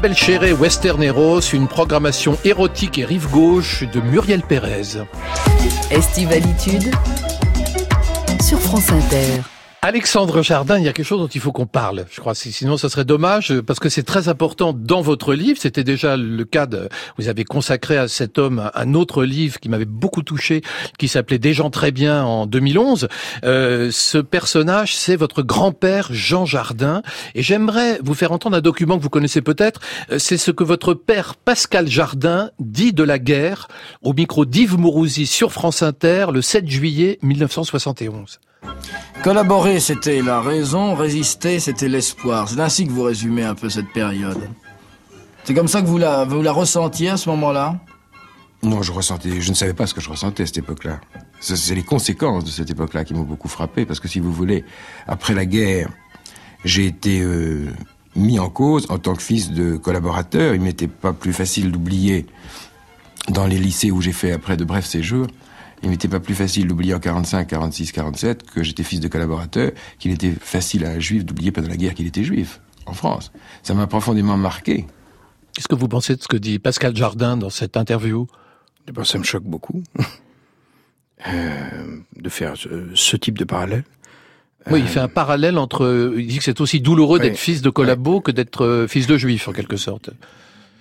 Abel 0.03 0.17
Chéré, 0.17 0.53
Western 0.53 1.01
Eros, 1.01 1.39
une 1.53 1.69
programmation 1.69 2.37
érotique 2.45 2.99
et 2.99 3.05
rive 3.05 3.31
gauche 3.31 3.85
de 3.85 4.01
Muriel 4.01 4.43
Pérez. 4.43 4.99
Estivalitude 5.93 6.93
sur 8.41 8.59
France 8.59 8.91
Inter. 8.91 9.52
Alexandre 9.85 10.43
Jardin, 10.43 10.79
il 10.79 10.85
y 10.85 10.89
a 10.89 10.93
quelque 10.93 11.05
chose 11.05 11.19
dont 11.19 11.27
il 11.27 11.41
faut 11.41 11.51
qu'on 11.51 11.67
parle. 11.67 12.07
Je 12.09 12.21
crois, 12.21 12.37
sinon 12.37 12.77
ça 12.77 12.89
serait 12.89 13.05
dommage 13.05 13.61
parce 13.63 13.81
que 13.81 13.89
c'est 13.89 14.05
très 14.05 14.29
important 14.29 14.73
dans 14.73 15.01
votre 15.01 15.35
livre. 15.35 15.59
C'était 15.61 15.83
déjà 15.83 16.17
le 16.17 16.45
cas 16.45 16.67
de, 16.67 16.89
vous 17.19 17.27
avez 17.27 17.43
consacré 17.43 17.97
à 17.97 18.07
cet 18.07 18.39
homme 18.39 18.71
un 18.77 18.95
autre 18.95 19.25
livre 19.25 19.59
qui 19.59 19.69
m'avait 19.69 19.85
beaucoup 19.85 20.23
touché, 20.23 20.63
qui 21.01 21.09
s'appelait 21.09 21.41
Des 21.41 21.53
gens 21.53 21.69
très 21.69 21.91
bien 21.91 22.23
en 22.23 22.47
2011. 22.47 23.09
Euh, 23.43 23.91
ce 23.91 24.19
personnage, 24.19 24.95
c'est 24.95 25.17
votre 25.17 25.43
grand-père 25.43 26.11
Jean 26.13 26.47
Jardin, 26.47 27.03
et 27.35 27.43
j'aimerais 27.43 27.99
vous 28.05 28.15
faire 28.15 28.31
entendre 28.31 28.57
un 28.57 28.61
document 28.61 28.97
que 28.99 29.03
vous 29.03 29.11
connaissez 29.11 29.43
peut-être. 29.43 29.81
Euh, 30.13 30.21
C'est 30.21 30.39
ce 30.39 30.53
que 30.53 30.63
votre 30.63 30.95
père 30.95 31.35
Pascal 31.35 31.89
Jardin 31.89 32.53
dit 32.61 32.93
de 32.93 33.03
la 33.03 33.19
guerre 33.19 33.67
au 34.01 34.13
micro 34.13 34.45
d'Yves 34.45 34.79
Mourouzi 34.79 35.27
sur 35.27 35.51
France 35.51 35.83
Inter 35.83 36.27
le 36.33 36.41
7 36.41 36.69
juillet 36.69 37.19
1971. 37.23 38.39
Collaborer, 39.23 39.79
c'était 39.79 40.21
la 40.21 40.41
raison, 40.41 40.95
résister, 40.95 41.61
c'était 41.61 41.89
l'espoir. 41.89 42.49
C'est 42.49 42.61
ainsi 42.61 42.87
que 42.87 42.91
vous 42.91 43.05
résumez 43.05 43.45
un 43.45 43.55
peu 43.55 43.71
cette 43.71 43.93
période. 43.93 44.41
C'est 45.45 45.55
comme 45.55 45.69
ça 45.69 45.81
que 45.81 45.87
vous 45.87 45.99
la, 45.99 46.25
vous 46.25 46.43
ressentiez 46.43 47.11
à 47.11 47.17
ce 47.17 47.29
moment-là? 47.31 47.79
Non, 48.65 48.83
je 48.83 48.93
ressentais, 48.93 49.41
je 49.41 49.51
ne 49.51 49.55
savais 49.55 49.75
pas 49.75 49.87
ce 49.87 49.95
que 49.95 50.01
je 50.01 50.09
ressentais 50.09 50.45
à 50.45 50.47
cette 50.47 50.59
époque-là. 50.59 51.01
C'est 51.41 51.57
c'est 51.57 51.75
les 51.75 51.83
conséquences 51.83 52.45
de 52.45 52.51
cette 52.51 52.71
époque-là 52.71 53.05
qui 53.05 53.15
m'ont 53.15 53.23
beaucoup 53.23 53.49
frappé, 53.49 53.85
parce 53.85 53.99
que 53.99 54.07
si 54.07 54.21
vous 54.21 54.33
voulez, 54.33 54.65
après 55.09 55.35
la 55.35 55.47
guerre, 55.47 55.89
j'ai 56.65 56.87
été 56.87 57.21
euh, 57.21 57.67
mis 58.15 58.39
en 58.39 58.49
cause 58.51 58.87
en 58.89 58.99
tant 58.99 59.15
que 59.15 59.23
fils 59.23 59.51
de 59.51 59.77
collaborateur. 59.77 60.55
Il 60.55 60.61
m'était 60.61 60.87
pas 60.87 61.13
plus 61.13 61.33
facile 61.33 61.73
d'oublier 61.73 62.27
dans 63.29 63.47
les 63.47 63.59
lycées 63.59 63.91
où 63.91 64.01
j'ai 64.01 64.13
fait 64.13 64.33
après 64.33 64.57
de 64.57 64.65
brefs 64.65 64.87
séjours. 64.87 65.27
Il 65.83 65.91
m'était 65.91 66.09
pas 66.09 66.21
plus 66.21 66.35
facile 66.35 66.69
d'oublier 66.69 66.95
en 66.95 67.01
45, 67.01 67.49
46, 67.49 67.93
47 67.93 68.51
que 68.51 68.63
j'étais 68.63 68.85
fils 68.85 69.01
de 69.01 69.09
collaborateur, 69.09 69.73
qu'il 69.99 70.13
était 70.13 70.31
facile 70.31 70.85
à 70.85 70.91
un 70.91 70.99
juif 71.01 71.25
d'oublier 71.25 71.51
pendant 71.51 71.69
la 71.69 71.77
guerre 71.77 71.95
qu'il 71.95 72.07
était 72.07 72.23
juif 72.23 72.61
en 72.87 72.93
France. 72.93 73.33
Ça 73.63 73.75
m'a 73.75 73.87
profondément 73.87 74.37
marqué. 74.37 74.87
Qu'est-ce 75.55 75.69
que 75.69 75.75
vous 75.75 75.89
pensez 75.89 76.17
de 76.17 76.23
ce 76.23 76.29
que 76.29 76.37
dit 76.37 76.59
Pascal 76.59 76.97
Jardin 76.97 77.37
dans 77.37 77.51
cette 77.51 77.77
interview? 77.77 78.27
Eh 78.89 78.93
ben, 78.93 79.05
ça 79.05 79.19
me 79.19 79.25
choque 79.25 79.45
beaucoup 79.45 79.83
euh, 81.29 81.99
de 82.17 82.29
faire 82.29 82.57
ce, 82.57 82.89
ce 82.95 83.17
type 83.17 83.39
de 83.39 83.45
parallèle. 83.45 83.85
Oui, 84.71 84.81
il 84.81 84.87
fait 84.87 85.01
un 85.01 85.09
parallèle 85.09 85.59
entre. 85.59 86.15
Il 86.17 86.27
dit 86.27 86.39
que 86.39 86.45
c'est 86.45 86.61
aussi 86.61 86.81
douloureux 86.81 87.19
Ouais, 87.19 87.31
d'être 87.31 87.39
fils 87.39 87.63
de 87.63 87.71
collabo 87.71 88.21
que 88.21 88.31
d'être 88.31 88.65
euh, 88.65 88.87
fils 88.87 89.07
de 89.07 89.17
juif, 89.17 89.49
en 89.49 89.53
quelque 89.53 89.77
sorte. 89.77 90.11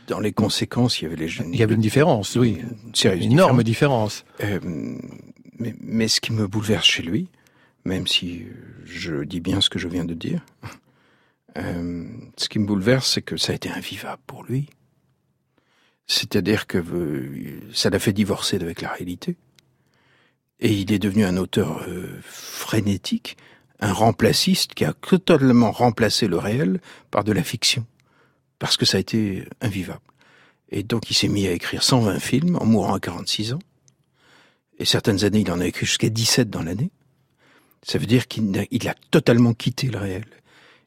Dans 0.08 0.20
les 0.20 0.34
conséquences, 0.34 0.99
il 0.99 1.04
y 1.04 1.08
avait 1.08 1.16
les 1.16 1.32
Il 1.38 1.56
y 1.56 1.64
avait 1.64 1.76
une 1.76 1.82
différence, 1.82 2.36
oui. 2.36 2.60
Une 2.86 2.95
sérieuse 2.95 3.26
Une 3.26 3.34
énorme 3.34 3.64
différence. 3.64 4.26
Euh, 4.41 4.60
mais, 5.60 5.76
mais 5.80 6.08
ce 6.08 6.20
qui 6.20 6.34
me 6.34 6.47
bouleverse 6.47 6.86
chez 6.86 7.04
lui, 7.04 7.28
même 7.86 8.08
si 8.08 8.45
je 8.86 9.24
dis 9.24 9.39
bien 9.39 9.62
ce 9.62 9.70
que 9.70 9.80
je 9.80 9.88
viens 9.88 10.06
de 10.06 10.14
dire, 10.14 10.45
euh, 11.58 12.06
ce 12.38 12.49
qui 12.49 12.60
me 12.60 12.66
bouleverse, 12.66 13.12
c'est 13.14 13.22
que 13.22 13.38
ça 13.38 13.54
a 13.54 13.56
été 13.56 13.70
invivable 13.70 14.22
pour 14.28 14.43
lui. 14.43 14.70
C'est-à-dire 16.08 16.68
que 16.68 16.78
euh, 16.78 17.62
ça 17.74 17.89
l'a 17.89 17.99
fait 17.99 18.14
divorcer 18.14 18.58
avec 18.58 18.82
la 18.82 18.89
réalité. 18.89 19.38
Et 20.60 20.74
il 20.74 20.91
est 20.91 20.99
devenu 20.99 21.24
un 21.24 21.38
auteur 21.38 21.84
euh, 21.88 22.20
frénétique, 22.22 23.38
un 23.80 23.93
remplaciste 23.93 24.74
qui 24.74 24.86
a 24.86 24.93
totalement 24.93 25.72
remplacé 25.72 26.28
le 26.28 26.38
réel 26.38 26.82
par 27.10 27.24
de 27.24 27.32
la 27.32 27.43
fiction. 27.43 27.86
Parce 28.62 28.78
que 28.78 28.86
ça 28.86 28.97
a 28.97 28.99
été 28.99 29.43
invivable. 29.59 30.05
Et 30.70 30.84
donc 30.84 31.09
il 31.09 31.16
s'est 31.16 31.28
mis 31.28 31.47
à 31.47 31.51
écrire 31.51 31.82
120 31.82 32.20
films 32.20 32.57
en 32.57 32.66
mourant 32.66 32.93
à 32.93 32.99
46 32.99 33.53
ans. 33.53 33.59
Et 34.78 34.86
certaines 34.86 35.26
années, 35.26 35.39
il 35.39 35.51
en 35.51 35.59
a 35.59 35.66
écrit 35.66 35.88
jusqu'à 35.88 36.09
17 36.09 36.47
dans 36.51 36.62
l'année. 36.62 36.91
Ça 37.82 37.97
veut 37.97 38.05
dire 38.05 38.28
qu'il 38.28 38.88
a, 38.88 38.93
totalement 39.09 39.55
quitté 39.55 39.88
le 39.88 39.97
réel. 39.97 40.28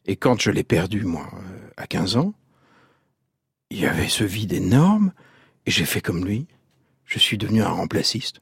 Et 0.07 0.15
quand 0.15 0.41
je 0.41 0.53
l'ai 0.53 0.63
perdu, 0.63 1.03
moi, 1.03 1.29
euh, 1.35 1.69
à 1.77 1.89
15 1.89 2.17
ans, 2.17 2.33
il 3.71 3.81
y 3.81 3.87
avait 3.87 4.09
ce 4.09 4.23
vide 4.23 4.53
énorme, 4.53 5.13
et 5.67 5.73
j'ai 5.73 5.85
fait 5.85 6.01
comme 6.01 6.25
lui. 6.25 6.47
Je 7.07 7.19
suis 7.19 7.39
devenu 7.39 7.61
un 7.61 7.71
remplaciste. 7.71 8.41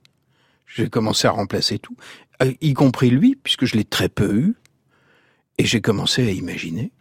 J'ai 0.67 0.91
commencé 0.91 1.27
à 1.27 1.31
remplacer 1.31 1.79
tout, 1.79 1.97
euh, 2.43 2.53
y 2.61 2.75
compris 2.75 3.09
lui, 3.09 3.35
puisque 3.37 3.65
je 3.65 3.77
l'ai 3.77 3.85
très 3.85 4.11
peu 4.11 4.37
eu, 4.37 4.57
et 5.57 5.65
j'ai 5.65 5.81
commencé 5.81 6.23
à 6.23 6.31
imaginer 6.33 6.93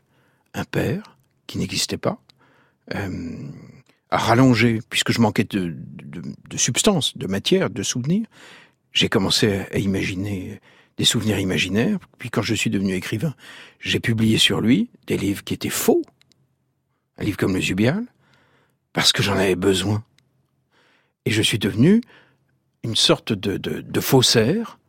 un 0.53 0.63
père 0.63 1.10
qui 1.51 1.57
n'existait 1.57 1.97
pas, 1.97 2.17
euh, 2.95 3.49
à 4.09 4.17
rallonger, 4.17 4.79
puisque 4.89 5.11
je 5.11 5.19
manquais 5.19 5.43
de, 5.43 5.75
substance, 6.55 7.17
de 7.17 7.27
matière, 7.27 7.69
de 7.69 7.83
souvenirs. 7.83 8.25
J'ai 8.93 9.09
commencé 9.09 9.65
à 9.71 9.77
imaginer 9.77 10.61
des 10.97 11.03
souvenirs 11.03 11.39
imaginaires. 11.39 11.99
Puis 12.17 12.29
quand 12.29 12.41
je 12.41 12.55
suis 12.55 12.69
devenu 12.69 12.93
écrivain, 12.93 13.35
j'ai 13.79 13.99
publié 13.99 14.37
sur 14.37 14.61
lui 14.61 14.89
des 15.07 15.17
livres 15.17 15.43
qui 15.43 15.53
étaient 15.53 15.69
faux. 15.69 16.03
Un 17.17 17.25
livre 17.25 17.37
comme 17.37 17.53
Le 17.53 17.61
Zubial, 17.61 18.05
parce 18.93 19.11
que 19.11 19.21
j'en 19.21 19.35
avais 19.35 19.55
besoin. 19.55 20.05
Et 21.25 21.31
je 21.31 21.41
suis 21.41 21.59
devenu 21.59 22.01
une 22.83 22.95
sorte 22.95 23.33
de 23.33 24.01
faussaire 24.01 24.79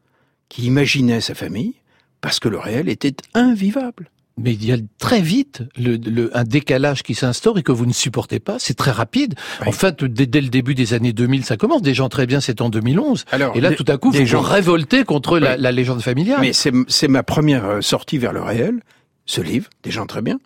qui 0.48 0.66
imaginait 0.66 1.20
sa 1.20 1.34
famille 1.34 1.74
parce 2.20 2.38
que 2.38 2.48
le 2.48 2.58
réel 2.58 2.88
était 2.88 3.16
invivable. 3.34 4.10
Mais 4.42 4.52
il 4.52 4.64
y 4.64 4.72
a 4.72 4.76
très 4.98 5.20
vite 5.20 5.62
le, 5.78 5.96
le, 5.96 6.36
un 6.36 6.44
décalage 6.44 7.02
qui 7.02 7.14
s'instaure 7.14 7.58
et 7.58 7.62
que 7.62 7.72
vous 7.72 7.86
ne 7.86 7.92
supportez 7.92 8.40
pas. 8.40 8.56
C'est 8.58 8.74
très 8.74 8.90
rapide. 8.90 9.34
Oui. 9.60 9.68
En 9.68 9.72
fait, 9.72 10.04
dès, 10.04 10.26
dès, 10.26 10.40
le 10.40 10.48
début 10.48 10.74
des 10.74 10.94
années 10.94 11.12
2000, 11.12 11.44
ça 11.44 11.56
commence. 11.56 11.80
Des 11.80 11.94
gens 11.94 12.08
très 12.08 12.26
bien, 12.26 12.40
c'est 12.40 12.60
en 12.60 12.68
2011. 12.68 13.24
Alors, 13.30 13.56
et 13.56 13.60
là, 13.60 13.70
des, 13.70 13.76
tout 13.76 13.84
à 13.86 13.96
coup, 13.98 14.10
vous 14.10 14.26
gens... 14.26 14.42
vous 14.42 14.48
révoltez 14.48 15.04
contre 15.04 15.34
oui. 15.34 15.40
la, 15.40 15.56
la, 15.56 15.72
légende 15.72 16.02
familiale. 16.02 16.40
Mais 16.40 16.52
c'est 16.52 17.08
ma 17.08 17.22
première 17.22 17.64
euh, 17.64 17.80
sortie 17.80 18.18
vers 18.18 18.32
le 18.32 18.42
réel, 18.42 18.80
ce 19.26 19.40
livre, 19.40 19.70
Des 19.84 19.90
gens 19.90 20.06
très 20.06 20.22
bien. 20.22 20.38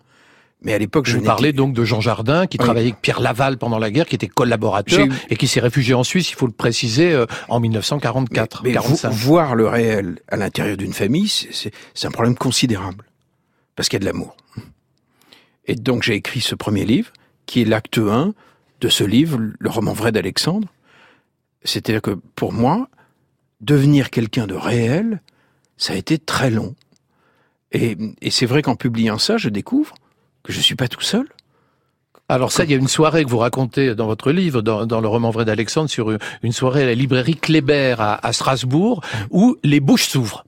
Mais 0.61 0.73
à 0.73 0.79
l'époque, 0.79 1.05
je 1.05 1.17
Vous 1.17 1.23
parlez 1.23 1.53
donc 1.53 1.73
de 1.73 1.83
Jean 1.83 2.01
Jardin, 2.01 2.47
qui 2.47 2.57
oui. 2.57 2.65
travaillait 2.65 2.89
avec 2.89 3.01
Pierre 3.01 3.19
Laval 3.19 3.57
pendant 3.57 3.77
la 3.77 3.91
guerre, 3.91 4.07
qui 4.07 4.15
était 4.15 4.27
collaborateur 4.27 5.07
et 5.29 5.35
qui 5.35 5.47
s'est 5.47 5.59
réfugié 5.59 5.93
en 5.93 6.03
Suisse, 6.03 6.31
il 6.31 6.35
faut 6.35 6.47
le 6.47 6.51
préciser, 6.51 7.13
euh, 7.13 7.25
en 7.47 7.59
1944. 7.59 8.61
Mais, 8.63 8.73
mais 8.73 9.09
voir 9.11 9.55
le 9.55 9.67
réel 9.67 10.19
à 10.27 10.37
l'intérieur 10.37 10.77
d'une 10.77 10.93
famille, 10.93 11.29
c'est 11.29 12.07
un 12.07 12.11
problème 12.11 12.35
considérable 12.35 13.03
parce 13.77 13.87
qu'il 13.87 13.95
y 13.95 14.01
a 14.01 14.05
de 14.05 14.05
l'amour. 14.05 14.35
Et 15.65 15.75
donc 15.75 16.03
j'ai 16.03 16.15
écrit 16.15 16.41
ce 16.41 16.55
premier 16.55 16.83
livre, 16.83 17.13
qui 17.45 17.61
est 17.61 17.65
l'acte 17.65 17.99
1 17.99 18.33
de 18.81 18.89
ce 18.89 19.05
livre, 19.05 19.39
le 19.39 19.69
roman 19.69 19.93
vrai 19.93 20.11
d'Alexandre. 20.11 20.67
C'est-à-dire 21.63 22.01
que 22.01 22.11
pour 22.35 22.51
moi, 22.51 22.89
devenir 23.61 24.09
quelqu'un 24.09 24.47
de 24.47 24.55
réel, 24.55 25.21
ça 25.77 25.93
a 25.93 25.95
été 25.95 26.17
très 26.17 26.49
long. 26.49 26.75
Et, 27.71 27.97
et 28.21 28.31
c'est 28.31 28.45
vrai 28.45 28.61
qu'en 28.61 28.75
publiant 28.75 29.19
ça, 29.19 29.37
je 29.37 29.49
découvre 29.49 29.95
que 30.43 30.51
je 30.51 30.59
suis 30.59 30.75
pas 30.75 30.87
tout 30.87 31.01
seul. 31.01 31.27
Alors 32.29 32.51
ça, 32.51 32.63
il 32.63 32.71
y 32.71 32.73
a 32.73 32.77
une 32.77 32.87
soirée 32.87 33.23
que 33.23 33.29
vous 33.29 33.37
racontez 33.37 33.95
dans 33.95 34.07
votre 34.07 34.31
livre, 34.31 34.61
dans, 34.61 34.85
dans 34.85 35.01
le 35.01 35.07
roman 35.07 35.29
vrai 35.29 35.45
d'Alexandre, 35.45 35.89
sur 35.89 36.17
une 36.41 36.51
soirée 36.51 36.83
à 36.83 36.85
la 36.87 36.95
librairie 36.95 37.35
Kléber 37.35 37.95
à, 37.99 38.15
à 38.25 38.33
Strasbourg, 38.33 39.01
où 39.29 39.55
les 39.63 39.79
bouches 39.79 40.07
s'ouvrent. 40.07 40.45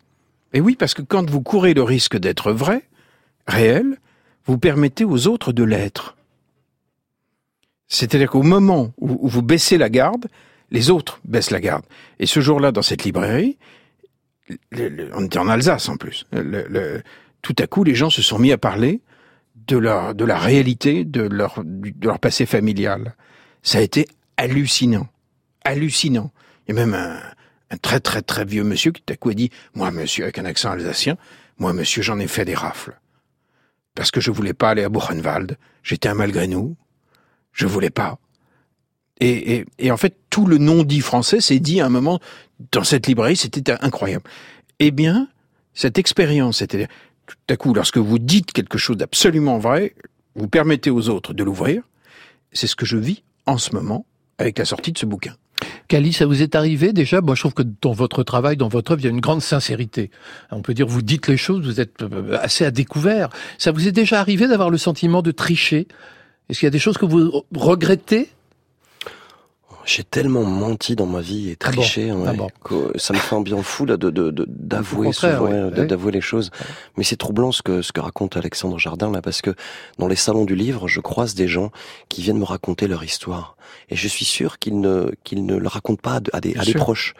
Et 0.53 0.61
oui, 0.61 0.75
parce 0.75 0.93
que 0.93 1.01
quand 1.01 1.29
vous 1.29 1.41
courez 1.41 1.73
le 1.73 1.83
risque 1.83 2.17
d'être 2.17 2.51
vrai, 2.51 2.89
réel, 3.49 3.97
vous 4.45 4.57
permettez 4.57 5.05
aux 5.05 5.27
autres 5.27 5.51
de 5.51 5.63
l'être. 5.63 6.15
C'est-à-dire 7.87 8.29
qu'au 8.29 8.43
moment 8.43 8.93
où 8.97 9.27
vous 9.27 9.41
baissez 9.41 9.77
la 9.77 9.89
garde, 9.89 10.27
les 10.71 10.89
autres 10.89 11.19
baissent 11.25 11.51
la 11.51 11.59
garde. 11.59 11.83
Et 12.19 12.25
ce 12.25 12.39
jour-là, 12.39 12.71
dans 12.71 12.81
cette 12.81 13.03
librairie, 13.03 13.57
on 15.13 15.25
était 15.25 15.39
en 15.39 15.47
Alsace 15.47 15.89
en 15.89 15.97
plus, 15.97 16.25
tout 17.41 17.55
à 17.57 17.67
coup, 17.67 17.83
les 17.83 17.95
gens 17.95 18.09
se 18.09 18.21
sont 18.21 18.39
mis 18.39 18.51
à 18.51 18.57
parler 18.57 19.01
de 19.67 19.77
leur 19.77 20.15
de 20.15 20.25
la 20.25 20.37
réalité 20.37 21.05
de 21.05 21.21
leur 21.21 21.63
de 21.63 22.07
leur 22.07 22.19
passé 22.19 22.45
familial. 22.45 23.15
Ça 23.61 23.77
a 23.77 23.81
été 23.81 24.07
hallucinant, 24.37 25.07
hallucinant. 25.63 26.31
Il 26.67 26.75
y 26.75 26.79
a 26.79 26.85
même 26.85 26.95
un 27.69 27.77
très 27.77 27.99
très 27.99 28.21
très 28.21 28.45
vieux 28.45 28.63
monsieur 28.63 28.91
qui 28.91 29.03
tout 29.03 29.13
à 29.13 29.17
coup 29.17 29.29
a 29.29 29.33
dit 29.33 29.51
moi 29.75 29.91
monsieur 29.91 30.23
avec 30.23 30.39
un 30.39 30.45
accent 30.45 30.71
alsacien, 30.71 31.17
moi 31.59 31.73
monsieur 31.73 32.01
j'en 32.01 32.19
ai 32.19 32.27
fait 32.27 32.45
des 32.45 32.55
rafles 32.55 32.97
parce 33.95 34.11
que 34.11 34.21
je 34.21 34.31
voulais 34.31 34.53
pas 34.53 34.69
aller 34.69 34.83
à 34.83 34.89
Buchenwald. 34.89 35.57
J'étais 35.83 36.09
un 36.09 36.13
malgré 36.13 36.47
nous. 36.47 36.75
Je 37.51 37.65
voulais 37.65 37.89
pas. 37.89 38.17
Et, 39.21 39.65
et, 39.79 39.91
en 39.91 39.97
fait, 39.97 40.15
tout 40.29 40.45
le 40.45 40.57
non-dit 40.57 41.01
français 41.01 41.41
s'est 41.41 41.59
dit 41.59 41.81
à 41.81 41.85
un 41.85 41.89
moment 41.89 42.19
dans 42.71 42.85
cette 42.85 43.05
librairie, 43.05 43.35
c'était 43.35 43.71
incroyable. 43.83 44.23
Eh 44.79 44.91
bien, 44.91 45.27
cette 45.73 45.97
expérience, 45.97 46.59
c'est-à-dire 46.59 46.87
tout 47.25 47.35
à 47.49 47.57
coup, 47.57 47.73
lorsque 47.73 47.97
vous 47.97 48.17
dites 48.17 48.53
quelque 48.53 48.77
chose 48.77 48.97
d'absolument 48.97 49.59
vrai, 49.59 49.93
vous 50.35 50.47
permettez 50.47 50.89
aux 50.89 51.09
autres 51.09 51.33
de 51.33 51.43
l'ouvrir. 51.43 51.83
C'est 52.53 52.67
ce 52.67 52.75
que 52.75 52.85
je 52.85 52.97
vis 52.97 53.23
en 53.45 53.57
ce 53.57 53.75
moment 53.75 54.05
avec 54.37 54.57
la 54.57 54.65
sortie 54.65 54.91
de 54.91 54.97
ce 54.97 55.05
bouquin. 55.05 55.35
Cali, 55.89 56.13
ça 56.13 56.25
vous 56.27 56.41
est 56.41 56.55
arrivé 56.55 56.93
déjà? 56.93 57.19
Moi, 57.19 57.35
je 57.35 57.41
trouve 57.41 57.55
que 57.55 57.63
dans 57.81 57.93
votre 57.93 58.23
travail, 58.23 58.55
dans 58.55 58.69
votre 58.69 58.91
œuvre, 58.91 59.01
il 59.01 59.05
y 59.05 59.07
a 59.07 59.11
une 59.11 59.19
grande 59.19 59.41
sincérité. 59.41 60.11
On 60.51 60.61
peut 60.61 60.75
dire, 60.75 60.87
vous 60.87 61.01
dites 61.01 61.27
les 61.27 61.35
choses, 61.35 61.65
vous 61.65 61.81
êtes 61.81 62.03
euh, 62.03 62.37
assez 62.39 62.63
à 62.63 62.71
découvert. 62.71 63.29
Ça 63.57 63.71
vous 63.71 63.87
est 63.87 63.91
déjà 63.91 64.21
arrivé 64.21 64.47
d'avoir 64.47 64.69
le 64.69 64.77
sentiment 64.77 65.21
de 65.21 65.31
tricher? 65.31 65.87
Est-ce 66.47 66.59
qu'il 66.59 66.67
y 66.67 66.67
a 66.67 66.71
des 66.71 66.79
choses 66.79 66.97
que 66.97 67.05
vous 67.05 67.43
regrettez? 67.55 68.29
J'ai 69.85 70.03
tellement 70.03 70.43
menti 70.43 70.95
dans 70.95 71.07
ma 71.07 71.21
vie 71.21 71.49
et 71.49 71.55
triché, 71.55 72.11
ah 72.11 72.13
bon, 72.13 72.21
ouais, 72.21 72.29
ah 72.29 72.33
bon. 72.33 72.49
que 72.63 72.99
ça 72.99 73.11
me 73.11 73.17
fait 73.17 73.35
un 73.35 73.41
bien 73.41 73.63
fou 73.63 73.87
là, 73.87 73.97
de, 73.97 74.11
de, 74.11 74.29
de 74.29 74.45
d'avouer 74.47 75.07
ouais. 75.07 75.87
d'avouer 75.87 76.11
les 76.11 76.21
choses. 76.21 76.51
Mais 76.95 77.03
c'est 77.03 77.15
troublant 77.15 77.51
ce 77.51 77.63
que 77.63 77.81
ce 77.81 77.91
que 77.91 77.99
raconte 77.99 78.37
Alexandre 78.37 78.77
Jardin 78.77 79.09
là, 79.11 79.23
parce 79.23 79.41
que 79.41 79.55
dans 79.97 80.07
les 80.07 80.15
salons 80.15 80.45
du 80.45 80.53
livre, 80.53 80.87
je 80.87 80.99
croise 80.99 81.33
des 81.33 81.47
gens 81.47 81.71
qui 82.07 82.21
viennent 82.21 82.37
me 82.37 82.43
raconter 82.45 82.87
leur 82.87 83.03
histoire, 83.03 83.55
et 83.89 83.95
je 83.95 84.07
suis 84.07 84.25
sûr 84.25 84.59
qu'ils 84.59 84.79
ne 84.79 85.11
qu'ils 85.23 85.45
ne 85.45 85.55
le 85.55 85.67
racontent 85.67 86.01
pas 86.01 86.19
à, 86.33 86.41
des, 86.41 86.55
à 86.55 86.65
des 86.65 86.73
proches 86.73 87.13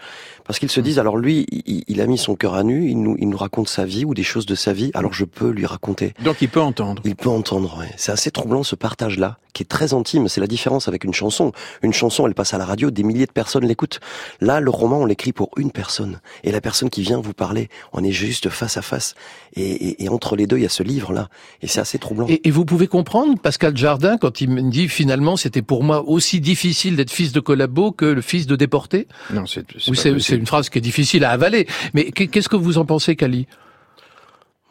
parce 0.49 0.57
qu'ils 0.57 0.71
se 0.71 0.81
disent 0.81 0.97
alors 0.97 1.15
lui 1.15 1.45
il, 1.51 1.83
il, 1.87 2.01
a 2.01 2.07
mis 2.07 2.17
son 2.17 2.35
cœur 2.35 2.55
à 2.55 2.63
nu, 2.63 2.89
il 2.89 2.99
nous 2.99 3.15
il 3.19 3.29
nous 3.29 3.37
raconte 3.37 3.69
sa 3.69 3.85
vie 3.85 4.03
ou 4.03 4.15
des 4.15 4.23
choses 4.23 4.47
de 4.47 4.55
sa 4.55 4.73
vie, 4.73 4.89
alors 4.95 5.13
je 5.13 5.23
peux 5.23 5.51
lui 5.51 5.67
raconter. 5.67 6.15
Donc 6.23 6.41
il 6.41 6.49
peut 6.49 6.59
entendre. 6.59 7.03
Il 7.05 7.15
peut 7.15 7.29
entendre. 7.29 7.77
Ouais. 7.77 7.91
C'est 7.97 8.11
assez 8.11 8.31
troublant 8.31 8.63
ce 8.63 8.75
partage 8.75 9.19
là 9.19 9.37
qui 9.53 9.63
est 9.63 9.67
très 9.67 9.93
intime. 9.93 10.27
C'est 10.27 10.41
la 10.41 10.47
différence 10.47 10.87
avec 10.87 11.03
une 11.03 11.13
chanson. 11.13 11.51
Une 11.83 11.93
chanson 11.93 12.25
elle 12.25 12.33
passe 12.33 12.55
à 12.55 12.57
la 12.57 12.65
radio, 12.65 12.89
des 12.89 13.03
milliers 13.03 13.27
de 13.27 13.31
personnes 13.31 13.63
l'écoutent. 13.63 13.99
Là 14.41 14.59
le 14.59 14.71
roman 14.71 15.01
on 15.01 15.05
l'écrit 15.05 15.33
pour 15.33 15.51
une 15.57 15.69
personne 15.71 16.19
et 16.43 16.51
la 16.51 16.61
personne 16.61 16.89
qui 16.89 17.03
vient 17.03 17.19
vous 17.19 17.33
parler, 17.33 17.69
on 17.93 18.03
est 18.03 18.11
juste 18.11 18.49
face 18.49 18.75
à 18.75 18.81
face 18.81 19.13
et, 19.53 19.61
et, 19.61 20.03
et 20.05 20.09
entre 20.09 20.35
les 20.35 20.47
deux 20.47 20.57
il 20.57 20.63
y 20.63 20.65
a 20.65 20.69
ce 20.69 20.81
livre 20.81 21.13
là 21.13 21.29
et 21.61 21.67
c'est 21.67 21.79
assez 21.79 21.99
troublant. 21.99 22.25
Et, 22.27 22.47
et, 22.47 22.49
vous 22.49 22.65
pouvez 22.65 22.87
comprendre 22.87 23.39
Pascal 23.39 23.77
Jardin 23.77 24.17
quand 24.17 24.41
il 24.41 24.49
me 24.49 24.63
dit 24.63 24.87
finalement 24.87 25.37
c'était 25.37 25.61
pour 25.61 25.83
moi 25.83 26.03
aussi 26.07 26.38
difficile 26.39 26.95
d'être 26.95 27.11
fils 27.11 27.31
de 27.31 27.39
collabo 27.39 27.91
que 27.91 28.05
le 28.05 28.21
fils 28.21 28.47
de 28.47 28.55
déporté. 28.55 29.07
Non 29.33 29.45
c'est 29.45 29.65
c'est 29.77 30.35
une 30.35 30.45
phrase 30.45 30.69
qui 30.69 30.77
est 30.77 30.81
difficile 30.81 31.23
à 31.25 31.31
avaler. 31.31 31.67
Mais 31.93 32.11
qu'est-ce 32.11 32.49
que 32.49 32.55
vous 32.55 32.77
en 32.77 32.85
pensez, 32.85 33.15
Kali? 33.15 33.47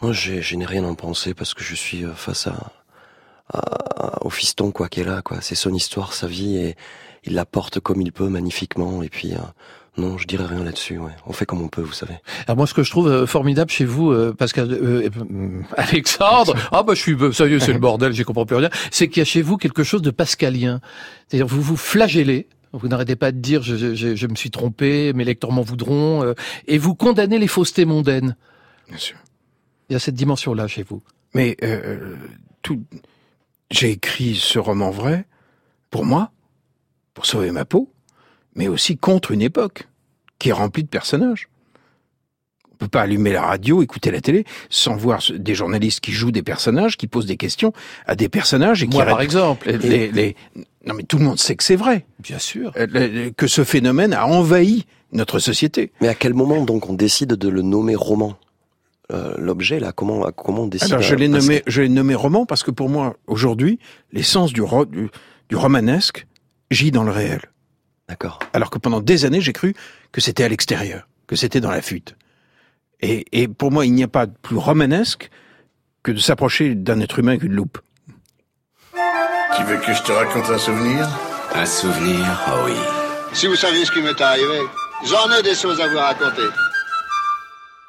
Moi, 0.01 0.13
je 0.13 0.55
n'ai 0.55 0.67
rien 0.67 0.85
à 0.85 0.87
en 0.87 0.95
penser 0.95 1.35
parce 1.35 1.55
que 1.55 1.65
je 1.65 1.75
suis 1.75 2.05
euh, 2.05 2.15
face 2.15 2.47
à, 2.47 2.73
à, 3.53 4.25
au 4.25 4.31
fiston 4.31 4.71
quoi 4.71 4.89
qui 4.89 5.01
est 5.01 5.05
là. 5.05 5.23
quoi. 5.23 5.41
C'est 5.41 5.57
son 5.57 5.75
histoire, 5.75 6.13
sa 6.13 6.29
vie, 6.29 6.57
et 6.57 6.77
il 7.25 7.35
la 7.35 7.45
porte 7.45 7.81
comme 7.81 8.01
il 8.01 8.13
peut, 8.13 8.29
magnifiquement. 8.29 9.03
Et 9.03 9.09
puis, 9.09 9.33
euh, 9.33 9.39
non, 9.99 10.17
je 10.17 10.27
dirais 10.27 10.47
rien 10.47 10.65
là-dessus. 10.65 10.99
Ouais. 10.99 11.13
On 11.27 11.33
fait 11.33 11.45
comme 11.45 11.61
on 11.61 11.69
peut, 11.69 11.83
vous 11.83 11.93
savez. 11.93 12.15
Alors 12.47 12.57
moi, 12.57 12.67
ce 12.67 12.73
que 12.75 12.83
je 12.83 12.91
trouve 12.91 13.09
euh, 13.09 13.27
formidable 13.27 13.71
chez 13.71 13.85
vous, 13.85 14.11
euh, 14.13 14.33
Pascal, 14.33 14.71
euh, 14.71 15.11
Alexandre, 15.77 16.55
ah 16.73 16.83
bah 16.83 16.95
je 16.95 17.01
suis 17.01 17.17
sérieux, 17.33 17.59
c'est 17.59 17.73
le 17.73 17.79
bordel, 17.81 18.13
j'y 18.13 18.25
comprends 18.25 18.47
plus 18.47 18.57
rien. 18.57 18.71
C'est 18.91 19.09
qu'il 19.09 19.19
y 19.19 19.23
a 19.23 19.25
chez 19.25 19.43
vous 19.43 19.57
quelque 19.57 19.83
chose 19.83 20.03
de 20.03 20.11
pascalien. 20.11 20.81
C'est-à-dire 21.27 21.47
vous 21.47 21.61
vous 21.61 21.77
flagellez 21.77 22.49
vous 22.73 22.89
n'arrêtez 22.89 23.17
pas 23.17 23.33
de 23.33 23.39
dire 23.39 23.63
je, 23.63 23.95
je, 23.95 24.15
je, 24.15 24.27
me 24.27 24.35
suis 24.35 24.51
trompé, 24.51 25.13
mes 25.13 25.25
lecteurs 25.25 25.53
m'en 25.53 25.63
voudront, 25.63 26.23
euh, 26.23 26.35
et 26.67 26.79
vous 26.79 26.95
condamnez 26.95 27.39
les 27.39 27.49
faussetés 27.49 27.85
mondaines. 27.85 28.37
Bien 28.89 28.99
sûr. 28.99 29.17
Il 29.89 29.95
y 29.95 29.97
a 29.97 29.99
cette 29.99 30.15
dimension-là 30.15 30.67
chez 30.67 30.83
vous. 30.83 31.03
Mais 31.35 31.57
euh, 31.63 32.17
tout, 32.63 32.83
j'ai 33.71 33.91
écrit 33.91 34.35
ce 34.35 34.59
roman 34.59 34.91
vrai 34.91 35.27
pour 35.91 36.05
moi, 36.05 36.31
pour 37.15 37.27
sauver 37.27 37.51
ma 37.51 37.65
peau, 37.65 37.91
mais 38.55 38.69
aussi 38.69 38.99
contre 38.99 39.31
une 39.31 39.43
époque 39.43 39.88
qui 40.39 40.51
est 40.51 40.53
remplie 40.53 40.83
de 40.85 40.89
personnages. 40.89 41.49
On 42.73 42.77
peut 42.77 42.89
pas 42.89 43.03
allumer 43.03 43.33
la 43.33 43.43
radio, 43.43 43.83
écouter 43.83 44.11
la 44.13 44.21
télé, 44.21 44.45
sans 44.71 44.95
voir 44.97 45.21
des 45.35 45.55
journalistes 45.55 45.99
qui 46.01 46.13
jouent 46.13 46.31
des 46.31 46.45
personnages, 46.45 46.97
qui 46.97 47.09
posent 47.09 47.27
des 47.27 47.37
questions 47.37 47.73
à 48.07 48.15
des 48.15 48.29
personnages 48.29 48.83
et 48.85 48.87
qui 48.87 48.97
Moi, 48.97 49.05
par 49.05 49.21
exemple. 49.21 49.69
les, 49.71 50.13
les... 50.13 50.37
Non, 50.87 50.95
mais 50.95 51.03
tout 51.03 51.19
le 51.19 51.25
monde 51.25 51.41
sait 51.41 51.57
que 51.57 51.65
c'est 51.65 51.75
vrai. 51.77 52.07
Bien 52.21 52.39
sûr. 52.39 52.73
Euh, 52.77 53.31
que 53.37 53.49
ce 53.49 53.65
phénomène 53.65 54.13
a 54.13 54.27
envahi 54.27 54.87
notre 55.13 55.41
société. 55.41 55.91
Mais 56.01 56.07
à 56.09 56.15
quel 56.15 56.35
moment 56.35 56.65
donc 56.65 56.89
on 56.89 56.93
décide 56.95 57.31
de 57.35 57.49
le 57.49 57.63
nommer 57.63 57.97
roman? 57.97 58.37
Euh, 59.13 59.35
L'objet 59.39 59.81
là, 59.81 59.91
comment 59.93 60.31
comment 60.37 60.63
on 60.65 60.67
décide 60.69 60.93
Alors 60.93 61.03
je 61.03 61.15
l'ai 61.15 61.29
nommé, 61.29 61.63
je 61.67 61.81
l'ai 61.83 61.89
nommé 61.89 62.15
roman 62.15 62.45
parce 62.47 62.63
que 62.63 62.71
pour 62.71 62.91
moi 62.91 63.17
aujourd'hui, 63.27 63.79
l'essence 64.13 64.53
du, 64.53 64.61
ro- 64.63 64.85
du 64.85 65.09
du 65.49 65.57
romanesque 65.57 66.27
gît 66.71 66.91
dans 66.91 67.05
le 67.05 67.11
réel. 67.11 67.41
D'accord. 68.09 68.39
Alors 68.53 68.71
que 68.71 68.79
pendant 68.79 69.01
des 69.01 69.25
années, 69.25 69.41
j'ai 69.41 69.53
cru 69.53 69.75
que 70.13 70.21
c'était 70.21 70.45
à 70.45 70.49
l'extérieur, 70.49 71.07
que 71.27 71.37
c'était 71.37 71.61
dans 71.61 71.71
la 71.71 71.83
fuite. 71.83 72.17
Et, 73.01 73.27
et 73.33 73.49
pour 73.49 73.71
moi, 73.71 73.85
il 73.87 73.93
n'y 73.93 74.03
a 74.03 74.09
pas 74.09 74.27
de 74.27 74.35
plus 74.43 74.57
romanesque 74.57 75.31
que 76.03 76.13
de 76.13 76.19
s'approcher 76.19 76.75
d'un 76.75 77.01
être 77.01 77.19
humain 77.19 77.33
avec 77.33 77.43
une 77.43 77.53
loupe. 77.53 77.79
Tu 79.57 79.63
veux 79.65 79.77
que 79.77 79.93
je 79.93 80.03
te 80.03 80.13
raconte 80.13 80.49
un 80.51 80.59
souvenir? 80.59 81.09
Un 81.55 81.67
souvenir, 81.67 82.27
oh 82.49 82.67
oui. 82.67 82.73
Si 83.33 83.47
vous 83.47 83.57
saviez 83.57 83.85
ce 83.85 83.91
qui 83.91 84.01
m'est 84.01 84.21
arrivé, 84.21 84.61
j'en 85.07 85.31
ai 85.37 85.43
des 85.43 85.55
choses 85.55 85.81
à 85.81 85.89
vous 85.89 85.99
raconter. 85.99 86.49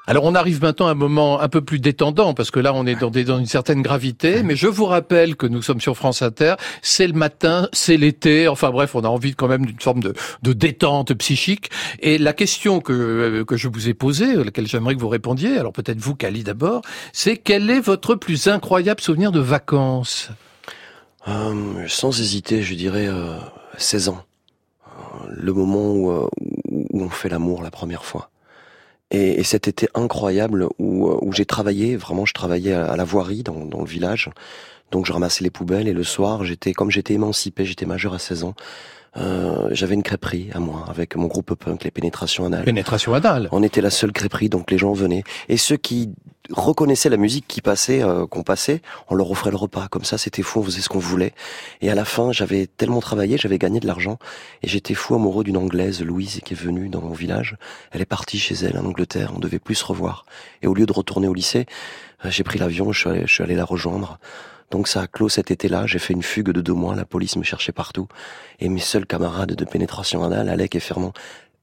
Alors 0.07 0.23
on 0.23 0.33
arrive 0.33 0.59
maintenant 0.63 0.87
à 0.87 0.91
un 0.91 0.95
moment 0.95 1.39
un 1.39 1.49
peu 1.49 1.61
plus 1.61 1.77
détendant 1.79 2.33
parce 2.33 2.49
que 2.49 2.59
là 2.59 2.73
on 2.73 2.87
est 2.87 2.95
dans, 2.95 3.11
des- 3.11 3.23
dans 3.25 3.37
une 3.37 3.45
certaine 3.45 3.83
gravité. 3.83 4.41
Mais 4.41 4.55
je 4.55 4.65
vous 4.65 4.85
rappelle 4.85 5.35
que 5.35 5.45
nous 5.45 5.61
sommes 5.61 5.79
sur 5.81 5.95
France 5.95 6.23
Inter. 6.23 6.55
C'est 6.81 7.05
le 7.05 7.13
matin, 7.13 7.69
c'est 7.73 7.95
l'été. 7.95 8.47
Enfin 8.47 8.71
bref, 8.71 8.95
on 8.95 9.01
a 9.03 9.07
envie 9.07 9.35
quand 9.35 9.47
même 9.47 9.67
d'une 9.67 9.79
forme 9.79 9.99
de, 10.01 10.13
de 10.41 10.53
détente 10.53 11.13
psychique. 11.13 11.69
Et 11.99 12.17
la 12.17 12.33
question 12.33 12.79
que 12.81 12.91
euh, 12.93 13.45
que 13.45 13.55
je 13.55 13.67
vous 13.67 13.87
ai 13.87 13.93
posée, 13.93 14.31
à 14.33 14.43
laquelle 14.43 14.65
j'aimerais 14.67 14.95
que 14.95 14.99
vous 14.99 15.09
répondiez, 15.09 15.57
alors 15.59 15.73
peut-être 15.73 15.99
vous, 15.99 16.15
Cali 16.15 16.43
d'abord, 16.43 16.81
c'est 17.13 17.37
quel 17.37 17.69
est 17.69 17.79
votre 17.81 18.15
plus 18.15 18.47
incroyable 18.47 19.01
souvenir 19.01 19.31
de 19.31 19.39
vacances? 19.39 20.31
Euh, 21.27 21.83
sans 21.87 22.19
hésiter, 22.19 22.63
je 22.63 22.73
dirais 22.73 23.05
euh, 23.07 23.37
16 23.77 24.09
ans. 24.09 24.23
Euh, 24.87 25.27
Le 25.29 25.53
moment 25.53 25.91
où, 25.91 26.09
euh, 26.09 26.27
où 26.71 27.03
on 27.03 27.09
fait 27.09 27.29
l'amour 27.29 27.61
la 27.61 27.69
première 27.69 28.05
fois. 28.05 28.31
Et, 29.11 29.39
et 29.39 29.43
cet 29.43 29.67
été 29.67 29.89
incroyable 29.95 30.67
où, 30.77 31.09
euh, 31.09 31.17
où 31.21 31.33
j'ai 31.33 31.45
travaillé, 31.45 31.95
vraiment 31.95 32.25
je 32.25 32.33
travaillais 32.33 32.73
à, 32.73 32.95
la 32.95 33.03
voirie 33.03 33.43
dans, 33.43 33.65
dans 33.65 33.79
le 33.79 33.87
village. 33.87 34.29
Donc 34.91 35.05
je 35.05 35.13
ramassais 35.13 35.43
les 35.43 35.49
poubelles 35.49 35.87
et 35.87 35.93
le 35.93 36.03
soir, 36.03 36.43
j'étais 36.43 36.73
comme 36.73 36.91
j'étais 36.91 37.13
émancipé, 37.13 37.65
j'étais 37.65 37.85
majeur 37.85 38.13
à 38.13 38.19
16 38.19 38.43
ans. 38.43 38.55
Euh, 39.17 39.69
j'avais 39.71 39.95
une 39.95 40.03
crêperie 40.03 40.49
à 40.53 40.59
moi 40.59 40.85
avec 40.87 41.15
mon 41.15 41.27
groupe 41.27 41.55
punk, 41.55 41.83
les 41.83 41.91
pénétrations 41.91 42.45
anales. 42.45 42.65
Pénétration 42.65 43.13
anale. 43.13 43.49
On 43.51 43.63
était 43.63 43.81
la 43.81 43.89
seule 43.89 44.11
crêperie, 44.11 44.49
donc 44.49 44.71
les 44.71 44.77
gens 44.77 44.93
venaient. 44.93 45.23
Et 45.47 45.57
ceux 45.57 45.77
qui 45.77 46.11
reconnaissaient 46.51 47.09
la 47.09 47.17
musique 47.17 47.45
qui 47.47 47.61
passait, 47.61 48.03
euh, 48.03 48.25
qu'on 48.25 48.43
passait, 48.43 48.81
on 49.07 49.15
leur 49.15 49.29
offrait 49.29 49.51
le 49.51 49.57
repas. 49.57 49.87
Comme 49.87 50.03
ça, 50.03 50.17
c'était 50.17 50.41
fou, 50.41 50.59
on 50.59 50.63
faisait 50.63 50.81
ce 50.81 50.89
qu'on 50.89 50.99
voulait. 50.99 51.33
Et 51.81 51.89
à 51.89 51.95
la 51.95 52.05
fin, 52.05 52.31
j'avais 52.31 52.67
tellement 52.67 53.01
travaillé, 53.01 53.37
j'avais 53.37 53.57
gagné 53.57 53.79
de 53.79 53.87
l'argent, 53.87 54.17
et 54.63 54.67
j'étais 54.67 54.93
fou 54.93 55.15
amoureux 55.15 55.43
d'une 55.43 55.57
Anglaise, 55.57 56.01
Louise, 56.01 56.41
qui 56.43 56.53
est 56.53 56.57
venue 56.57 56.89
dans 56.89 57.01
mon 57.01 57.13
village. 57.13 57.57
Elle 57.91 58.01
est 58.01 58.05
partie 58.05 58.39
chez 58.39 58.55
elle 58.55 58.77
en 58.77 58.85
Angleterre, 58.85 59.31
on 59.35 59.39
devait 59.39 59.59
plus 59.59 59.75
se 59.75 59.85
revoir. 59.85 60.25
Et 60.61 60.67
au 60.67 60.73
lieu 60.73 60.85
de 60.85 60.93
retourner 60.93 61.27
au 61.27 61.33
lycée, 61.33 61.65
euh, 62.25 62.31
j'ai 62.31 62.43
pris 62.43 62.59
l'avion, 62.59 62.91
je 62.91 62.99
suis 62.99 63.09
allé, 63.09 63.21
je 63.25 63.33
suis 63.33 63.43
allé 63.43 63.55
la 63.55 63.65
rejoindre. 63.65 64.19
Donc 64.71 64.87
ça 64.87 65.01
a 65.01 65.07
clos 65.07 65.29
cet 65.29 65.51
été-là, 65.51 65.85
j'ai 65.87 65.99
fait 65.99 66.13
une 66.13 66.23
fugue 66.23 66.51
de 66.51 66.61
deux 66.61 66.73
mois, 66.73 66.95
la 66.95 67.05
police 67.05 67.35
me 67.35 67.43
cherchait 67.43 67.71
partout, 67.71 68.07
et 68.59 68.69
mes 68.69 68.79
seuls 68.79 69.05
camarades 69.05 69.55
de 69.55 69.65
pénétration 69.65 70.23
anale, 70.23 70.49
Alec 70.49 70.75
et 70.75 70.79
Fernand, 70.79 71.13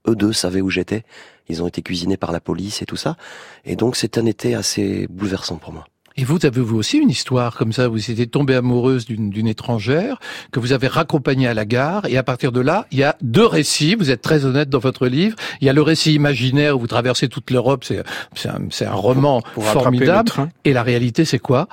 eux 0.09 0.17
deux 0.17 0.33
savaient 0.33 0.61
où 0.61 0.71
j'étais, 0.71 1.05
ils 1.49 1.63
ont 1.63 1.69
été 1.69 1.83
cuisinés 1.83 2.17
par 2.17 2.33
la 2.33 2.41
police 2.41 2.83
et 2.83 2.87
tout 2.87 2.97
ça, 2.97 3.17
et 3.65 3.77
donc 3.77 3.97
c'est 3.97 4.19
un 4.19 4.27
été 4.27 4.55
assez 4.55 5.07
bouleversant 5.09 5.57
pour 5.57 5.73
moi. 5.73 5.87
Et 6.19 6.25
vous 6.25 6.39
avez 6.47 6.63
vous 6.63 6.79
aussi 6.79 6.97
une 6.97 7.11
histoire 7.11 7.57
comme 7.57 7.73
ça, 7.73 7.89
vous 7.89 8.11
étiez 8.11 8.27
tombée 8.27 8.55
amoureuse 8.55 9.05
d'une 9.05 9.29
d'une 9.29 9.47
étrangère 9.47 10.19
que 10.51 10.59
vous 10.59 10.73
avez 10.73 10.87
raccompagnée 10.87 11.47
à 11.47 11.53
la 11.53 11.67
gare 11.67 12.07
et 12.07 12.17
à 12.17 12.23
partir 12.23 12.53
de 12.53 12.61
là, 12.61 12.87
il 12.91 12.99
y 12.99 13.03
a 13.05 13.17
deux 13.21 13.45
récits, 13.45 13.95
vous 13.95 14.11
êtes 14.11 14.23
très 14.23 14.47
honnête 14.47 14.71
dans 14.71 14.79
votre 14.79 15.07
livre, 15.09 15.37
il 15.61 15.67
y 15.67 15.71
a 15.71 15.75
le 15.75 15.83
récit 15.83 16.15
imaginaire 16.15 16.75
où 16.77 16.81
vous 16.81 16.87
traversez 16.87 17.29
toute 17.29 17.51
l'Europe, 17.51 17.85
c'est 17.85 18.03
c'est 18.35 18.49
un, 18.49 18.63
c'est 18.71 18.87
un 18.87 18.95
roman 18.95 19.43
pour 19.53 19.65
formidable 19.67 20.33
et 20.65 20.73
la 20.73 20.83
réalité 20.83 21.27
c'est 21.27 21.39
quoi? 21.39 21.69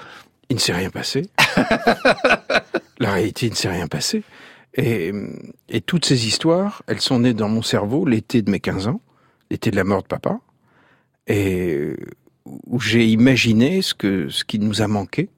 Il 0.50 0.56
ne 0.56 0.62
s'est 0.62 0.74
rien 0.74 0.90
passé. 0.90 1.30
La 3.00 3.14
réalité, 3.14 3.48
il 3.48 3.52
ne 3.52 3.56
s'est 3.56 3.70
rien 3.70 3.88
passé. 3.88 4.24
Et, 4.76 5.12
et 5.70 5.82
toutes 5.82 6.06
ces 6.06 6.28
histoires, 6.28 6.84
elles 6.88 7.02
sont 7.02 7.20
nées 7.20 7.34
dans 7.34 7.50
mon 7.50 7.62
cerveau 7.62 8.06
l'été 8.06 8.42
de 8.42 8.50
mes 8.50 8.60
15 8.60 8.88
ans, 8.88 9.02
l'été 9.50 9.72
de 9.72 9.76
la 9.76 9.84
mort 9.84 10.02
de 10.02 10.08
papa, 10.08 10.40
et 11.28 11.96
où 12.46 12.80
j'ai 12.80 13.06
imaginé 13.08 13.82
ce 13.82 13.94
que 13.94 14.30
ce 14.30 14.44
qui 14.44 14.60
nous 14.60 14.82
a 14.82 14.88
manqué. 14.88 15.30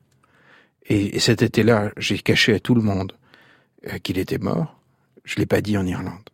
Et, 0.87 1.15
et 1.15 1.19
cet 1.19 1.41
été-là, 1.41 1.91
j'ai 1.97 2.19
caché 2.19 2.53
à 2.53 2.59
tout 2.59 2.75
le 2.75 2.81
monde 2.81 3.13
euh, 3.87 3.97
qu'il 3.99 4.17
était 4.17 4.37
mort. 4.37 4.79
Je 5.23 5.35
l'ai 5.37 5.45
pas 5.45 5.61
dit 5.61 5.77
en 5.77 5.85
Irlande, 5.85 6.29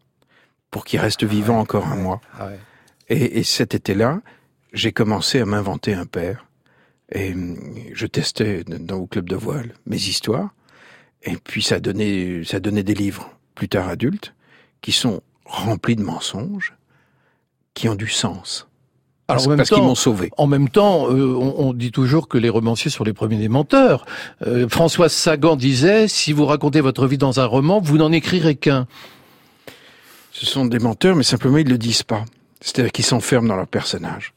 pour 0.70 0.86
qu'il 0.86 1.00
reste 1.00 1.24
vivant 1.24 1.60
encore 1.60 1.88
un 1.88 1.96
mois. 1.96 2.22
Et, 3.10 3.40
et 3.40 3.44
cet 3.44 3.74
été-là, 3.74 4.22
j'ai 4.74 4.92
commencé 4.92 5.40
à 5.40 5.46
m'inventer 5.46 5.94
un 5.94 6.06
père. 6.06 6.46
Et 7.14 7.34
hum, 7.34 7.58
je 7.94 8.08
testais 8.08 8.64
dans 8.64 8.98
au 8.98 9.08
club 9.08 9.30
de 9.30 9.36
voile 9.36 9.74
mes 9.86 9.98
histoires. 9.98 10.50
Et 11.24 11.36
puis 11.36 11.62
ça 11.62 11.80
donnait, 11.80 12.42
ça 12.46 12.60
donnait 12.60 12.84
des 12.84 12.96
livres, 12.96 13.30
plus 13.56 13.70
tard 13.70 13.88
adultes, 13.88 14.34
qui 14.82 14.92
sont 14.92 15.22
remplis 15.46 15.96
de 15.96 16.02
mensonges, 16.02 16.74
qui 17.74 17.90
ont 17.90 17.96
du 17.96 18.08
sens. 18.08 18.68
Parce, 19.28 19.46
en 19.46 19.50
même 19.50 19.58
parce 19.58 19.70
qu'ils 19.70 19.84
m'ont 19.84 19.96
sauvé. 19.96 20.30
En 20.38 20.48
même 20.48 20.68
temps, 20.68 21.10
euh, 21.10 21.36
on, 21.36 21.68
on 21.68 21.74
dit 21.74 21.92
toujours 21.92 22.28
que 22.28 22.38
les 22.38 22.50
romanciers 22.50 22.92
sont 22.92 23.04
les 23.04 23.14
premiers 23.14 23.38
des 23.38 23.48
menteurs. 23.48 24.06
Euh, 24.46 24.68
Françoise 24.68 25.14
Sagan 25.14 25.56
disait 25.56 26.08
si 26.08 26.34
vous 26.34 26.46
racontez 26.46 26.82
votre 26.82 27.08
vie 27.08 27.18
dans 27.18 27.40
un 27.40 27.46
roman, 27.46 27.80
vous 27.80 27.98
n'en 27.98 28.12
écrirez 28.12 28.56
qu'un. 28.56 28.88
Ce 30.32 30.46
sont 30.46 30.66
des 30.66 30.80
menteurs, 30.80 31.16
mais 31.16 31.24
simplement 31.24 31.58
ils 31.58 31.70
le 31.70 31.78
disent 31.78 32.04
pas. 32.04 32.26
C'est-à-dire 32.62 32.92
qu'ils 32.92 33.06
s'enferment 33.06 33.48
dans 33.48 33.56
leur 33.56 33.68
personnage. 33.68 34.34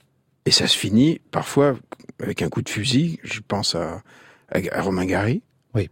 Et 0.46 0.50
ça 0.50 0.66
se 0.66 0.76
finit 0.76 1.20
parfois 1.30 1.76
avec 2.20 2.42
un 2.42 2.48
coup 2.48 2.62
de 2.62 2.68
fusil. 2.68 3.18
Je 3.22 3.40
pense 3.40 3.74
à, 3.74 4.02
à, 4.50 4.58
à 4.72 4.82
Romain 4.82 5.06
Gary. 5.06 5.42
Oui. 5.74 5.88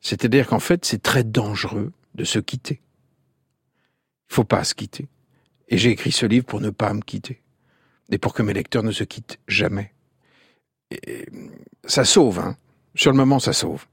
C'est-à-dire 0.00 0.46
qu'en 0.46 0.58
fait, 0.60 0.84
c'est 0.84 1.02
très 1.02 1.24
dangereux 1.24 1.92
de 2.14 2.24
se 2.24 2.38
quitter. 2.38 2.80
Il 4.30 4.34
faut 4.34 4.44
pas 4.44 4.64
se 4.64 4.74
quitter. 4.74 5.08
Et 5.68 5.78
j'ai 5.78 5.90
écrit 5.90 6.12
ce 6.12 6.26
livre 6.26 6.44
pour 6.46 6.60
ne 6.60 6.70
pas 6.70 6.92
me 6.92 7.00
quitter. 7.00 7.42
Et 8.10 8.18
pour 8.18 8.34
que 8.34 8.42
mes 8.42 8.52
lecteurs 8.52 8.82
ne 8.82 8.92
se 8.92 9.02
quittent 9.04 9.38
jamais. 9.48 9.92
Et 10.90 11.26
ça 11.84 12.04
sauve, 12.04 12.38
hein. 12.38 12.56
Sur 12.94 13.10
le 13.10 13.16
moment, 13.16 13.40
ça 13.40 13.52
sauve. 13.52 13.86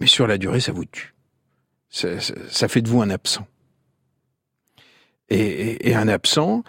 Mais 0.00 0.06
sur 0.06 0.26
la 0.26 0.38
durée, 0.38 0.60
ça 0.60 0.72
vous 0.72 0.84
tue. 0.84 1.14
Ça, 1.90 2.20
ça- 2.20 2.34
ça 2.48 2.68
fait 2.68 2.80
de 2.82 2.88
vous 2.88 3.02
un 3.02 3.10
absent. 3.10 3.46
Et, 5.28 5.38
et- 5.40 5.88
et 5.90 5.94
un 5.94 6.08
absent, 6.08 6.62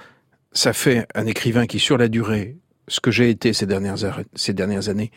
ça 0.53 0.73
fait 0.73 1.07
un 1.15 1.25
écrivain 1.25 1.65
qui, 1.65 1.79
sur 1.79 1.97
la 1.97 2.07
durée, 2.07 2.57
ce 2.87 2.99
que 2.99 3.11
j'ai 3.11 3.29
été 3.29 3.53
ces 3.53 3.65
dernières, 3.65 3.97
ces 4.35 4.53
dernières 4.53 4.89
années, 4.89 5.11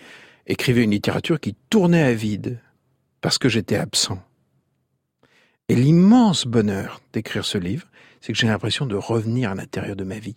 écrivait 0.47 0.85
une 0.85 0.93
littérature 0.93 1.41
qui 1.41 1.55
tournait 1.71 2.03
à 2.03 2.13
vide 2.13 2.59
parce 3.21 3.39
que 3.39 3.49
j'étais 3.49 3.77
absent. 3.77 4.19
Et 5.69 5.75
l'immense 5.75 6.47
bonheur 6.47 7.01
d'écrire 7.13 7.45
ce 7.45 7.59
livre, 7.59 7.89
c'est 8.21 8.33
que 8.33 8.39
j'ai 8.39 8.47
l'impression 8.47 8.87
de 8.87 8.95
revenir 8.95 9.51
à 9.51 9.55
l'intérieur 9.55 9.97
de 9.97 10.05
ma 10.05 10.19
vie 10.19 10.37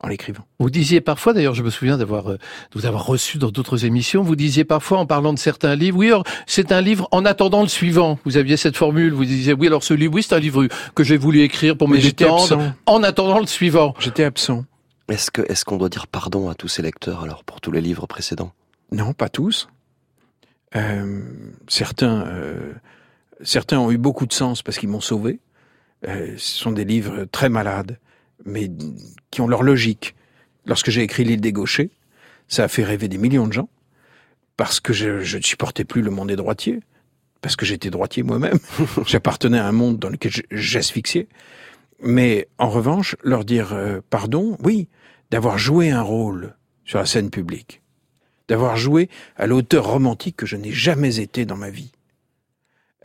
en 0.00 0.08
l'écrivant. 0.08 0.44
Vous 0.60 0.70
disiez 0.70 1.00
parfois, 1.00 1.32
d'ailleurs, 1.32 1.54
je 1.54 1.62
me 1.62 1.70
souviens 1.70 1.98
d'avoir 1.98 2.30
euh, 2.30 2.34
de 2.34 2.78
vous 2.78 2.86
avoir 2.86 3.04
reçu 3.04 3.38
dans 3.38 3.50
d'autres 3.50 3.84
émissions, 3.84 4.22
vous 4.22 4.36
disiez 4.36 4.64
parfois 4.64 4.98
en 4.98 5.06
parlant 5.06 5.32
de 5.32 5.38
certains 5.38 5.74
livres, 5.74 5.98
oui, 5.98 6.06
alors 6.06 6.24
c'est 6.46 6.70
un 6.70 6.80
livre 6.80 7.08
en 7.10 7.24
attendant 7.24 7.62
le 7.62 7.68
suivant. 7.68 8.18
Vous 8.24 8.36
aviez 8.36 8.56
cette 8.56 8.76
formule, 8.76 9.12
vous 9.12 9.24
disiez, 9.24 9.54
oui, 9.54 9.66
alors 9.66 9.82
ce 9.82 9.94
livre, 9.94 10.14
oui, 10.14 10.22
c'est 10.22 10.34
un 10.34 10.38
livre 10.38 10.68
que 10.94 11.02
j'ai 11.02 11.16
voulu 11.16 11.40
écrire 11.40 11.76
pour 11.76 11.88
me 11.88 11.94
Mais 11.96 12.00
j'étais 12.00 12.24
détendre, 12.24 12.42
absent. 12.42 12.72
en 12.86 13.02
attendant 13.02 13.40
le 13.40 13.46
suivant. 13.46 13.94
J'étais 13.98 14.24
absent. 14.24 14.64
Est-ce 15.08 15.30
que 15.30 15.42
est-ce 15.50 15.64
qu'on 15.64 15.78
doit 15.78 15.88
dire 15.88 16.06
pardon 16.06 16.48
à 16.50 16.54
tous 16.54 16.68
ces 16.68 16.82
lecteurs 16.82 17.22
alors 17.24 17.42
pour 17.42 17.60
tous 17.60 17.72
les 17.72 17.80
livres 17.80 18.06
précédents? 18.06 18.52
Non, 18.92 19.14
pas 19.14 19.28
tous. 19.28 19.68
Euh, 20.76 21.22
certains, 21.66 22.26
euh, 22.26 22.74
certains 23.42 23.78
ont 23.78 23.90
eu 23.90 23.98
beaucoup 23.98 24.26
de 24.26 24.32
sens 24.32 24.62
parce 24.62 24.78
qu'ils 24.78 24.90
m'ont 24.90 25.00
sauvé. 25.00 25.40
Euh, 26.06 26.34
ce 26.36 26.58
sont 26.58 26.72
des 26.72 26.84
livres 26.84 27.24
très 27.24 27.48
malades, 27.48 27.98
mais 28.44 28.70
qui 29.30 29.40
ont 29.40 29.48
leur 29.48 29.62
logique. 29.62 30.14
Lorsque 30.66 30.90
j'ai 30.90 31.02
écrit 31.02 31.24
L'île 31.24 31.40
des 31.40 31.52
gauchers, 31.52 31.90
ça 32.48 32.64
a 32.64 32.68
fait 32.68 32.84
rêver 32.84 33.08
des 33.08 33.18
millions 33.18 33.46
de 33.46 33.52
gens 33.52 33.68
parce 34.58 34.80
que 34.80 34.92
je, 34.92 35.20
je 35.20 35.38
ne 35.38 35.42
supportais 35.42 35.84
plus 35.84 36.02
le 36.02 36.10
monde 36.10 36.28
des 36.28 36.36
droitiers, 36.36 36.80
parce 37.40 37.56
que 37.56 37.64
j'étais 37.64 37.90
droitier 37.90 38.24
moi-même. 38.24 38.58
J'appartenais 39.06 39.58
à 39.58 39.66
un 39.66 39.72
monde 39.72 39.98
dans 39.98 40.08
lequel 40.08 40.32
j'asphyxiais. 40.50 41.28
Mais 42.02 42.48
en 42.58 42.68
revanche, 42.68 43.16
leur 43.22 43.44
dire 43.44 43.72
euh, 43.72 44.00
pardon, 44.10 44.56
oui, 44.62 44.88
d'avoir 45.30 45.58
joué 45.58 45.90
un 45.90 46.02
rôle 46.02 46.56
sur 46.84 46.98
la 46.98 47.06
scène 47.06 47.30
publique, 47.30 47.82
d'avoir 48.48 48.76
joué 48.76 49.08
à 49.36 49.46
l'auteur 49.46 49.86
romantique 49.86 50.36
que 50.36 50.46
je 50.46 50.56
n'ai 50.56 50.72
jamais 50.72 51.20
été 51.20 51.44
dans 51.44 51.56
ma 51.56 51.70
vie. 51.70 51.92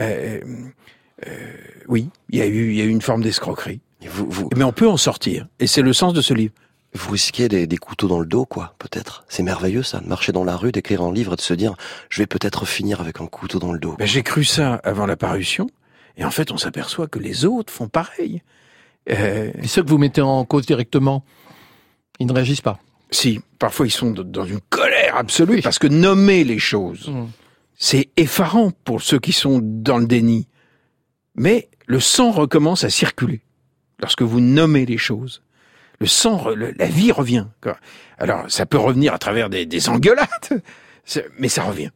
Euh, 0.01 0.41
euh, 1.27 1.53
oui, 1.87 2.09
il 2.29 2.39
y 2.39 2.41
a 2.41 2.47
eu, 2.47 2.71
il 2.71 2.75
y 2.75 2.81
a 2.81 2.85
eu 2.85 2.89
une 2.89 3.01
forme 3.01 3.21
d'escroquerie. 3.21 3.81
Mais 4.55 4.63
on 4.63 4.71
peut 4.71 4.87
en 4.87 4.97
sortir, 4.97 5.47
et 5.59 5.67
c'est 5.67 5.81
le 5.81 5.93
sens 5.93 6.13
de 6.13 6.21
ce 6.21 6.33
livre. 6.33 6.53
Vous 6.93 7.11
risquez 7.11 7.47
des, 7.47 7.65
des 7.65 7.77
couteaux 7.77 8.07
dans 8.07 8.19
le 8.19 8.25
dos, 8.25 8.45
quoi, 8.45 8.75
peut-être. 8.77 9.25
C'est 9.27 9.41
merveilleux, 9.41 9.81
ça, 9.81 9.99
de 9.99 10.07
marcher 10.07 10.31
dans 10.31 10.43
la 10.43 10.55
rue, 10.55 10.71
d'écrire 10.71 11.01
un 11.01 11.11
livre 11.11 11.33
et 11.33 11.35
de 11.35 11.41
se 11.41 11.53
dire, 11.55 11.75
je 12.09 12.21
vais 12.21 12.27
peut-être 12.27 12.65
finir 12.65 13.01
avec 13.01 13.19
un 13.19 13.25
couteau 13.25 13.57
dans 13.57 13.73
le 13.73 13.79
dos. 13.79 13.95
Ben, 13.97 14.05
j'ai 14.05 14.21
cru 14.21 14.43
ça 14.43 14.75
avant 14.83 15.07
la 15.07 15.15
parution, 15.17 15.69
et 16.17 16.23
en 16.23 16.31
fait, 16.31 16.51
on 16.51 16.57
s'aperçoit 16.57 17.07
que 17.07 17.19
les 17.19 17.45
autres 17.45 17.73
font 17.73 17.87
pareil. 17.87 18.43
Euh... 19.09 19.51
Et 19.61 19.67
ceux 19.67 19.83
que 19.83 19.89
vous 19.89 19.97
mettez 19.97 20.21
en 20.21 20.45
cause 20.45 20.65
directement, 20.65 21.25
ils 22.19 22.27
ne 22.27 22.33
réagissent 22.33 22.61
pas. 22.61 22.79
Si, 23.09 23.41
parfois 23.59 23.85
ils 23.85 23.91
sont 23.91 24.11
dans 24.11 24.45
une 24.45 24.61
colère 24.69 25.15
absolue, 25.15 25.61
parce 25.61 25.79
que 25.79 25.87
nommer 25.87 26.43
les 26.43 26.59
choses, 26.59 27.09
mmh. 27.09 27.25
c'est 27.75 28.09
effarant 28.17 28.71
pour 28.85 29.01
ceux 29.01 29.19
qui 29.19 29.33
sont 29.33 29.59
dans 29.61 29.97
le 29.97 30.07
déni. 30.07 30.47
Mais 31.35 31.69
le 31.85 31.99
sang 31.99 32.31
recommence 32.31 32.83
à 32.83 32.89
circuler 32.89 33.41
lorsque 34.03 34.21
vous 34.21 34.41
nommez 34.41 34.85
les 34.85 34.99
choses 34.99 35.41
le 35.99 36.07
sang, 36.07 36.49
la 36.55 36.85
vie 36.85 37.13
revient. 37.13 37.47
Alors, 38.17 38.43
ça 38.49 38.65
peut 38.65 38.77
revenir 38.77 39.13
à 39.13 39.17
travers 39.17 39.49
des, 39.49 39.65
des 39.65 39.87
engueulades, 39.87 40.27
mais 41.39 41.47
ça 41.47 41.63
revient. 41.63 41.91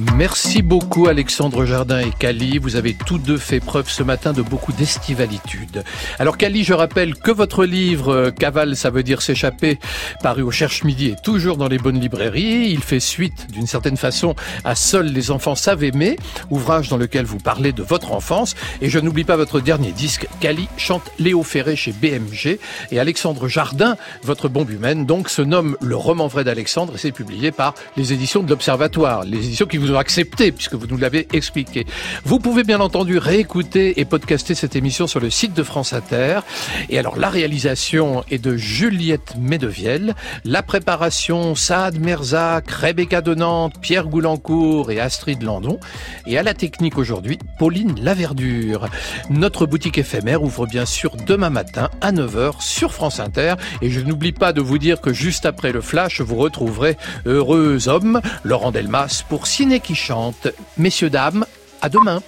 Merci 0.00 0.62
beaucoup 0.62 1.06
Alexandre 1.06 1.64
Jardin 1.64 2.00
et 2.00 2.10
Cali. 2.10 2.58
Vous 2.58 2.74
avez 2.74 2.94
tous 2.94 3.18
deux 3.18 3.36
fait 3.36 3.60
preuve 3.60 3.88
ce 3.88 4.02
matin 4.02 4.32
de 4.32 4.42
beaucoup 4.42 4.72
d'estivalitude. 4.72 5.84
Alors 6.18 6.36
Cali, 6.36 6.64
je 6.64 6.74
rappelle 6.74 7.14
que 7.14 7.30
votre 7.30 7.64
livre 7.64 8.12
euh, 8.12 8.30
Cavale, 8.32 8.74
ça 8.74 8.90
veut 8.90 9.04
dire 9.04 9.22
s'échapper, 9.22 9.78
paru 10.20 10.42
au 10.42 10.50
Cherche 10.50 10.82
Midi, 10.82 11.10
est 11.10 11.22
toujours 11.22 11.56
dans 11.56 11.68
les 11.68 11.78
bonnes 11.78 12.00
librairies. 12.00 12.70
Il 12.70 12.80
fait 12.80 12.98
suite 12.98 13.46
d'une 13.52 13.68
certaine 13.68 13.96
façon 13.96 14.34
à 14.64 14.74
Seuls 14.74 15.06
les 15.06 15.30
enfants 15.30 15.54
savent 15.54 15.84
aimer, 15.84 16.16
ouvrage 16.50 16.88
dans 16.88 16.96
lequel 16.96 17.24
vous 17.24 17.38
parlez 17.38 17.70
de 17.70 17.84
votre 17.84 18.12
enfance. 18.12 18.56
Et 18.80 18.90
je 18.90 18.98
n'oublie 18.98 19.24
pas 19.24 19.36
votre 19.36 19.60
dernier 19.60 19.92
disque, 19.92 20.26
Cali 20.40 20.68
chante 20.76 21.12
Léo 21.20 21.44
Ferré 21.44 21.76
chez 21.76 21.92
BMG. 21.92 22.58
Et 22.90 22.98
Alexandre 22.98 23.46
Jardin, 23.46 23.96
votre 24.24 24.48
bombe 24.48 24.70
humaine, 24.70 25.06
donc 25.06 25.28
se 25.28 25.42
nomme 25.42 25.76
Le 25.80 25.94
roman 25.94 26.26
vrai 26.26 26.42
d'Alexandre 26.42 26.96
et 26.96 26.98
c'est 26.98 27.12
publié 27.12 27.52
par 27.52 27.74
les 27.96 28.12
éditions 28.12 28.42
de 28.42 28.50
l'Observatoire, 28.50 29.22
les 29.22 29.38
éditions 29.38 29.66
qui 29.66 29.76
vous 29.76 29.83
ont 29.92 29.98
accepté 29.98 30.52
puisque 30.52 30.74
vous 30.74 30.86
nous 30.86 30.96
l'avez 30.96 31.28
expliqué. 31.32 31.86
Vous 32.24 32.38
pouvez 32.38 32.64
bien 32.64 32.80
entendu 32.80 33.18
réécouter 33.18 34.00
et 34.00 34.04
podcaster 34.04 34.54
cette 34.54 34.76
émission 34.76 35.06
sur 35.06 35.20
le 35.20 35.30
site 35.30 35.54
de 35.54 35.62
France 35.62 35.92
Inter. 35.92 36.40
Et 36.88 36.98
alors 36.98 37.16
la 37.16 37.30
réalisation 37.30 38.24
est 38.30 38.38
de 38.38 38.56
Juliette 38.56 39.34
Medevielle, 39.38 40.14
la 40.44 40.62
préparation 40.62 41.54
Saad 41.54 41.98
Merzac, 41.98 42.70
Rebecca 42.70 43.20
de 43.20 43.34
Nantes, 43.34 43.74
Pierre 43.80 44.06
Goulancourt 44.06 44.90
et 44.90 45.00
Astrid 45.00 45.42
Landon. 45.42 45.78
Et 46.26 46.38
à 46.38 46.42
la 46.42 46.54
technique 46.54 46.98
aujourd'hui, 46.98 47.38
Pauline 47.58 47.94
Laverdure. 48.00 48.88
Notre 49.30 49.66
boutique 49.66 49.98
éphémère 49.98 50.42
ouvre 50.42 50.66
bien 50.66 50.86
sûr 50.86 51.16
demain 51.26 51.50
matin 51.50 51.90
à 52.00 52.12
9h 52.12 52.60
sur 52.60 52.92
France 52.92 53.20
Inter. 53.20 53.54
Et 53.82 53.90
je 53.90 54.00
n'oublie 54.00 54.32
pas 54.32 54.52
de 54.52 54.60
vous 54.60 54.78
dire 54.78 55.00
que 55.00 55.12
juste 55.12 55.46
après 55.46 55.72
le 55.72 55.80
flash, 55.80 56.20
vous 56.20 56.36
retrouverez 56.36 56.96
Heureux 57.26 57.88
Homme, 57.88 58.20
Laurent 58.44 58.70
Delmas 58.70 59.24
pour 59.28 59.46
Ciné 59.46 59.73
qui 59.80 59.94
chante. 59.94 60.48
Messieurs, 60.76 61.10
dames, 61.10 61.46
à 61.82 61.88
demain. 61.88 62.22